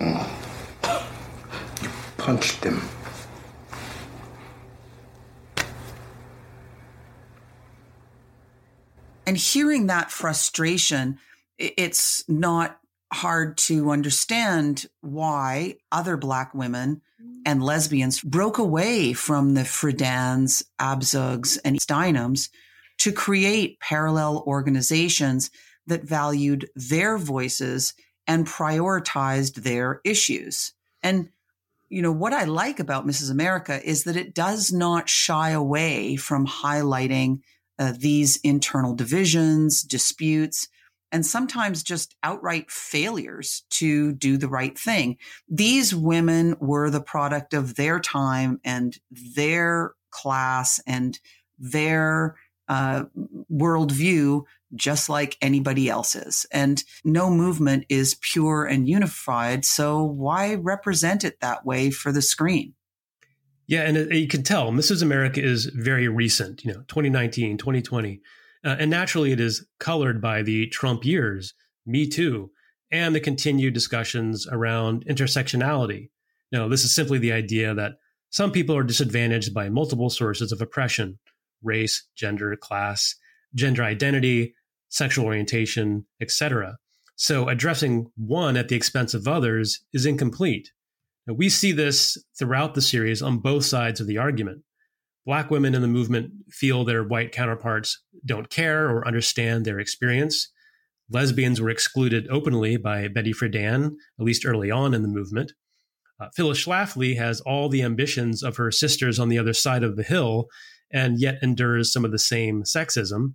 you 0.00 1.88
punched 2.16 2.60
them. 2.62 2.80
And 9.28 9.36
hearing 9.36 9.88
that 9.88 10.10
frustration, 10.10 11.18
it's 11.58 12.24
not 12.30 12.80
hard 13.12 13.58
to 13.58 13.90
understand 13.90 14.86
why 15.02 15.76
other 15.92 16.16
Black 16.16 16.54
women 16.54 17.02
and 17.44 17.62
lesbians 17.62 18.22
broke 18.22 18.56
away 18.56 19.12
from 19.12 19.52
the 19.52 19.66
Friedans, 19.66 20.62
Abzugs, 20.80 21.58
and 21.62 21.78
Steinems 21.78 22.48
to 23.00 23.12
create 23.12 23.78
parallel 23.80 24.44
organizations 24.46 25.50
that 25.86 26.04
valued 26.04 26.70
their 26.74 27.18
voices 27.18 27.92
and 28.26 28.46
prioritized 28.46 29.56
their 29.56 30.00
issues. 30.06 30.72
And, 31.02 31.28
you 31.90 32.00
know, 32.00 32.12
what 32.12 32.32
I 32.32 32.44
like 32.44 32.80
about 32.80 33.06
Mrs. 33.06 33.30
America 33.30 33.78
is 33.86 34.04
that 34.04 34.16
it 34.16 34.34
does 34.34 34.72
not 34.72 35.10
shy 35.10 35.50
away 35.50 36.16
from 36.16 36.46
highlighting 36.46 37.40
uh, 37.78 37.92
these 37.96 38.36
internal 38.38 38.94
divisions, 38.94 39.82
disputes, 39.82 40.68
and 41.10 41.24
sometimes 41.24 41.82
just 41.82 42.16
outright 42.22 42.70
failures 42.70 43.64
to 43.70 44.12
do 44.12 44.36
the 44.36 44.48
right 44.48 44.78
thing. 44.78 45.16
These 45.48 45.94
women 45.94 46.56
were 46.60 46.90
the 46.90 47.00
product 47.00 47.54
of 47.54 47.76
their 47.76 47.98
time 48.00 48.60
and 48.64 48.96
their 49.34 49.92
class 50.10 50.80
and 50.86 51.18
their 51.58 52.36
uh, 52.68 53.04
worldview, 53.50 54.42
just 54.74 55.08
like 55.08 55.38
anybody 55.40 55.88
else's. 55.88 56.44
And 56.52 56.82
no 57.04 57.30
movement 57.30 57.86
is 57.88 58.16
pure 58.20 58.66
and 58.66 58.86
unified. 58.86 59.64
So 59.64 60.02
why 60.02 60.54
represent 60.56 61.24
it 61.24 61.40
that 61.40 61.64
way 61.64 61.90
for 61.90 62.12
the 62.12 62.22
screen? 62.22 62.74
Yeah, 63.68 63.82
and 63.82 64.12
you 64.12 64.26
can 64.26 64.42
tell 64.42 64.72
Mrs. 64.72 65.02
America 65.02 65.42
is 65.42 65.66
very 65.66 66.08
recent, 66.08 66.64
you 66.64 66.72
know, 66.72 66.80
2019, 66.88 67.58
2020. 67.58 68.20
Uh, 68.64 68.76
and 68.78 68.90
naturally, 68.90 69.30
it 69.30 69.40
is 69.40 69.66
colored 69.78 70.20
by 70.22 70.42
the 70.42 70.66
Trump 70.68 71.04
years, 71.04 71.52
Me 71.86 72.08
Too, 72.08 72.50
and 72.90 73.14
the 73.14 73.20
continued 73.20 73.74
discussions 73.74 74.46
around 74.50 75.04
intersectionality. 75.06 76.08
Now, 76.50 76.66
this 76.66 76.82
is 76.82 76.94
simply 76.94 77.18
the 77.18 77.32
idea 77.32 77.74
that 77.74 77.92
some 78.30 78.52
people 78.52 78.74
are 78.74 78.82
disadvantaged 78.82 79.52
by 79.52 79.68
multiple 79.68 80.10
sources 80.10 80.50
of 80.50 80.60
oppression 80.60 81.18
race, 81.62 82.06
gender, 82.16 82.56
class, 82.56 83.16
gender 83.54 83.82
identity, 83.82 84.54
sexual 84.88 85.26
orientation, 85.26 86.06
etc. 86.20 86.78
So 87.16 87.48
addressing 87.48 88.06
one 88.16 88.56
at 88.56 88.68
the 88.68 88.76
expense 88.76 89.12
of 89.12 89.26
others 89.26 89.80
is 89.92 90.06
incomplete. 90.06 90.70
We 91.28 91.50
see 91.50 91.72
this 91.72 92.16
throughout 92.38 92.74
the 92.74 92.80
series 92.80 93.20
on 93.20 93.38
both 93.38 93.64
sides 93.64 94.00
of 94.00 94.06
the 94.06 94.16
argument. 94.16 94.62
Black 95.26 95.50
women 95.50 95.74
in 95.74 95.82
the 95.82 95.88
movement 95.88 96.32
feel 96.48 96.84
their 96.84 97.04
white 97.04 97.32
counterparts 97.32 98.02
don't 98.24 98.48
care 98.48 98.88
or 98.88 99.06
understand 99.06 99.64
their 99.64 99.78
experience. 99.78 100.50
Lesbians 101.10 101.60
were 101.60 101.68
excluded 101.68 102.26
openly 102.30 102.78
by 102.78 103.08
Betty 103.08 103.34
Friedan, 103.34 103.92
at 104.18 104.24
least 104.24 104.46
early 104.46 104.70
on 104.70 104.94
in 104.94 105.02
the 105.02 105.08
movement. 105.08 105.52
Uh, 106.20 106.28
Phyllis 106.34 106.64
Schlafly 106.64 107.16
has 107.16 107.42
all 107.42 107.68
the 107.68 107.82
ambitions 107.82 108.42
of 108.42 108.56
her 108.56 108.70
sisters 108.70 109.18
on 109.18 109.28
the 109.28 109.38
other 109.38 109.52
side 109.52 109.82
of 109.82 109.96
the 109.96 110.02
hill 110.02 110.46
and 110.90 111.20
yet 111.20 111.38
endures 111.42 111.92
some 111.92 112.04
of 112.04 112.10
the 112.10 112.18
same 112.18 112.62
sexism, 112.62 113.34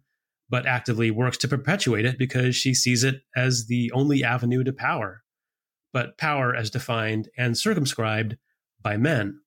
but 0.50 0.66
actively 0.66 1.12
works 1.12 1.38
to 1.38 1.48
perpetuate 1.48 2.06
it 2.06 2.18
because 2.18 2.56
she 2.56 2.74
sees 2.74 3.04
it 3.04 3.22
as 3.36 3.68
the 3.68 3.92
only 3.94 4.24
avenue 4.24 4.64
to 4.64 4.74
power. 4.74 5.23
But 5.94 6.18
power 6.18 6.56
as 6.56 6.70
defined 6.70 7.30
and 7.38 7.58
circumscribed 7.58 8.36
by 8.82 8.98
men. 8.98 9.40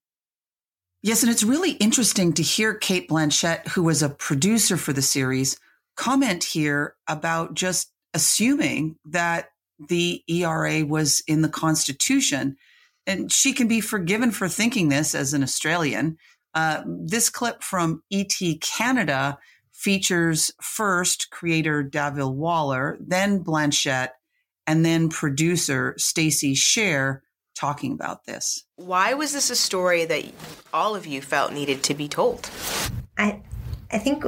Yes, 1.03 1.21
and 1.21 1.31
it's 1.31 1.43
really 1.43 1.71
interesting 1.73 2.33
to 2.33 2.43
hear 2.43 2.73
Cate 2.73 3.07
Blanchett, 3.07 3.67
who 3.69 3.83
was 3.83 4.01
a 4.01 4.09
producer 4.09 4.77
for 4.77 4.93
the 4.93 5.01
series, 5.01 5.59
comment 5.95 6.43
here 6.43 6.95
about 7.07 7.53
just 7.53 7.91
assuming 8.13 8.95
that 9.05 9.49
the 9.89 10.23
ERA 10.27 10.85
was 10.85 11.21
in 11.27 11.43
the 11.43 11.49
Constitution. 11.49 12.57
And 13.05 13.31
she 13.31 13.53
can 13.53 13.67
be 13.67 13.79
forgiven 13.79 14.31
for 14.31 14.49
thinking 14.49 14.89
this 14.89 15.13
as 15.13 15.33
an 15.33 15.43
Australian. 15.43 16.17
Uh, 16.53 16.83
this 16.85 17.29
clip 17.29 17.61
from 17.61 18.01
ET 18.11 18.33
Canada 18.61 19.37
features 19.71 20.51
first 20.59 21.29
creator 21.29 21.83
Dahvi 21.83 22.33
Waller, 22.33 22.97
then 22.99 23.43
Blanchett, 23.43 24.09
and 24.67 24.85
then 24.85 25.09
producer 25.09 25.95
Stacey 25.97 26.53
Sher 26.53 27.23
talking 27.57 27.93
about 27.93 28.25
this. 28.25 28.65
Why 28.75 29.13
was 29.15 29.33
this 29.33 29.49
a 29.49 29.55
story 29.55 30.05
that 30.05 30.25
all 30.73 30.95
of 30.95 31.07
you 31.07 31.21
felt 31.21 31.53
needed 31.53 31.81
to 31.83 31.95
be 31.95 32.07
told? 32.07 32.49
I 33.17 33.41
I 33.91 33.97
think 33.97 34.25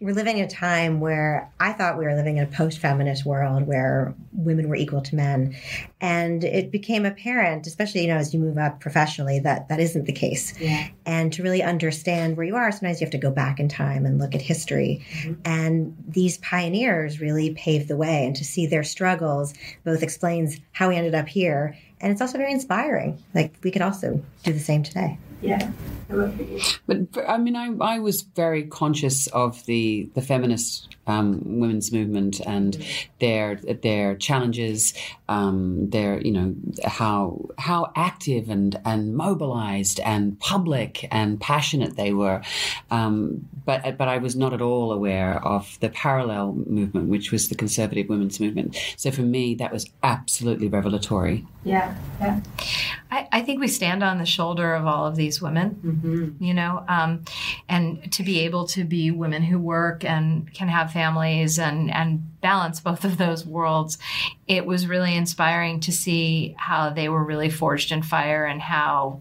we're 0.00 0.14
living 0.14 0.38
in 0.38 0.44
a 0.44 0.48
time 0.48 1.00
where 1.00 1.50
I 1.58 1.72
thought 1.72 1.98
we 1.98 2.04
were 2.04 2.14
living 2.14 2.36
in 2.36 2.44
a 2.44 2.46
post 2.46 2.78
feminist 2.78 3.24
world 3.24 3.66
where 3.66 4.14
women 4.32 4.68
were 4.68 4.76
equal 4.76 5.00
to 5.02 5.16
men. 5.16 5.56
And 6.00 6.44
it 6.44 6.70
became 6.70 7.04
apparent, 7.04 7.66
especially, 7.66 8.02
you 8.02 8.08
know, 8.08 8.16
as 8.16 8.32
you 8.32 8.38
move 8.38 8.58
up 8.58 8.78
professionally, 8.78 9.40
that 9.40 9.68
that 9.68 9.80
isn't 9.80 10.04
the 10.04 10.12
case. 10.12 10.58
Yeah. 10.60 10.88
And 11.04 11.32
to 11.32 11.42
really 11.42 11.64
understand 11.64 12.36
where 12.36 12.46
you 12.46 12.54
are, 12.54 12.70
sometimes 12.70 13.00
you 13.00 13.06
have 13.06 13.12
to 13.12 13.18
go 13.18 13.32
back 13.32 13.58
in 13.58 13.68
time 13.68 14.06
and 14.06 14.20
look 14.20 14.36
at 14.36 14.42
history. 14.42 15.04
Mm-hmm. 15.22 15.40
And 15.44 15.96
these 16.06 16.38
pioneers 16.38 17.20
really 17.20 17.54
paved 17.54 17.88
the 17.88 17.96
way. 17.96 18.24
And 18.24 18.36
to 18.36 18.44
see 18.44 18.66
their 18.66 18.84
struggles 18.84 19.52
both 19.84 20.04
explains 20.04 20.60
how 20.70 20.90
we 20.90 20.96
ended 20.96 21.16
up 21.16 21.26
here 21.28 21.76
and 22.00 22.12
it's 22.12 22.20
also 22.20 22.38
very 22.38 22.52
inspiring. 22.52 23.22
Like 23.34 23.56
we 23.62 23.70
could 23.70 23.82
also 23.82 24.22
do 24.44 24.52
the 24.52 24.60
same 24.60 24.82
today. 24.82 25.18
Yeah. 25.40 25.70
But 26.86 27.28
I 27.28 27.36
mean, 27.36 27.54
I, 27.54 27.70
I 27.80 27.98
was 27.98 28.22
very 28.22 28.64
conscious 28.64 29.26
of 29.28 29.64
the 29.66 30.08
the 30.14 30.22
feminist 30.22 30.96
um, 31.06 31.60
women's 31.60 31.92
movement 31.92 32.40
and 32.40 32.82
their 33.20 33.56
their 33.56 34.16
challenges, 34.16 34.94
um, 35.28 35.90
their 35.90 36.18
you 36.20 36.32
know 36.32 36.54
how 36.84 37.48
how 37.58 37.92
active 37.94 38.48
and 38.48 38.80
and 38.86 39.16
mobilized 39.16 40.00
and 40.00 40.40
public 40.40 41.06
and 41.10 41.38
passionate 41.40 41.96
they 41.96 42.14
were, 42.14 42.40
um, 42.90 43.46
but 43.66 43.98
but 43.98 44.08
I 44.08 44.16
was 44.16 44.34
not 44.34 44.54
at 44.54 44.62
all 44.62 44.92
aware 44.92 45.44
of 45.44 45.78
the 45.80 45.90
parallel 45.90 46.54
movement, 46.66 47.08
which 47.08 47.32
was 47.32 47.50
the 47.50 47.54
conservative 47.54 48.08
women's 48.08 48.40
movement. 48.40 48.78
So 48.96 49.10
for 49.10 49.22
me, 49.22 49.54
that 49.56 49.72
was 49.72 49.90
absolutely 50.02 50.68
revelatory. 50.68 51.46
Yeah, 51.64 51.94
yeah. 52.18 52.40
I, 53.10 53.28
I 53.30 53.42
think 53.42 53.60
we 53.60 53.68
stand 53.68 54.02
on 54.02 54.16
the 54.18 54.24
shoulder 54.24 54.74
of 54.74 54.86
all 54.86 55.06
of 55.06 55.16
these 55.16 55.27
women, 55.42 55.80
mm-hmm. 55.84 56.42
you 56.42 56.54
know, 56.54 56.84
um, 56.88 57.24
and 57.68 58.10
to 58.12 58.22
be 58.22 58.40
able 58.40 58.66
to 58.68 58.84
be 58.84 59.10
women 59.10 59.42
who 59.42 59.58
work 59.58 60.04
and 60.04 60.52
can 60.54 60.68
have 60.68 60.92
families 60.92 61.58
and 61.58 61.90
and 61.92 62.40
balance 62.40 62.80
both 62.80 63.04
of 63.04 63.18
those 63.18 63.44
worlds, 63.44 63.98
it 64.46 64.64
was 64.64 64.86
really 64.86 65.14
inspiring 65.14 65.80
to 65.80 65.92
see 65.92 66.54
how 66.58 66.90
they 66.90 67.08
were 67.08 67.24
really 67.24 67.50
forged 67.50 67.92
in 67.92 68.02
fire 68.02 68.44
and 68.44 68.60
how 68.62 69.20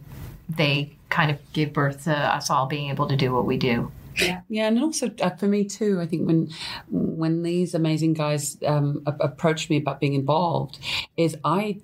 they 0.49 0.95
kind 1.09 1.31
of 1.31 1.37
gave 1.53 1.73
birth 1.73 2.05
to 2.05 2.15
us 2.15 2.49
all 2.49 2.65
being 2.67 2.89
able 2.89 3.07
to 3.07 3.15
do 3.15 3.33
what 3.33 3.45
we 3.45 3.57
do. 3.57 3.91
Yeah, 4.19 4.41
yeah, 4.49 4.67
and 4.67 4.79
also 4.79 5.11
uh, 5.21 5.29
for 5.31 5.47
me 5.47 5.63
too. 5.63 5.99
I 6.01 6.07
think 6.07 6.25
when 6.25 6.49
when 6.89 7.43
these 7.43 7.75
amazing 7.75 8.13
guys 8.13 8.57
um, 8.65 9.03
approached 9.05 9.69
me 9.69 9.77
about 9.77 9.99
being 9.99 10.13
involved, 10.13 10.79
is 11.17 11.37
I 11.43 11.79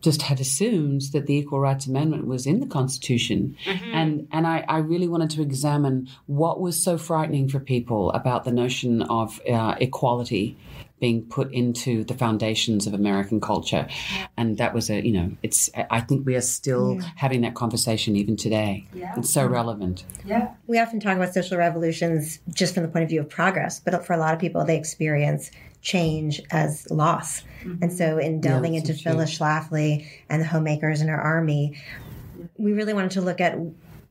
just 0.00 0.22
had 0.22 0.40
assumed 0.40 1.02
that 1.12 1.26
the 1.26 1.34
Equal 1.34 1.60
Rights 1.60 1.86
Amendment 1.86 2.26
was 2.26 2.46
in 2.46 2.60
the 2.60 2.66
Constitution, 2.66 3.56
mm-hmm. 3.64 3.94
and 3.94 4.28
and 4.30 4.46
I, 4.46 4.64
I, 4.68 4.78
really 4.78 5.08
wanted 5.08 5.30
to 5.30 5.42
examine 5.42 6.08
what 6.26 6.60
was 6.60 6.80
so 6.80 6.96
frightening 6.96 7.48
for 7.48 7.58
people 7.58 8.12
about 8.12 8.44
the 8.44 8.52
notion 8.52 9.02
of 9.02 9.40
uh, 9.50 9.74
equality 9.80 10.56
being 11.00 11.24
put 11.24 11.52
into 11.52 12.04
the 12.04 12.14
foundations 12.14 12.86
of 12.86 12.94
American 12.94 13.40
culture. 13.40 13.86
And 14.36 14.58
that 14.58 14.74
was 14.74 14.90
a, 14.90 15.04
you 15.04 15.12
know, 15.12 15.32
it's, 15.42 15.70
I 15.90 16.00
think 16.00 16.26
we 16.26 16.34
are 16.34 16.40
still 16.40 16.96
yeah. 16.96 17.08
having 17.16 17.42
that 17.42 17.54
conversation 17.54 18.16
even 18.16 18.36
today. 18.36 18.86
Yeah. 18.92 19.14
It's 19.16 19.30
so 19.30 19.46
relevant. 19.46 20.04
Yeah. 20.24 20.54
We 20.66 20.78
often 20.78 21.00
talk 21.00 21.16
about 21.16 21.32
social 21.32 21.56
revolutions 21.56 22.40
just 22.52 22.74
from 22.74 22.82
the 22.82 22.88
point 22.88 23.04
of 23.04 23.10
view 23.10 23.20
of 23.20 23.28
progress, 23.28 23.80
but 23.80 24.04
for 24.04 24.12
a 24.12 24.18
lot 24.18 24.34
of 24.34 24.40
people, 24.40 24.64
they 24.64 24.76
experience 24.76 25.50
change 25.88 26.40
as 26.50 26.88
loss. 26.90 27.42
Mm-hmm. 27.62 27.82
And 27.82 27.92
so 27.92 28.18
in 28.18 28.40
delving 28.40 28.74
yeah, 28.74 28.80
into 28.80 28.94
so 28.94 29.02
Phyllis 29.02 29.38
Schlafly 29.38 30.06
and 30.28 30.42
the 30.42 30.46
homemakers 30.46 31.00
in 31.00 31.08
her 31.08 31.20
army, 31.20 31.80
we 32.58 32.72
really 32.72 32.92
wanted 32.92 33.12
to 33.12 33.22
look 33.22 33.40
at 33.40 33.58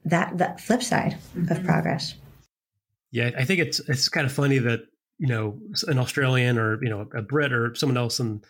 that, 0.06 0.38
that 0.40 0.60
flip 0.60 0.82
side 0.82 1.18
mm-hmm. 1.36 1.52
of 1.52 1.64
progress. 1.64 2.16
Yeah, 3.12 3.32
I 3.38 3.46
think 3.46 3.62
it's 3.62 3.80
it's 3.88 4.10
kind 4.10 4.26
of 4.26 4.34
funny 4.34 4.58
that 4.58 4.82
you 5.18 5.28
know 5.28 5.58
an 5.88 5.98
Australian 5.98 6.58
or 6.58 6.84
you 6.84 6.90
know 6.90 7.08
a 7.16 7.22
Brit 7.22 7.54
or 7.54 7.74
someone 7.74 7.98
else 7.98 8.20
in 8.20 8.42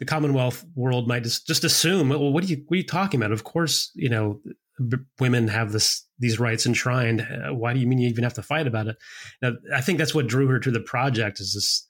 the 0.00 0.04
Commonwealth 0.04 0.64
world 0.74 1.06
might 1.06 1.22
just 1.22 1.46
just 1.46 1.62
assume, 1.62 2.08
well, 2.08 2.32
what 2.32 2.42
are 2.42 2.48
you 2.48 2.64
what 2.66 2.74
are 2.74 2.78
you 2.78 2.86
talking 2.86 3.20
about? 3.20 3.30
Of 3.30 3.44
course, 3.44 3.92
you 3.94 4.08
know, 4.08 4.40
b- 4.88 4.98
women 5.20 5.46
have 5.46 5.70
this 5.70 6.04
these 6.18 6.40
rights 6.40 6.66
enshrined. 6.66 7.20
Uh, 7.20 7.54
why 7.54 7.72
do 7.72 7.78
you 7.78 7.86
mean 7.86 7.98
you 7.98 8.08
even 8.08 8.24
have 8.24 8.34
to 8.34 8.42
fight 8.42 8.66
about 8.66 8.88
it? 8.88 8.96
Now, 9.40 9.52
I 9.74 9.80
think 9.80 9.98
that's 9.98 10.14
what 10.14 10.26
drew 10.26 10.48
her 10.48 10.58
to 10.58 10.72
the 10.72 10.80
project. 10.80 11.38
Is 11.38 11.54
this 11.54 11.89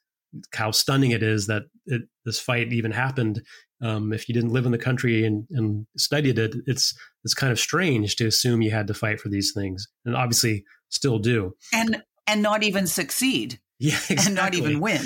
how 0.55 0.71
stunning 0.71 1.11
it 1.11 1.23
is 1.23 1.47
that 1.47 1.65
it, 1.87 2.03
this 2.25 2.41
fight 2.41 2.73
even 2.73 2.93
happened. 2.93 3.43
Um, 3.83 4.13
if 4.13 4.29
you 4.29 4.35
didn't 4.35 4.53
live 4.53 4.67
in 4.67 4.73
the 4.73 4.79
country 4.79 5.25
and, 5.25 5.47
and 5.51 5.87
studied 5.97 6.39
it, 6.39 6.55
it's 6.67 6.95
it's 7.25 7.35
kind 7.35 7.51
of 7.51 7.59
strange 7.59 8.17
to 8.17 8.27
assume 8.27 8.63
you 8.63 8.71
had 8.71 8.87
to 8.89 8.95
fight 8.95 9.21
for 9.21 9.29
these 9.29 9.53
things, 9.53 9.87
and 10.05 10.17
obviously 10.17 10.65
still 10.89 11.19
do. 11.19 11.55
And 11.73 12.03
and 12.27 12.43
not 12.43 12.63
even 12.63 12.87
succeed. 12.87 13.61
Yeah, 13.83 13.95
exactly. 14.11 14.27
and 14.27 14.35
not 14.35 14.55
even 14.55 14.81
win. 14.81 15.01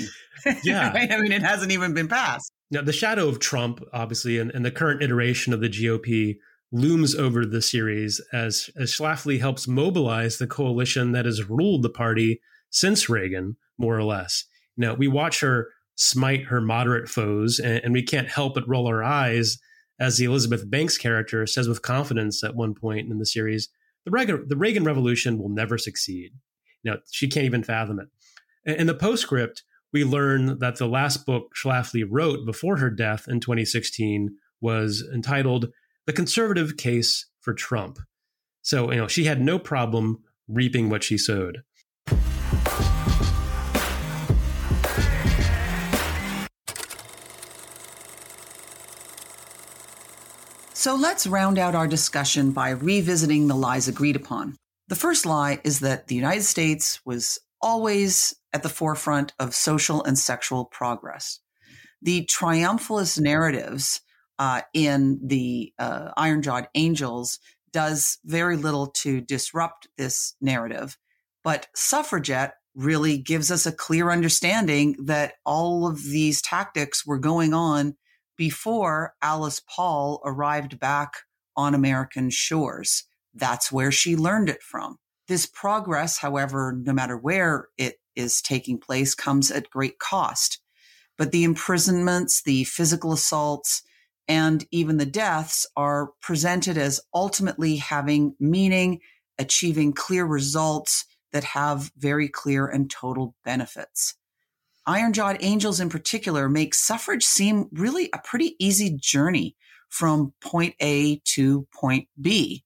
Yeah, 0.64 0.92
right? 0.92 1.10
I 1.10 1.20
mean, 1.20 1.30
it 1.30 1.42
hasn't 1.42 1.70
even 1.70 1.94
been 1.94 2.08
passed. 2.08 2.50
Now, 2.72 2.82
the 2.82 2.92
shadow 2.92 3.28
of 3.28 3.38
Trump, 3.38 3.80
obviously, 3.92 4.36
and, 4.40 4.50
and 4.50 4.64
the 4.64 4.72
current 4.72 5.00
iteration 5.00 5.52
of 5.54 5.60
the 5.60 5.68
GOP 5.68 6.38
looms 6.72 7.14
over 7.14 7.46
the 7.46 7.62
series 7.62 8.20
as 8.32 8.68
as 8.76 8.90
Schlafly 8.90 9.38
helps 9.38 9.68
mobilize 9.68 10.38
the 10.38 10.48
coalition 10.48 11.12
that 11.12 11.24
has 11.24 11.48
ruled 11.48 11.82
the 11.82 11.88
party 11.88 12.40
since 12.68 13.08
Reagan, 13.08 13.56
more 13.78 13.96
or 13.96 14.02
less. 14.02 14.44
Now, 14.76 14.94
we 14.94 15.08
watch 15.08 15.40
her 15.40 15.68
smite 15.96 16.44
her 16.44 16.60
moderate 16.60 17.08
foes, 17.08 17.58
and, 17.58 17.80
and 17.84 17.92
we 17.92 18.02
can't 18.02 18.28
help 18.28 18.54
but 18.54 18.68
roll 18.68 18.86
our 18.86 19.02
eyes 19.02 19.58
as 20.00 20.18
the 20.18 20.24
Elizabeth 20.24 20.68
Banks 20.68 20.98
character 20.98 21.46
says 21.46 21.68
with 21.68 21.82
confidence 21.82 22.42
at 22.42 22.56
one 22.56 22.74
point 22.74 23.10
in 23.10 23.18
the 23.18 23.26
series, 23.26 23.68
the 24.04 24.10
Reagan, 24.10 24.46
the 24.48 24.56
Reagan 24.56 24.84
Revolution 24.84 25.38
will 25.38 25.48
never 25.48 25.78
succeed. 25.78 26.32
Now, 26.84 26.96
she 27.10 27.28
can't 27.28 27.46
even 27.46 27.62
fathom 27.62 28.00
it. 28.00 28.78
In 28.78 28.86
the 28.86 28.94
postscript, 28.94 29.62
we 29.92 30.04
learn 30.04 30.58
that 30.58 30.76
the 30.76 30.88
last 30.88 31.24
book 31.24 31.52
Schlafly 31.54 32.04
wrote 32.08 32.44
before 32.44 32.78
her 32.78 32.90
death 32.90 33.26
in 33.28 33.40
2016 33.40 34.36
was 34.60 35.04
entitled 35.14 35.68
The 36.06 36.12
Conservative 36.12 36.76
Case 36.76 37.26
for 37.40 37.54
Trump. 37.54 37.98
So, 38.62 38.90
you 38.90 38.96
know, 38.96 39.08
she 39.08 39.24
had 39.24 39.40
no 39.40 39.58
problem 39.58 40.24
reaping 40.48 40.88
what 40.88 41.04
she 41.04 41.16
sowed. 41.16 41.62
So 50.85 50.97
let's 50.97 51.26
round 51.26 51.59
out 51.59 51.74
our 51.74 51.89
discussion 51.89 52.51
by 52.51 52.68
revisiting 52.68 53.47
the 53.47 53.55
lies 53.55 53.89
agreed 53.89 54.16
upon. 54.16 54.55
The 54.89 54.95
first 54.95 55.24
lie 55.24 55.59
is 55.64 55.80
that 55.80 56.09
the 56.09 56.14
United 56.14 56.43
States 56.43 57.01
was 57.07 57.39
always 57.62 58.35
at 58.53 58.62
the 58.62 58.68
forefront 58.68 59.32
of 59.39 59.55
social 59.55 60.05
and 60.05 60.18
sexual 60.18 60.66
progress. 60.66 61.41
The 62.03 62.26
triumphalist 62.26 63.18
narratives 63.18 64.03
uh, 64.39 64.61
in 64.74 65.20
the 65.26 65.72
uh, 65.78 66.11
Iron 66.18 66.43
Jawed 66.43 66.68
Angels 66.74 67.39
does 67.72 68.18
very 68.22 68.59
little 68.59 68.89
to 68.89 69.22
disrupt 69.22 69.89
this 69.97 70.35
narrative, 70.43 70.99
but 71.43 71.66
Suffragette 71.74 72.57
really 72.74 73.16
gives 73.16 73.51
us 73.51 73.64
a 73.64 73.72
clear 73.72 74.11
understanding 74.11 74.97
that 75.03 75.32
all 75.47 75.87
of 75.87 76.03
these 76.03 76.43
tactics 76.43 77.07
were 77.07 77.18
going 77.18 77.55
on 77.55 77.97
before 78.37 79.14
Alice 79.22 79.61
Paul 79.68 80.20
arrived 80.24 80.78
back 80.78 81.14
on 81.57 81.74
American 81.74 82.30
shores. 82.30 83.05
That's 83.35 83.70
where 83.70 83.93
she 83.93 84.16
learned 84.16 84.49
it 84.49 84.62
from. 84.62 84.99
This 85.28 85.47
progress, 85.47 86.18
however, 86.18 86.76
no 86.78 86.93
matter 86.93 87.16
where 87.16 87.68
it 87.78 87.97
is 88.14 88.43
taking 88.43 88.78
place, 88.78 89.14
comes 89.14 89.51
at 89.51 89.70
great 89.70 89.99
cost. 89.99 90.61
But 91.16 91.32
the 91.32 91.45
imprisonments, 91.45 92.43
the 92.43 92.64
physical 92.64 93.12
assaults, 93.12 93.82
and 94.28 94.66
even 94.70 94.97
the 94.97 95.07
deaths 95.07 95.66
are 95.76 96.11
presented 96.20 96.76
as 96.76 97.01
ultimately 97.14 97.76
having 97.76 98.35
meaning, 98.41 99.01
achieving 99.39 99.93
clear 99.93 100.24
results 100.24 101.05
that 101.32 101.45
have 101.45 101.91
very 101.97 102.28
clear 102.28 102.66
and 102.66 102.91
total 102.91 103.35
benefits. 103.45 104.14
Iron 104.87 105.12
Jawed 105.12 105.39
Angels 105.41 105.80
in 105.80 105.89
particular 105.89 106.49
make 106.49 106.74
suffrage 106.74 107.24
seem 107.24 107.68
really 107.72 108.11
a 108.12 108.18
pretty 108.18 108.55
easy 108.59 108.91
journey 108.91 109.57
from 109.89 110.35
point 110.41 110.74
A 110.80 111.20
to 111.24 111.66
point 111.72 112.09
B. 112.20 112.64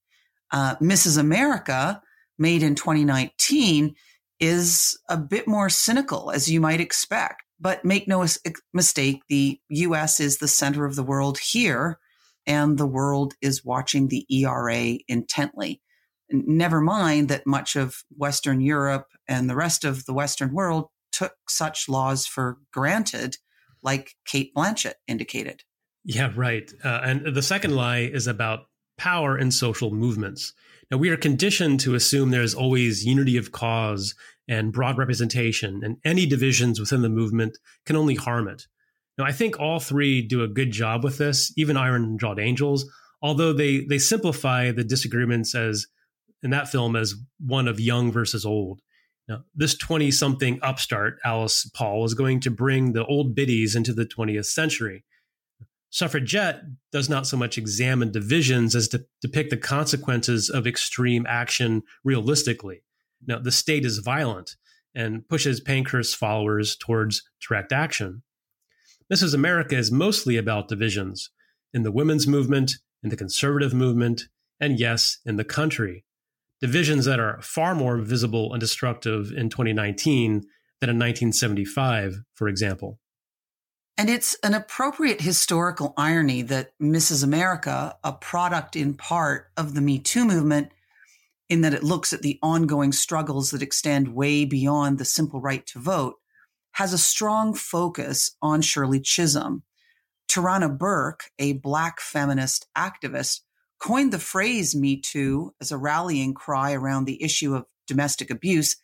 Uh, 0.51 0.75
Mrs. 0.77 1.17
America, 1.17 2.01
made 2.37 2.63
in 2.63 2.75
2019, 2.75 3.95
is 4.39 4.99
a 5.09 5.17
bit 5.17 5.47
more 5.47 5.69
cynical, 5.69 6.31
as 6.31 6.49
you 6.49 6.59
might 6.59 6.79
expect. 6.79 7.43
But 7.59 7.85
make 7.85 8.07
no 8.07 8.25
mistake, 8.73 9.21
the 9.27 9.59
US 9.69 10.19
is 10.19 10.37
the 10.37 10.47
center 10.47 10.85
of 10.85 10.95
the 10.95 11.03
world 11.03 11.39
here, 11.39 11.99
and 12.47 12.77
the 12.77 12.87
world 12.87 13.35
is 13.41 13.65
watching 13.65 14.07
the 14.07 14.25
ERA 14.29 14.97
intently. 15.07 15.81
Never 16.31 16.79
mind 16.79 17.27
that 17.29 17.45
much 17.45 17.75
of 17.75 18.03
Western 18.15 18.61
Europe 18.61 19.07
and 19.27 19.49
the 19.49 19.55
rest 19.55 19.83
of 19.83 20.05
the 20.05 20.13
Western 20.13 20.53
world 20.53 20.87
took 21.19 21.33
such 21.49 21.89
laws 21.89 22.25
for 22.25 22.57
granted, 22.71 23.35
like 23.83 24.15
Cate 24.25 24.53
Blanchett 24.55 24.93
indicated. 25.05 25.63
Yeah, 26.05 26.31
right. 26.33 26.71
Uh, 26.81 27.01
and 27.03 27.35
the 27.35 27.41
second 27.41 27.75
lie 27.75 27.99
is 27.99 28.25
about 28.25 28.67
power 28.97 29.37
in 29.37 29.51
social 29.51 29.91
movements. 29.91 30.53
Now, 30.89 30.97
we 30.97 31.09
are 31.09 31.17
conditioned 31.17 31.81
to 31.81 31.93
assume 31.93 32.31
there 32.31 32.41
is 32.41 32.55
always 32.55 33.05
unity 33.05 33.35
of 33.35 33.51
cause 33.51 34.15
and 34.47 34.71
broad 34.71 34.97
representation, 34.97 35.81
and 35.83 35.97
any 36.05 36.25
divisions 36.25 36.79
within 36.79 37.01
the 37.01 37.09
movement 37.09 37.57
can 37.85 37.97
only 37.97 38.15
harm 38.15 38.47
it. 38.47 38.65
Now, 39.17 39.25
I 39.25 39.33
think 39.33 39.59
all 39.59 39.79
three 39.79 40.21
do 40.21 40.41
a 40.41 40.47
good 40.47 40.71
job 40.71 41.03
with 41.03 41.17
this, 41.17 41.53
even 41.57 41.75
Iron 41.75 42.17
Jawed 42.17 42.39
Angels, 42.39 42.89
although 43.21 43.51
they, 43.51 43.85
they 43.85 43.99
simplify 43.99 44.71
the 44.71 44.85
disagreements 44.85 45.53
as 45.53 45.85
in 46.41 46.51
that 46.51 46.69
film 46.69 46.95
as 46.95 47.15
one 47.45 47.67
of 47.67 47.79
young 47.79 48.09
versus 48.11 48.45
old. 48.45 48.79
Now, 49.29 49.43
this 49.53 49.75
20 49.77 50.09
something 50.09 50.59
upstart, 50.63 51.19
Alice 51.23 51.69
Paul, 51.75 52.03
is 52.03 52.15
going 52.15 52.39
to 52.41 52.49
bring 52.49 52.93
the 52.93 53.05
old 53.05 53.35
biddies 53.35 53.75
into 53.75 53.93
the 53.93 54.05
20th 54.05 54.47
century. 54.47 55.05
Suffragette 55.91 56.61
does 56.91 57.09
not 57.09 57.27
so 57.27 57.37
much 57.37 57.57
examine 57.57 58.11
divisions 58.11 58.75
as 58.75 58.87
to 58.89 59.05
depict 59.21 59.51
the 59.51 59.57
consequences 59.57 60.49
of 60.49 60.65
extreme 60.65 61.27
action 61.29 61.83
realistically. 62.03 62.83
Now, 63.25 63.37
the 63.37 63.51
state 63.51 63.85
is 63.85 63.99
violent 63.99 64.55
and 64.95 65.27
pushes 65.29 65.61
Pankhurst's 65.61 66.15
followers 66.15 66.75
towards 66.75 67.23
direct 67.39 67.71
action. 67.71 68.23
Mrs. 69.13 69.35
America 69.35 69.75
is 69.77 69.91
mostly 69.91 70.37
about 70.37 70.69
divisions 70.69 71.29
in 71.71 71.83
the 71.83 71.91
women's 71.91 72.27
movement, 72.27 72.73
in 73.03 73.09
the 73.09 73.17
conservative 73.17 73.75
movement, 73.75 74.23
and 74.59 74.79
yes, 74.79 75.19
in 75.23 75.35
the 75.35 75.43
country. 75.43 76.03
Divisions 76.61 77.05
that 77.05 77.19
are 77.19 77.41
far 77.41 77.73
more 77.73 77.97
visible 77.97 78.51
and 78.53 78.59
destructive 78.59 79.31
in 79.31 79.49
2019 79.49 80.41
than 80.81 80.89
in 80.89 80.97
1975, 80.97 82.21
for 82.33 82.47
example. 82.47 82.99
And 83.97 84.09
it's 84.09 84.37
an 84.43 84.53
appropriate 84.53 85.21
historical 85.21 85.93
irony 85.97 86.41
that 86.43 86.71
Mrs. 86.81 87.23
America, 87.23 87.97
a 88.03 88.13
product 88.13 88.75
in 88.75 88.93
part 88.93 89.47
of 89.57 89.73
the 89.73 89.81
Me 89.81 89.99
Too 89.99 90.23
movement, 90.23 90.71
in 91.49 91.61
that 91.61 91.73
it 91.73 91.83
looks 91.83 92.13
at 92.13 92.21
the 92.21 92.39
ongoing 92.41 92.91
struggles 92.91 93.51
that 93.51 93.61
extend 93.61 94.15
way 94.15 94.45
beyond 94.45 94.97
the 94.99 95.05
simple 95.05 95.41
right 95.41 95.65
to 95.67 95.79
vote, 95.79 96.15
has 96.73 96.93
a 96.93 96.97
strong 96.97 97.53
focus 97.53 98.37
on 98.41 98.61
Shirley 98.61 99.01
Chisholm. 99.01 99.63
Tarana 100.29 100.77
Burke, 100.77 101.31
a 101.39 101.53
black 101.53 101.99
feminist 101.99 102.67
activist, 102.77 103.41
coined 103.79 104.13
the 104.13 104.19
phrase 104.19 104.75
Me 104.75 104.99
Too 104.99 105.53
as 105.61 105.71
a 105.71 105.77
rallying 105.77 106.33
cry 106.33 106.73
around 106.73 107.05
the 107.05 107.21
issue 107.23 107.55
of 107.55 107.65
domestic 107.87 108.29
abuse 108.29 108.75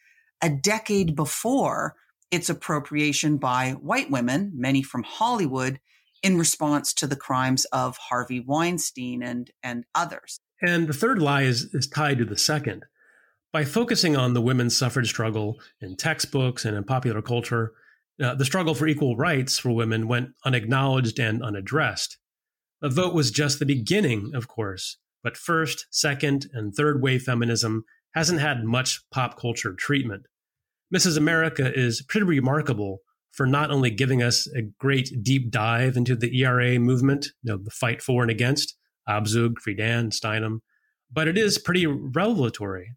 a 0.41 0.49
decade 0.49 1.15
before 1.15 1.95
its 2.31 2.49
appropriation 2.49 3.37
by 3.37 3.71
white 3.71 4.11
women, 4.11 4.51
many 4.55 4.81
from 4.81 5.03
Hollywood, 5.03 5.79
in 6.23 6.37
response 6.37 6.93
to 6.93 7.07
the 7.07 7.15
crimes 7.15 7.65
of 7.65 7.97
Harvey 7.97 8.39
Weinstein 8.39 9.21
and, 9.21 9.51
and 9.63 9.85
others. 9.93 10.39
And 10.61 10.87
the 10.87 10.93
third 10.93 11.21
lie 11.21 11.43
is, 11.43 11.73
is 11.73 11.87
tied 11.87 12.17
to 12.17 12.25
the 12.25 12.37
second. 12.37 12.85
By 13.53 13.63
focusing 13.63 14.17
on 14.17 14.33
the 14.33 14.41
women's 14.41 14.75
suffrage 14.75 15.09
struggle 15.09 15.59
in 15.79 15.95
textbooks 15.95 16.65
and 16.65 16.75
in 16.75 16.83
popular 16.83 17.21
culture, 17.21 17.73
uh, 18.21 18.35
the 18.35 18.45
struggle 18.45 18.75
for 18.75 18.87
equal 18.87 19.15
rights 19.15 19.57
for 19.57 19.71
women 19.71 20.07
went 20.07 20.29
unacknowledged 20.43 21.19
and 21.19 21.43
unaddressed. 21.43 22.17
The 22.85 22.91
vote 22.91 23.15
was 23.15 23.31
just 23.31 23.57
the 23.57 23.65
beginning, 23.65 24.29
of 24.35 24.47
course, 24.47 24.99
but 25.23 25.37
first, 25.37 25.87
second, 25.89 26.45
and 26.53 26.71
third 26.71 27.01
wave 27.01 27.23
feminism 27.23 27.83
hasn't 28.13 28.41
had 28.41 28.63
much 28.63 29.01
pop 29.09 29.39
culture 29.39 29.73
treatment. 29.73 30.27
Mrs. 30.95 31.17
America 31.17 31.73
is 31.75 32.03
pretty 32.07 32.27
remarkable 32.27 32.99
for 33.31 33.47
not 33.47 33.71
only 33.71 33.89
giving 33.89 34.21
us 34.21 34.47
a 34.55 34.61
great 34.79 35.09
deep 35.23 35.49
dive 35.49 35.97
into 35.97 36.15
the 36.15 36.39
ERA 36.43 36.77
movement, 36.77 37.29
you 37.41 37.53
know, 37.53 37.57
the 37.57 37.71
fight 37.71 38.03
for 38.03 38.21
and 38.21 38.29
against, 38.29 38.77
Abzug, 39.09 39.53
Friedan, 39.67 40.13
Steinem, 40.13 40.59
but 41.11 41.27
it 41.27 41.39
is 41.39 41.57
pretty 41.57 41.87
revelatory, 41.87 42.91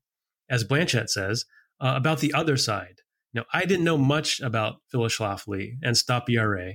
as 0.51 0.65
Blanchett 0.65 1.09
says, 1.09 1.47
uh, 1.81 1.95
about 1.97 2.19
the 2.19 2.35
other 2.35 2.59
side. 2.59 3.01
Now, 3.33 3.47
I 3.55 3.65
didn't 3.65 3.87
know 3.87 3.97
much 3.97 4.39
about 4.41 4.83
Phyllis 4.93 5.17
Schlafly 5.17 5.79
and 5.83 5.97
Stop 5.97 6.29
ERA. 6.29 6.75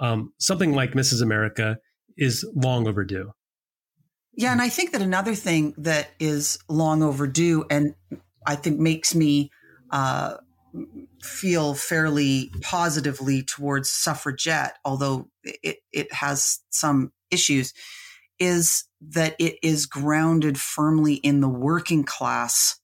Um, 0.00 0.32
something 0.40 0.72
like 0.72 0.94
Mrs. 0.94 1.22
America 1.22 1.78
is 2.18 2.44
long 2.54 2.86
overdue. 2.86 3.32
Yeah, 4.34 4.52
and 4.52 4.60
I 4.60 4.68
think 4.68 4.92
that 4.92 5.02
another 5.02 5.34
thing 5.34 5.74
that 5.78 6.10
is 6.20 6.58
long 6.68 7.02
overdue 7.02 7.64
and 7.70 7.94
I 8.46 8.54
think 8.56 8.78
makes 8.78 9.14
me 9.14 9.50
uh, 9.90 10.36
feel 11.22 11.74
fairly 11.74 12.50
positively 12.62 13.42
towards 13.42 13.90
suffragette, 13.90 14.76
although 14.84 15.28
it, 15.42 15.78
it 15.92 16.12
has 16.12 16.60
some 16.70 17.12
issues, 17.30 17.72
is 18.38 18.84
that 19.00 19.34
it 19.38 19.56
is 19.62 19.86
grounded 19.86 20.58
firmly 20.58 21.14
in 21.14 21.40
the 21.40 21.48
working 21.48 22.04
class 22.04 22.78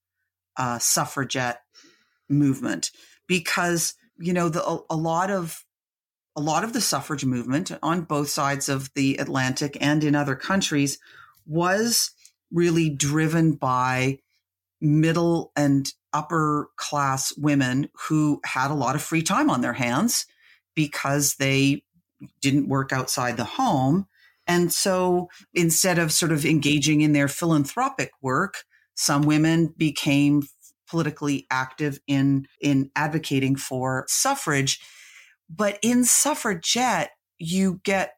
uh, 0.57 0.79
suffragette 0.79 1.61
movement 2.29 2.91
because 3.27 3.95
you 4.19 4.33
know 4.33 4.49
the, 4.49 4.65
a, 4.65 4.79
a 4.91 4.97
lot 4.97 5.31
of 5.31 5.64
a 6.37 6.41
lot 6.41 6.65
of 6.65 6.73
the 6.73 6.81
suffrage 6.81 7.25
movement 7.25 7.71
on 7.83 8.03
both 8.03 8.29
sides 8.29 8.69
of 8.69 8.93
the 8.95 9.17
Atlantic 9.17 9.77
and 9.81 10.03
in 10.03 10.15
other 10.15 10.35
countries 10.35 10.99
was 11.47 12.11
really 12.51 12.91
driven 12.91 13.53
by 13.53 14.19
middle 14.81 15.53
and 15.57 15.93
upper 16.13 16.69
class 16.77 17.33
women 17.37 17.89
who 18.09 18.41
had 18.45 18.71
a 18.71 18.75
lot 18.75 18.95
of 18.95 19.03
free 19.03 19.23
time 19.23 19.51
on 19.51 19.61
their 19.61 19.73
hands 19.73 20.27
because 20.75 21.37
they 21.37 21.83
didn't 22.41 22.69
work 22.69 22.93
outside 22.93 23.37
the 23.37 23.45
home. 23.45 24.07
And 24.47 24.73
so 24.73 25.29
instead 25.53 25.99
of 25.99 26.13
sort 26.13 26.33
of 26.33 26.45
engaging 26.45 27.01
in 27.01 27.13
their 27.13 27.29
philanthropic 27.29 28.11
work, 28.21 28.65
some 28.95 29.23
women 29.23 29.75
became 29.77 30.43
politically 30.89 31.47
active 31.51 31.99
in, 32.07 32.47
in 32.61 32.91
advocating 32.95 33.57
for 33.57 34.05
suffrage. 34.07 34.81
But 35.49 35.79
in 35.83 36.05
suffragette, 36.05 37.11
you 37.39 37.81
get 37.85 38.15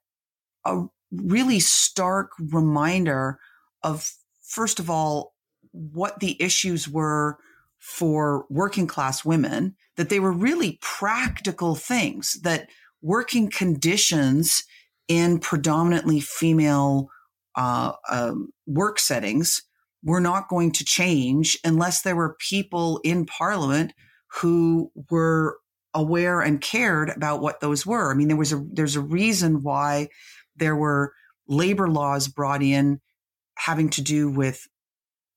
a 0.65 0.85
really 1.11 1.61
stark 1.61 2.31
reminder 2.39 3.39
of, 3.83 4.11
first 4.43 4.79
of 4.79 4.91
all, 4.91 5.35
what 5.73 6.21
the 6.21 6.41
issues 6.43 6.89
were 6.89 7.39
for 7.79 8.47
working 8.49 8.87
class 8.87 9.25
women, 9.25 9.77
that 9.97 10.09
they 10.09 10.21
were 10.21 10.33
really 10.33 10.79
practical 10.81 11.75
things, 11.75 12.35
that 12.43 12.69
working 13.03 13.51
conditions 13.51 14.65
in 15.09 15.39
predominantly 15.39 16.21
female 16.21 17.09
uh, 17.55 17.93
um, 18.11 18.51
work 18.67 18.99
settings 18.99 19.63
were 20.03 20.21
not 20.21 20.49
going 20.49 20.73
to 20.73 20.85
change 20.85 21.59
unless 21.65 22.03
there 22.03 22.17
were 22.17 22.37
people 22.49 23.01
in 23.05 23.27
parliament 23.27 23.93
who 24.29 24.91
were 25.11 25.59
aware 25.97 26.43
and 26.43 26.61
cared 26.61 27.09
about 27.09 27.41
what 27.41 27.61
those 27.61 27.87
were. 27.87 28.13
I 28.13 28.15
mean, 28.15 28.29
there 28.29 28.37
was 28.37 28.53
a 28.53 28.65
there's 28.71 28.97
a 28.97 29.01
reason 29.01 29.63
why 29.63 30.09
there 30.55 30.77
were 30.77 31.13
labor 31.49 31.89
laws 31.89 32.29
brought 32.29 32.63
in 32.63 33.01
having 33.57 33.89
to 33.91 34.03
do 34.03 34.29
with 34.29 34.69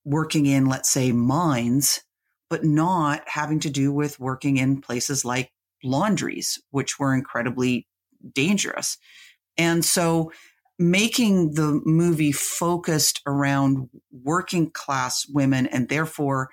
working 0.03 0.45
in, 0.45 0.65
let's 0.65 0.89
say, 0.89 1.11
mines, 1.11 2.01
but 2.49 2.65
not 2.65 3.23
having 3.27 3.59
to 3.61 3.69
do 3.69 3.91
with 3.91 4.19
working 4.19 4.57
in 4.57 4.81
places 4.81 5.23
like 5.23 5.51
laundries, 5.83 6.61
which 6.71 6.99
were 6.99 7.13
incredibly 7.13 7.87
dangerous. 8.33 8.97
And 9.57 9.85
so 9.85 10.31
making 10.77 11.53
the 11.53 11.81
movie 11.85 12.31
focused 12.31 13.21
around 13.25 13.89
working 14.11 14.71
class 14.71 15.25
women 15.29 15.67
and 15.67 15.87
therefore 15.87 16.49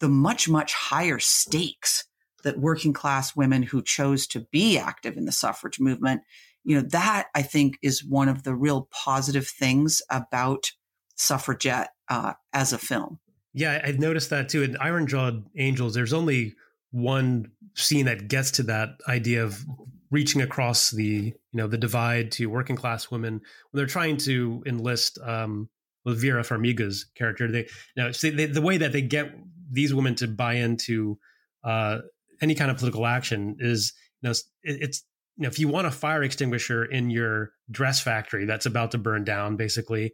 the 0.00 0.08
much, 0.08 0.48
much 0.48 0.72
higher 0.74 1.18
stakes 1.18 2.07
that 2.44 2.58
working 2.58 2.92
class 2.92 3.34
women 3.34 3.62
who 3.62 3.82
chose 3.82 4.26
to 4.28 4.40
be 4.52 4.78
active 4.78 5.16
in 5.16 5.24
the 5.24 5.32
suffrage 5.32 5.80
movement, 5.80 6.22
you 6.64 6.76
know, 6.76 6.86
that 6.90 7.28
I 7.34 7.42
think 7.42 7.78
is 7.82 8.04
one 8.04 8.28
of 8.28 8.44
the 8.44 8.54
real 8.54 8.88
positive 8.90 9.48
things 9.48 10.02
about 10.10 10.70
suffragette 11.16 11.90
uh, 12.08 12.34
as 12.52 12.72
a 12.72 12.78
film. 12.78 13.18
Yeah, 13.54 13.80
I've 13.84 13.98
noticed 13.98 14.30
that 14.30 14.48
too. 14.48 14.62
In 14.62 14.76
Iron 14.76 15.06
Jawed 15.06 15.44
Angels, 15.56 15.94
there's 15.94 16.12
only 16.12 16.54
one 16.90 17.50
scene 17.74 18.06
that 18.06 18.28
gets 18.28 18.52
to 18.52 18.62
that 18.64 18.90
idea 19.08 19.44
of 19.44 19.64
reaching 20.10 20.40
across 20.40 20.90
the 20.90 21.04
you 21.04 21.34
know 21.52 21.66
the 21.66 21.76
divide 21.76 22.32
to 22.32 22.46
working 22.46 22.76
class 22.76 23.10
women 23.10 23.34
when 23.34 23.78
they're 23.78 23.86
trying 23.86 24.16
to 24.16 24.62
enlist 24.66 25.18
um, 25.22 25.68
with 26.04 26.20
Vera 26.20 26.42
Farmiga's 26.42 27.06
character. 27.14 27.50
They 27.50 27.68
you 27.96 28.12
they, 28.12 28.46
the 28.46 28.62
way 28.62 28.78
that 28.78 28.92
they 28.92 29.02
get 29.02 29.34
these 29.70 29.92
women 29.92 30.14
to 30.16 30.28
buy 30.28 30.54
into 30.54 31.18
uh, 31.64 31.98
any 32.40 32.54
kind 32.54 32.70
of 32.70 32.78
political 32.78 33.06
action 33.06 33.56
is 33.58 33.92
you 34.22 34.28
know 34.28 34.34
it's 34.62 35.04
you 35.36 35.42
know 35.42 35.48
if 35.48 35.58
you 35.58 35.68
want 35.68 35.86
a 35.86 35.90
fire 35.90 36.22
extinguisher 36.22 36.84
in 36.84 37.10
your 37.10 37.52
dress 37.70 38.00
factory 38.00 38.44
that's 38.44 38.66
about 38.66 38.90
to 38.92 38.98
burn 38.98 39.24
down, 39.24 39.56
basically 39.56 40.12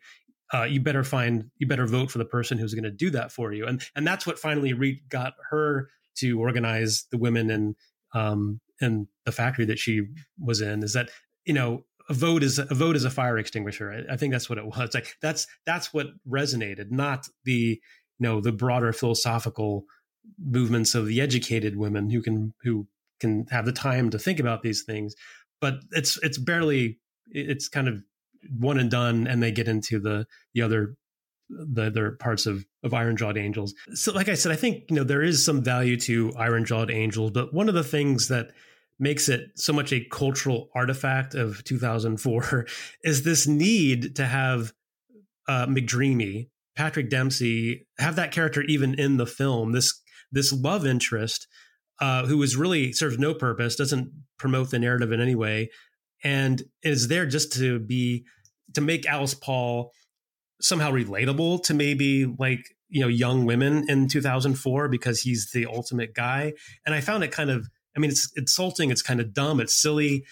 uh, 0.53 0.65
you 0.65 0.81
better 0.81 1.03
find 1.03 1.51
you 1.59 1.67
better 1.67 1.87
vote 1.87 2.11
for 2.11 2.19
the 2.19 2.25
person 2.25 2.59
who's 2.59 2.75
going 2.75 2.85
to 2.85 2.91
do 2.91 3.11
that 3.11 3.33
for 3.33 3.53
you. 3.53 3.67
And 3.67 3.83
and 3.97 4.07
that's 4.07 4.27
what 4.27 4.39
finally 4.39 4.73
re- 4.73 5.03
got 5.09 5.35
her 5.51 5.89
to 6.17 6.39
organize 6.41 7.07
the 7.11 7.19
women 7.19 7.51
in 7.51 7.75
um 8.13 8.61
in 8.81 9.09
the 9.25 9.33
factory 9.33 9.65
that 9.65 9.79
she 9.79 10.03
was 10.39 10.61
in 10.61 10.83
is 10.83 10.93
that 10.93 11.11
you 11.45 11.55
know 11.55 11.85
a 12.09 12.15
vote 12.15 12.43
is 12.43 12.59
a 12.59 12.67
vote 12.67 12.97
is 12.97 13.05
a 13.05 13.11
fire 13.11 13.39
extinguisher. 13.39 13.91
I, 13.91 14.15
I 14.15 14.17
think 14.17 14.33
that's 14.33 14.49
what 14.49 14.59
it 14.59 14.67
was. 14.67 14.95
Like 14.95 15.17
that's 15.23 15.47
that's 15.65 15.95
what 15.95 16.09
resonated 16.29 16.91
not 16.91 17.27
the 17.45 17.53
you 17.53 18.21
know 18.21 18.41
the 18.41 18.53
broader 18.53 18.93
philosophical 18.93 19.85
movements 20.39 20.95
of 20.95 21.07
the 21.07 21.21
educated 21.21 21.77
women 21.77 22.11
who 22.11 22.23
can 22.23 22.55
who 22.63 22.87
can 23.21 23.47
have 23.51 23.65
the 23.65 23.73
time 23.73 24.11
to 24.11 24.19
think 24.19 24.41
about 24.41 24.63
these 24.63 24.83
things 24.83 25.15
but 25.61 25.81
it's 25.93 26.19
it's 26.23 26.39
barely 26.39 26.99
it's 27.31 27.69
kind 27.69 27.89
of 27.89 28.03
one 28.59 28.79
and 28.79 28.91
done, 28.91 29.27
and 29.27 29.43
they 29.43 29.51
get 29.51 29.69
into 29.69 29.99
the 29.99 30.27
the 30.55 30.63
other 30.63 30.97
the 31.49 31.87
other 31.87 32.13
parts 32.13 32.47
of 32.47 32.65
of 32.83 32.95
Iron 32.95 33.17
Jawed 33.17 33.39
Angels. 33.39 33.75
So, 33.95 34.13
like 34.13 34.29
I 34.29 34.35
said, 34.35 34.53
I 34.53 34.57
think 34.57 34.85
you 34.91 34.97
know 34.97 35.05
there 35.05 35.23
is 35.23 35.45
some 35.45 35.63
value 35.63 35.99
to 36.01 36.33
Iron 36.39 36.65
Jawed 36.65 36.91
Angels, 36.91 37.31
but 37.31 37.55
one 37.55 37.69
of 37.69 37.75
the 37.75 37.85
things 37.85 38.29
that 38.29 38.49
makes 38.99 39.29
it 39.29 39.51
so 39.57 39.73
much 39.73 39.93
a 39.93 40.05
cultural 40.05 40.69
artifact 40.75 41.35
of 41.35 41.65
2004 41.65 42.67
is 43.03 43.23
this 43.23 43.47
need 43.47 44.17
to 44.17 44.25
have 44.25 44.73
uh, 45.49 45.67
McDreamy, 45.67 46.49
Patrick 46.77 47.11
Dempsey, 47.11 47.87
have 47.99 48.17
that 48.17 48.31
character 48.31 48.63
even 48.63 48.95
in 48.95 49.17
the 49.17 49.27
film. 49.27 49.73
This 49.73 50.01
this 50.35 50.53
love 50.53 50.87
interest 50.87 51.47
uh, 52.01 52.27
who 52.27 52.43
is 52.43 52.57
really 52.57 52.93
serves 52.93 53.19
no 53.19 53.35
purpose, 53.35 53.77
doesn't 53.77 54.11
promote 54.39 54.71
the 54.71 54.79
narrative 54.79 55.13
in 55.13 55.21
any 55.21 55.35
way, 55.35 55.71
and 56.23 56.63
is 56.83 57.09
there 57.09 57.27
just 57.27 57.53
to 57.55 57.79
be 57.79 58.25
to 58.75 58.81
make 58.81 59.07
Alice 59.07 59.35
Paul 59.35 59.93
somehow 60.61 60.91
relatable 60.91 61.63
to 61.65 61.75
maybe 61.75 62.27
like 62.39 62.75
you 62.89 63.01
know 63.01 63.09
young 63.09 63.45
women 63.45 63.87
in 63.89 64.09
2004 64.09 64.89
because 64.89 65.21
he's 65.21 65.51
the 65.53 65.67
ultimate 65.67 66.15
guy. 66.15 66.53
And 66.87 66.95
I 66.95 67.01
found 67.01 67.25
it 67.25 67.33
kind 67.33 67.51
of 67.51 67.69
I 67.97 68.01
mean, 68.01 68.11
it's 68.11 68.33
insulting. 68.37 68.91
It's 68.91 69.03
kind 69.03 69.21
of 69.21 69.33
dumb. 69.33 69.61
It's 69.61 69.75
silly, 69.75 70.25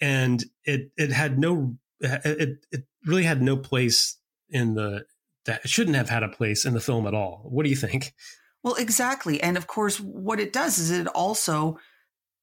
and 0.00 0.44
it 0.64 0.90
it 0.96 1.12
had 1.12 1.38
no 1.38 1.76
it 2.00 2.58
it 2.70 2.84
really 3.06 3.24
had 3.24 3.42
no 3.42 3.56
place 3.56 4.18
in 4.50 4.74
the 4.74 5.04
that 5.46 5.68
shouldn't 5.68 5.96
have 5.96 6.10
had 6.10 6.22
a 6.22 6.28
place 6.28 6.64
in 6.64 6.74
the 6.74 6.80
film 6.80 7.06
at 7.06 7.14
all. 7.14 7.46
What 7.48 7.64
do 7.64 7.70
you 7.70 7.76
think? 7.76 8.12
Well, 8.66 8.74
exactly. 8.74 9.40
And 9.40 9.56
of 9.56 9.68
course, 9.68 10.00
what 10.00 10.40
it 10.40 10.52
does 10.52 10.80
is 10.80 10.90
it 10.90 11.06
also 11.06 11.78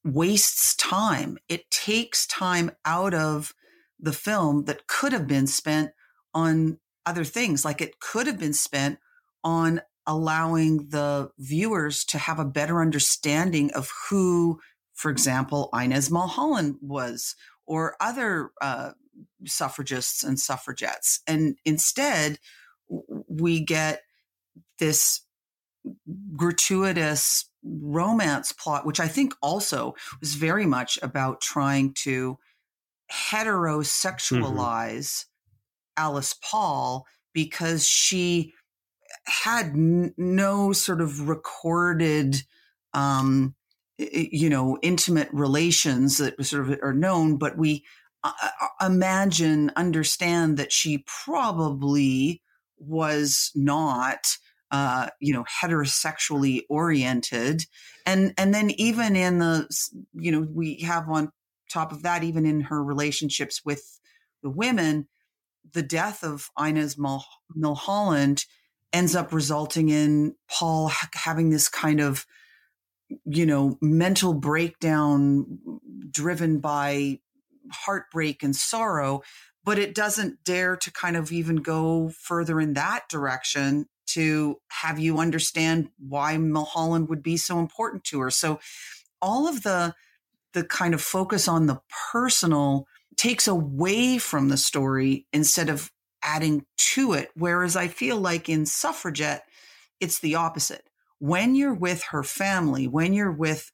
wastes 0.05 0.73
time. 0.77 1.37
It 1.49 1.69
takes 1.69 2.25
time 2.25 2.71
out 2.85 3.13
of 3.13 3.53
the 3.99 4.13
film 4.13 4.63
that 4.63 4.87
could 4.87 5.11
have 5.11 5.27
been 5.27 5.47
spent 5.47 5.91
on 6.33 6.79
other 7.05 7.25
things. 7.25 7.65
Like 7.65 7.81
it 7.81 7.99
could 7.99 8.25
have 8.27 8.39
been 8.39 8.53
spent 8.53 8.99
on 9.43 9.81
allowing 10.07 10.91
the 10.91 11.31
viewers 11.39 12.05
to 12.05 12.17
have 12.17 12.39
a 12.39 12.45
better 12.45 12.81
understanding 12.81 13.69
of 13.73 13.91
who, 14.09 14.61
for 14.93 15.11
example, 15.11 15.69
Inez 15.73 16.09
Mulholland 16.09 16.77
was 16.81 17.35
or 17.65 17.97
other 17.99 18.51
uh, 18.61 18.91
suffragists 19.45 20.23
and 20.23 20.39
suffragettes. 20.39 21.19
And 21.27 21.57
instead, 21.65 22.39
we 23.27 23.59
get 23.59 24.03
this 24.79 25.22
gratuitous 26.35 27.49
romance 27.63 28.51
plot, 28.51 28.85
which 28.85 28.99
I 28.99 29.07
think 29.07 29.33
also 29.41 29.95
was 30.19 30.35
very 30.35 30.65
much 30.65 30.99
about 31.01 31.41
trying 31.41 31.93
to 32.03 32.37
heterosexualize 33.11 34.45
mm-hmm. 34.97 36.03
Alice 36.03 36.35
Paul 36.43 37.05
because 37.33 37.87
she 37.87 38.53
had 39.25 39.67
n- 39.67 40.13
no 40.17 40.73
sort 40.73 41.01
of 41.01 41.27
recorded, 41.27 42.43
um, 42.93 43.55
you 43.97 44.49
know, 44.49 44.77
intimate 44.81 45.29
relations 45.31 46.17
that 46.17 46.43
sort 46.45 46.69
of 46.69 46.79
are 46.81 46.93
known, 46.93 47.37
but 47.37 47.57
we 47.57 47.85
uh, 48.23 48.31
uh, 48.41 48.85
imagine, 48.85 49.71
understand 49.75 50.57
that 50.57 50.71
she 50.71 51.03
probably 51.05 52.41
was 52.77 53.51
not, 53.53 54.37
uh, 54.73 55.07
you 55.19 55.31
know, 55.31 55.45
heterosexually 55.61 56.61
oriented. 56.67 57.61
And, 58.07 58.33
and 58.39 58.55
then 58.55 58.71
even 58.71 59.15
in 59.15 59.37
the, 59.37 59.67
you 60.15 60.31
know, 60.31 60.47
we 60.51 60.79
have 60.79 61.07
on 61.07 61.31
top 61.71 61.91
of 61.91 62.01
that, 62.01 62.23
even 62.23 62.47
in 62.47 62.61
her 62.61 62.83
relationships 62.83 63.61
with 63.63 63.99
the 64.41 64.49
women, 64.49 65.07
the 65.73 65.83
death 65.83 66.23
of 66.23 66.49
Inez 66.59 66.97
Mul- 66.97 67.23
Mulholland 67.55 68.45
ends 68.91 69.15
up 69.15 69.31
resulting 69.31 69.89
in 69.89 70.35
Paul 70.49 70.87
ha- 70.87 71.09
having 71.13 71.51
this 71.51 71.69
kind 71.69 72.01
of, 72.01 72.25
you 73.25 73.45
know, 73.45 73.77
mental 73.79 74.33
breakdown 74.33 75.59
driven 76.09 76.59
by 76.59 77.19
heartbreak 77.71 78.41
and 78.41 78.55
sorrow, 78.55 79.21
but 79.63 79.77
it 79.77 79.93
doesn't 79.93 80.43
dare 80.43 80.75
to 80.77 80.91
kind 80.91 81.15
of 81.15 81.31
even 81.31 81.57
go 81.57 82.09
further 82.09 82.59
in 82.59 82.73
that 82.73 83.03
direction 83.07 83.85
to 84.07 84.59
have 84.69 84.99
you 84.99 85.19
understand 85.19 85.89
why 85.97 86.37
Mulholland 86.37 87.09
would 87.09 87.23
be 87.23 87.37
so 87.37 87.59
important 87.59 88.03
to 88.05 88.19
her. 88.21 88.29
So 88.29 88.59
all 89.21 89.47
of 89.47 89.63
the 89.63 89.95
the 90.53 90.63
kind 90.63 90.93
of 90.93 91.01
focus 91.01 91.47
on 91.47 91.65
the 91.65 91.81
personal 92.11 92.85
takes 93.17 93.47
away 93.47 94.17
from 94.17 94.49
the 94.49 94.57
story 94.57 95.25
instead 95.33 95.69
of 95.69 95.91
adding 96.23 96.65
to 96.77 97.13
it. 97.13 97.29
Whereas 97.35 97.75
I 97.75 97.87
feel 97.87 98.17
like 98.17 98.49
in 98.49 98.65
Suffragette, 98.65 99.43
it's 99.99 100.19
the 100.19 100.35
opposite. 100.35 100.87
When 101.19 101.55
you're 101.55 101.73
with 101.73 102.03
her 102.11 102.23
family, 102.23 102.87
when 102.87 103.13
you're 103.13 103.31
with 103.31 103.71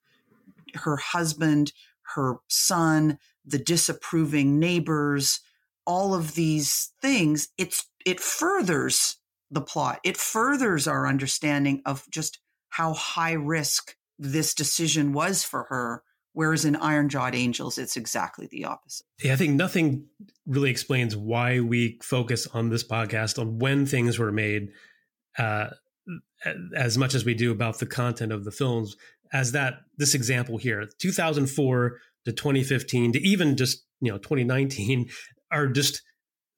her 0.76 0.98
husband, 0.98 1.74
her 2.16 2.38
son, 2.48 3.20
the 3.46 3.60
disapproving 3.60 4.60
neighbors, 4.60 5.42
all 5.86 6.14
of 6.14 6.36
these 6.36 6.92
things, 7.02 7.50
it's, 7.58 7.86
it 8.06 8.20
furthers 8.20 9.18
the 9.52 9.62
plot. 9.62 10.00
It 10.04 10.18
furthers 10.18 10.88
our 10.88 11.08
understanding 11.08 11.82
of 11.86 12.06
just 12.10 12.40
how 12.70 12.94
high 12.94 13.34
risk 13.34 13.96
this 14.18 14.54
decision 14.54 15.14
was 15.14 15.44
for 15.44 15.64
her 15.70 16.04
Whereas 16.34 16.64
in 16.64 16.76
Iron 16.76 17.10
Jawed 17.10 17.34
Angels, 17.36 17.78
it's 17.78 17.98
exactly 17.98 18.48
the 18.48 18.66
opposite. 18.66 19.06
Yeah, 19.22 19.34
I 19.34 19.36
think 19.36 19.56
nothing 19.56 20.06
really 20.46 20.70
explains 20.70 21.16
why 21.16 21.60
we 21.60 22.00
focus 22.04 22.48
on 22.48 22.70
this 22.70 22.88
podcast 22.88 23.40
on 23.40 23.60
when 23.60 23.86
things 23.86 24.20
were 24.20 24.32
made 24.32 24.70
uh, 25.38 25.72
as 26.76 26.98
much 26.98 27.16
as 27.16 27.26
we 27.26 27.34
do 27.34 27.52
about 27.52 27.80
the 27.80 27.88
content 27.88 28.32
of 28.32 28.46
the 28.46 28.52
films. 28.52 28.96
As 29.34 29.52
that 29.54 29.82
this 29.98 30.14
example 30.14 30.58
here, 30.58 30.88
2004 31.00 32.00
to 32.26 32.32
2015 32.32 33.14
to 33.14 33.20
even 33.22 33.58
just 33.58 33.84
you 34.00 34.12
know 34.12 34.18
2019 34.18 35.10
are 35.52 35.68
just 35.68 36.04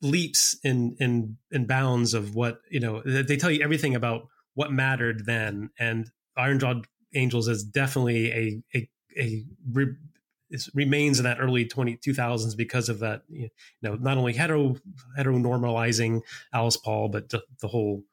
leaps 0.01 0.57
in 0.63 0.95
in 0.99 1.37
in 1.51 1.65
bounds 1.65 2.13
of 2.13 2.35
what 2.35 2.61
you 2.69 2.79
know. 2.79 3.01
They 3.01 3.37
tell 3.37 3.51
you 3.51 3.63
everything 3.63 3.95
about 3.95 4.27
what 4.53 4.71
mattered 4.71 5.25
then, 5.25 5.69
and 5.79 6.09
Iron 6.37 6.59
Jawed 6.59 6.87
Angels 7.13 7.47
is 7.47 7.63
definitely 7.63 8.31
a 8.31 8.63
a 8.75 8.89
a 9.17 9.45
re, 9.71 9.87
remains 10.73 11.19
in 11.19 11.25
that 11.25 11.39
early 11.39 11.65
20, 11.65 11.97
2000s 11.97 12.55
because 12.55 12.89
of 12.89 12.99
that 12.99 13.23
you 13.29 13.49
know 13.81 13.95
not 13.95 14.17
only 14.17 14.33
hetero 14.33 14.75
heteronormalizing 15.17 16.21
Alice 16.53 16.77
Paul 16.77 17.09
but 17.09 17.29
the, 17.29 17.41
the 17.61 17.67
whole 17.67 18.03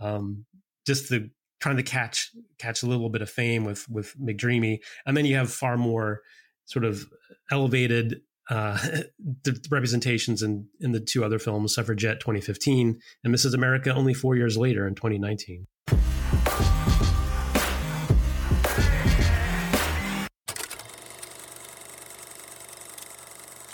um, 0.00 0.44
just 0.86 1.08
the 1.08 1.30
trying 1.60 1.76
to 1.76 1.82
catch 1.82 2.30
catch 2.58 2.82
a 2.82 2.86
little 2.86 3.10
bit 3.10 3.22
of 3.22 3.30
fame 3.30 3.64
with 3.64 3.88
with 3.88 4.14
McDreamy 4.18 4.80
and 5.06 5.16
then 5.16 5.24
you 5.24 5.36
have 5.36 5.52
far 5.52 5.76
more 5.76 6.22
sort 6.64 6.84
of 6.84 7.04
elevated 7.50 8.22
uh, 8.48 8.78
the 9.44 9.60
representations 9.70 10.42
in 10.42 10.68
in 10.80 10.92
the 10.92 11.00
two 11.00 11.24
other 11.24 11.38
films 11.38 11.74
Suffragette 11.74 12.20
2015 12.20 13.00
and 13.24 13.34
Mrs. 13.34 13.54
America 13.54 13.94
only 13.94 14.14
4 14.14 14.36
years 14.36 14.56
later 14.56 14.86
in 14.86 14.94
2019 14.94 15.66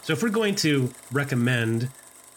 So 0.06 0.12
if 0.12 0.22
we're 0.22 0.28
going 0.28 0.54
to 0.56 0.92
recommend 1.10 1.90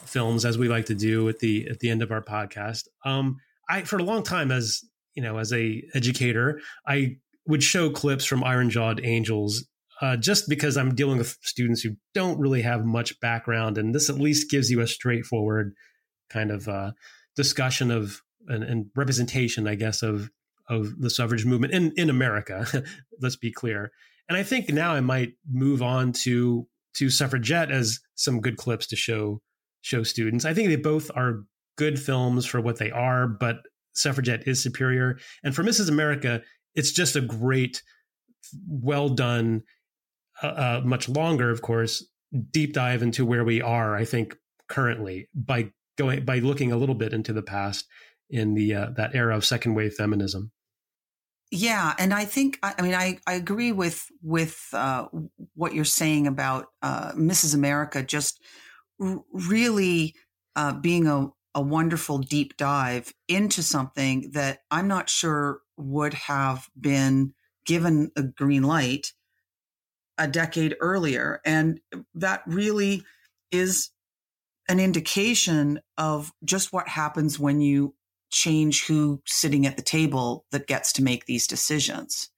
films 0.04 0.44
as 0.44 0.58
we 0.58 0.68
like 0.68 0.88
to 0.88 0.96
do 0.96 1.30
at 1.30 1.38
the 1.38 1.68
at 1.70 1.80
the 1.82 1.92
end 1.92 2.02
of 2.02 2.12
our 2.12 2.24
podcast, 2.24 2.88
um, 3.06 3.38
I 3.70 3.84
for 3.84 3.98
a 4.00 4.04
long 4.04 4.24
time 4.24 4.52
as 4.52 4.84
you 5.14 5.22
know 5.22 5.38
as 5.38 5.54
a 5.54 5.84
educator, 5.94 6.62
I 6.88 7.18
would 7.46 7.62
show 7.62 7.92
clips 7.92 8.26
from 8.26 8.44
Iron 8.44 8.72
Jawed 8.72 9.02
Angels 9.04 9.68
uh, 10.02 10.16
just 10.18 10.47
because 10.47 10.78
I'm 10.78 10.95
dealing 10.95 11.18
with 11.18 11.38
students 11.41 11.82
who 11.82 11.95
don't 12.14 12.39
really 12.39 12.62
have 12.62 12.86
much 12.86 13.20
background, 13.20 13.78
and 13.78 13.93
this 13.93 14.10
at 14.10 14.16
least 14.16 14.50
gives 14.50 14.70
you 14.70 14.82
a 14.82 14.88
straightforward 14.88 15.74
kind 16.30 16.52
of 16.52 16.68
uh, 16.68 16.91
discussion 17.36 17.91
of 17.91 18.22
and, 18.47 18.64
and, 18.64 18.86
representation, 18.95 19.68
I 19.68 19.76
guess, 19.76 20.02
of 20.02 20.30
of 20.70 21.00
the 21.00 21.10
suffrage 21.10 21.45
movement 21.45 21.74
in 21.74 21.93
in 21.97 22.10
America. 22.10 22.66
Let's 23.22 23.36
be 23.36 23.52
clear. 23.52 23.91
And 24.28 24.38
I 24.38 24.43
think 24.43 24.70
now 24.70 24.93
I 24.93 25.02
might 25.02 25.34
move 25.50 25.82
on 25.82 26.14
to 26.24 26.68
to 26.95 27.10
Suffragette 27.10 27.72
as 27.72 28.00
some 28.16 28.41
good 28.41 28.58
clips 28.58 28.88
to 28.88 28.95
show 28.95 29.41
show 29.82 30.04
students. 30.04 30.45
I 30.45 30.54
think 30.54 30.70
they 30.70 30.76
both 30.76 31.10
are 31.16 31.43
good 31.78 32.00
films 32.00 32.45
for 32.45 32.60
what 32.62 32.78
they 32.78 32.91
are, 32.91 33.28
but 33.28 33.58
Suffragette 33.93 34.47
is 34.47 34.62
superior. 34.62 35.18
And 35.43 35.56
for 35.56 35.64
Mrs. 35.64 35.89
America, 35.89 36.41
it's 36.76 36.91
just 36.91 37.16
a 37.16 37.22
great, 37.22 37.82
well 38.68 39.10
done, 39.10 39.64
uh, 40.42 40.48
uh, 40.48 40.82
much 40.84 41.10
longer, 41.10 41.50
of 41.50 41.62
course, 41.62 42.06
deep 42.52 42.74
dive 42.74 43.02
into 43.02 43.26
where 43.26 43.44
we 43.44 43.62
are. 43.62 43.96
I 43.96 44.06
think 44.06 44.36
currently 44.68 45.30
by 45.34 45.72
going 45.98 46.26
by 46.26 46.40
looking 46.40 46.72
a 46.72 46.78
little 46.78 46.96
bit 46.96 47.14
into 47.14 47.34
the 47.34 47.42
past 47.42 47.88
in 48.30 48.54
the 48.54 48.74
uh, 48.74 48.90
that 48.96 49.16
era 49.16 49.36
of 49.36 49.46
second 49.46 49.74
wave 49.74 49.94
feminism. 49.94 50.52
Yeah, 51.52 51.94
and 51.98 52.14
I 52.14 52.26
think 52.26 52.60
I 52.62 52.82
mean 52.82 52.94
I, 52.94 53.18
I 53.26 53.34
agree 53.34 53.72
with 53.72 54.06
with 54.22 54.68
uh, 54.74 55.08
what 55.56 55.74
you're 55.74 55.86
saying 55.86 56.28
about 56.28 56.68
uh, 56.82 57.14
Mrs. 57.14 57.56
America 57.56 58.04
just 58.04 58.40
r- 59.02 59.24
really 59.34 60.14
uh, 60.56 60.74
being 60.74 61.08
a, 61.08 61.30
a 61.56 61.62
wonderful 61.62 62.20
deep 62.20 62.56
dive 62.58 63.14
into 63.28 63.64
something 63.64 64.30
that 64.34 64.60
I'm 64.70 64.88
not 64.88 65.10
sure 65.10 65.62
would 65.76 66.14
have 66.14 66.68
been 66.80 67.34
given 67.66 68.12
a 68.16 68.24
green 68.24 68.64
light 68.64 69.14
a 70.20 70.28
decade 70.28 70.76
earlier. 70.80 71.41
And 71.43 71.80
that 72.13 72.43
really 72.45 73.03
is 73.51 73.89
an 74.67 74.80
indication 74.80 75.80
of 75.97 76.32
just 76.43 76.72
what 76.72 76.88
happens 76.88 77.39
when 77.39 77.61
you 77.61 77.95
change 78.30 78.86
who 78.86 79.22
sitting 79.26 79.65
at 79.65 79.78
the 79.78 79.82
table 79.82 80.45
that 80.51 80.67
gets 80.67 80.93
to 80.93 81.03
make 81.03 81.26
these 81.26 81.47
decisions. 81.47 82.30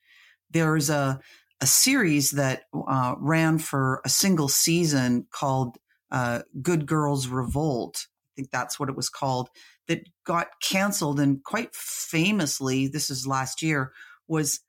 There's 0.50 0.90
a, 0.90 1.20
a 1.60 1.68
series 1.68 2.32
that 2.32 2.64
uh, 2.74 3.16
ran 3.18 3.58
for 3.58 4.02
a 4.06 4.10
single 4.10 4.48
season 4.48 5.28
called 5.32 5.78
uh, 6.10 6.44
Good 6.62 6.86
Girls 6.86 7.28
Revolt. 7.28 8.08
I 8.08 8.32
think 8.38 8.52
that's 8.52 8.80
what 8.80 8.88
it 8.88 8.96
was 8.96 9.10
called, 9.10 9.50
that 9.90 10.08
got 10.26 10.48
canceled 10.62 11.20
and 11.20 11.44
quite 11.44 11.76
famously, 11.76 12.88
this 12.88 13.10
is 13.10 13.28
last 13.28 13.62
year, 13.62 13.92
was 14.28 14.62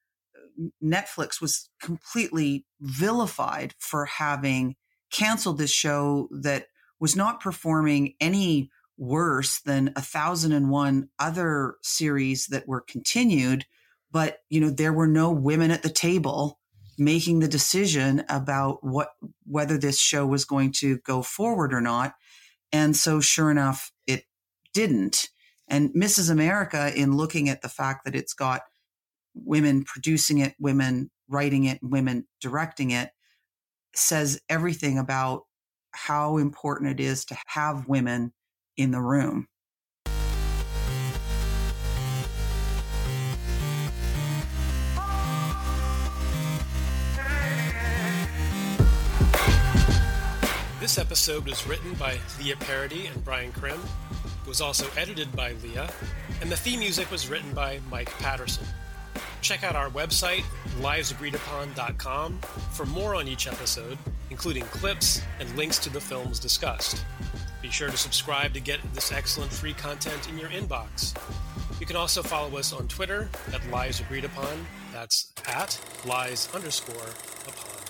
Netflix 0.83 1.41
was 1.41 1.69
completely 1.81 2.67
vilified 2.81 3.75
for 3.79 4.07
having 4.07 4.77
canceled 5.11 5.59
this 5.59 5.71
show 5.71 6.29
that 6.31 6.67
was 7.01 7.17
not 7.17 7.41
performing 7.41 8.15
any 8.21 8.71
worse 8.97 9.61
than 9.61 9.93
a 9.97 10.03
thousand 10.03 10.53
and 10.53 10.71
one 10.71 11.09
other 11.19 11.77
series 11.83 12.47
that 12.47 12.69
were 12.69 12.81
continued. 12.81 13.65
But, 14.11 14.39
you 14.49 14.61
know, 14.61 14.71
there 14.71 14.93
were 14.93 15.07
no 15.07 15.31
women 15.31 15.71
at 15.71 15.83
the 15.83 15.91
table 15.91 16.59
making 16.99 17.41
the 17.41 17.49
decision 17.49 18.25
about 18.29 18.85
what, 18.85 19.11
whether 19.45 19.79
this 19.79 19.99
show 19.99 20.27
was 20.27 20.45
going 20.45 20.73
to 20.73 20.99
go 20.99 21.23
forward 21.23 21.73
or 21.73 21.81
not. 21.81 22.15
And 22.71 22.97
so 22.97 23.21
sure 23.21 23.51
enough, 23.51 23.91
it 24.07 24.25
didn't. 24.73 25.29
And 25.69 25.91
Mrs. 25.95 26.31
America, 26.31 26.93
in 26.95 27.17
looking 27.17 27.49
at 27.49 27.63
the 27.63 27.69
fact 27.69 28.05
that 28.05 28.15
it's 28.15 28.35
got 28.35 28.63
women 29.35 29.85
producing 29.85 30.39
it, 30.39 30.55
women 30.59 31.11
writing 31.29 31.65
it, 31.65 31.79
women 31.83 32.27
directing 32.41 32.91
it, 32.91 33.11
says 33.95 34.41
everything 34.49 34.99
about 34.99 35.43
how 35.93 36.39
important 36.39 36.91
it 36.91 37.03
is 37.03 37.25
to 37.27 37.37
have 37.47 37.89
women 37.89 38.33
in 38.77 38.91
the 38.91 39.01
room. 39.01 39.47
This 50.81 50.99
episode 50.99 51.47
was 51.47 51.65
written 51.67 51.95
by 51.95 52.19
Leah 52.41 52.57
Parody 52.57 53.07
and 53.07 53.25
Brian 53.25 53.53
Krim. 53.53 53.81
It 54.43 54.49
was 54.49 54.61
also 54.61 54.85
edited 54.97 55.31
by 55.37 55.53
Leah, 55.63 55.89
and 56.41 56.51
the 56.51 56.57
theme 56.57 56.81
music 56.81 57.09
was 57.11 57.29
written 57.29 57.55
by 57.55 57.79
Mike 57.89 58.11
Patterson. 58.19 58.67
Check 59.43 59.65
out 59.65 59.75
our 59.75 59.91
website, 59.91 60.45
liesagreedupon.com, 60.81 62.39
for 62.71 62.87
more 62.87 63.17
on 63.17 63.27
each 63.27 63.49
episode, 63.49 63.99
including 64.31 64.63
clips 64.67 65.21
and 65.41 65.55
links 65.57 65.79
to 65.79 65.91
the 65.91 66.01
films 66.01 66.39
discussed. 66.39 67.05
Be 67.61 67.69
sure 67.69 67.91
to 67.91 67.97
subscribe 67.97 68.55
to 68.55 68.61
get 68.61 68.79
this 68.95 69.11
excellent 69.11 69.53
free 69.53 69.75
content 69.75 70.29
in 70.29 70.39
your 70.39 70.49
inbox. 70.51 71.15
You 71.81 71.87
can 71.87 71.97
also 71.97 72.23
follow 72.23 72.57
us 72.57 72.73
on 72.73 72.87
Twitter 72.87 73.29
at 73.53 73.69
Lies 73.69 73.99
Agreed 74.01 74.25
Upon. 74.25 74.65
That's 74.93 75.33
at 75.47 75.79
lies 76.07 76.49
underscore 76.55 77.09
upon. 77.49 77.82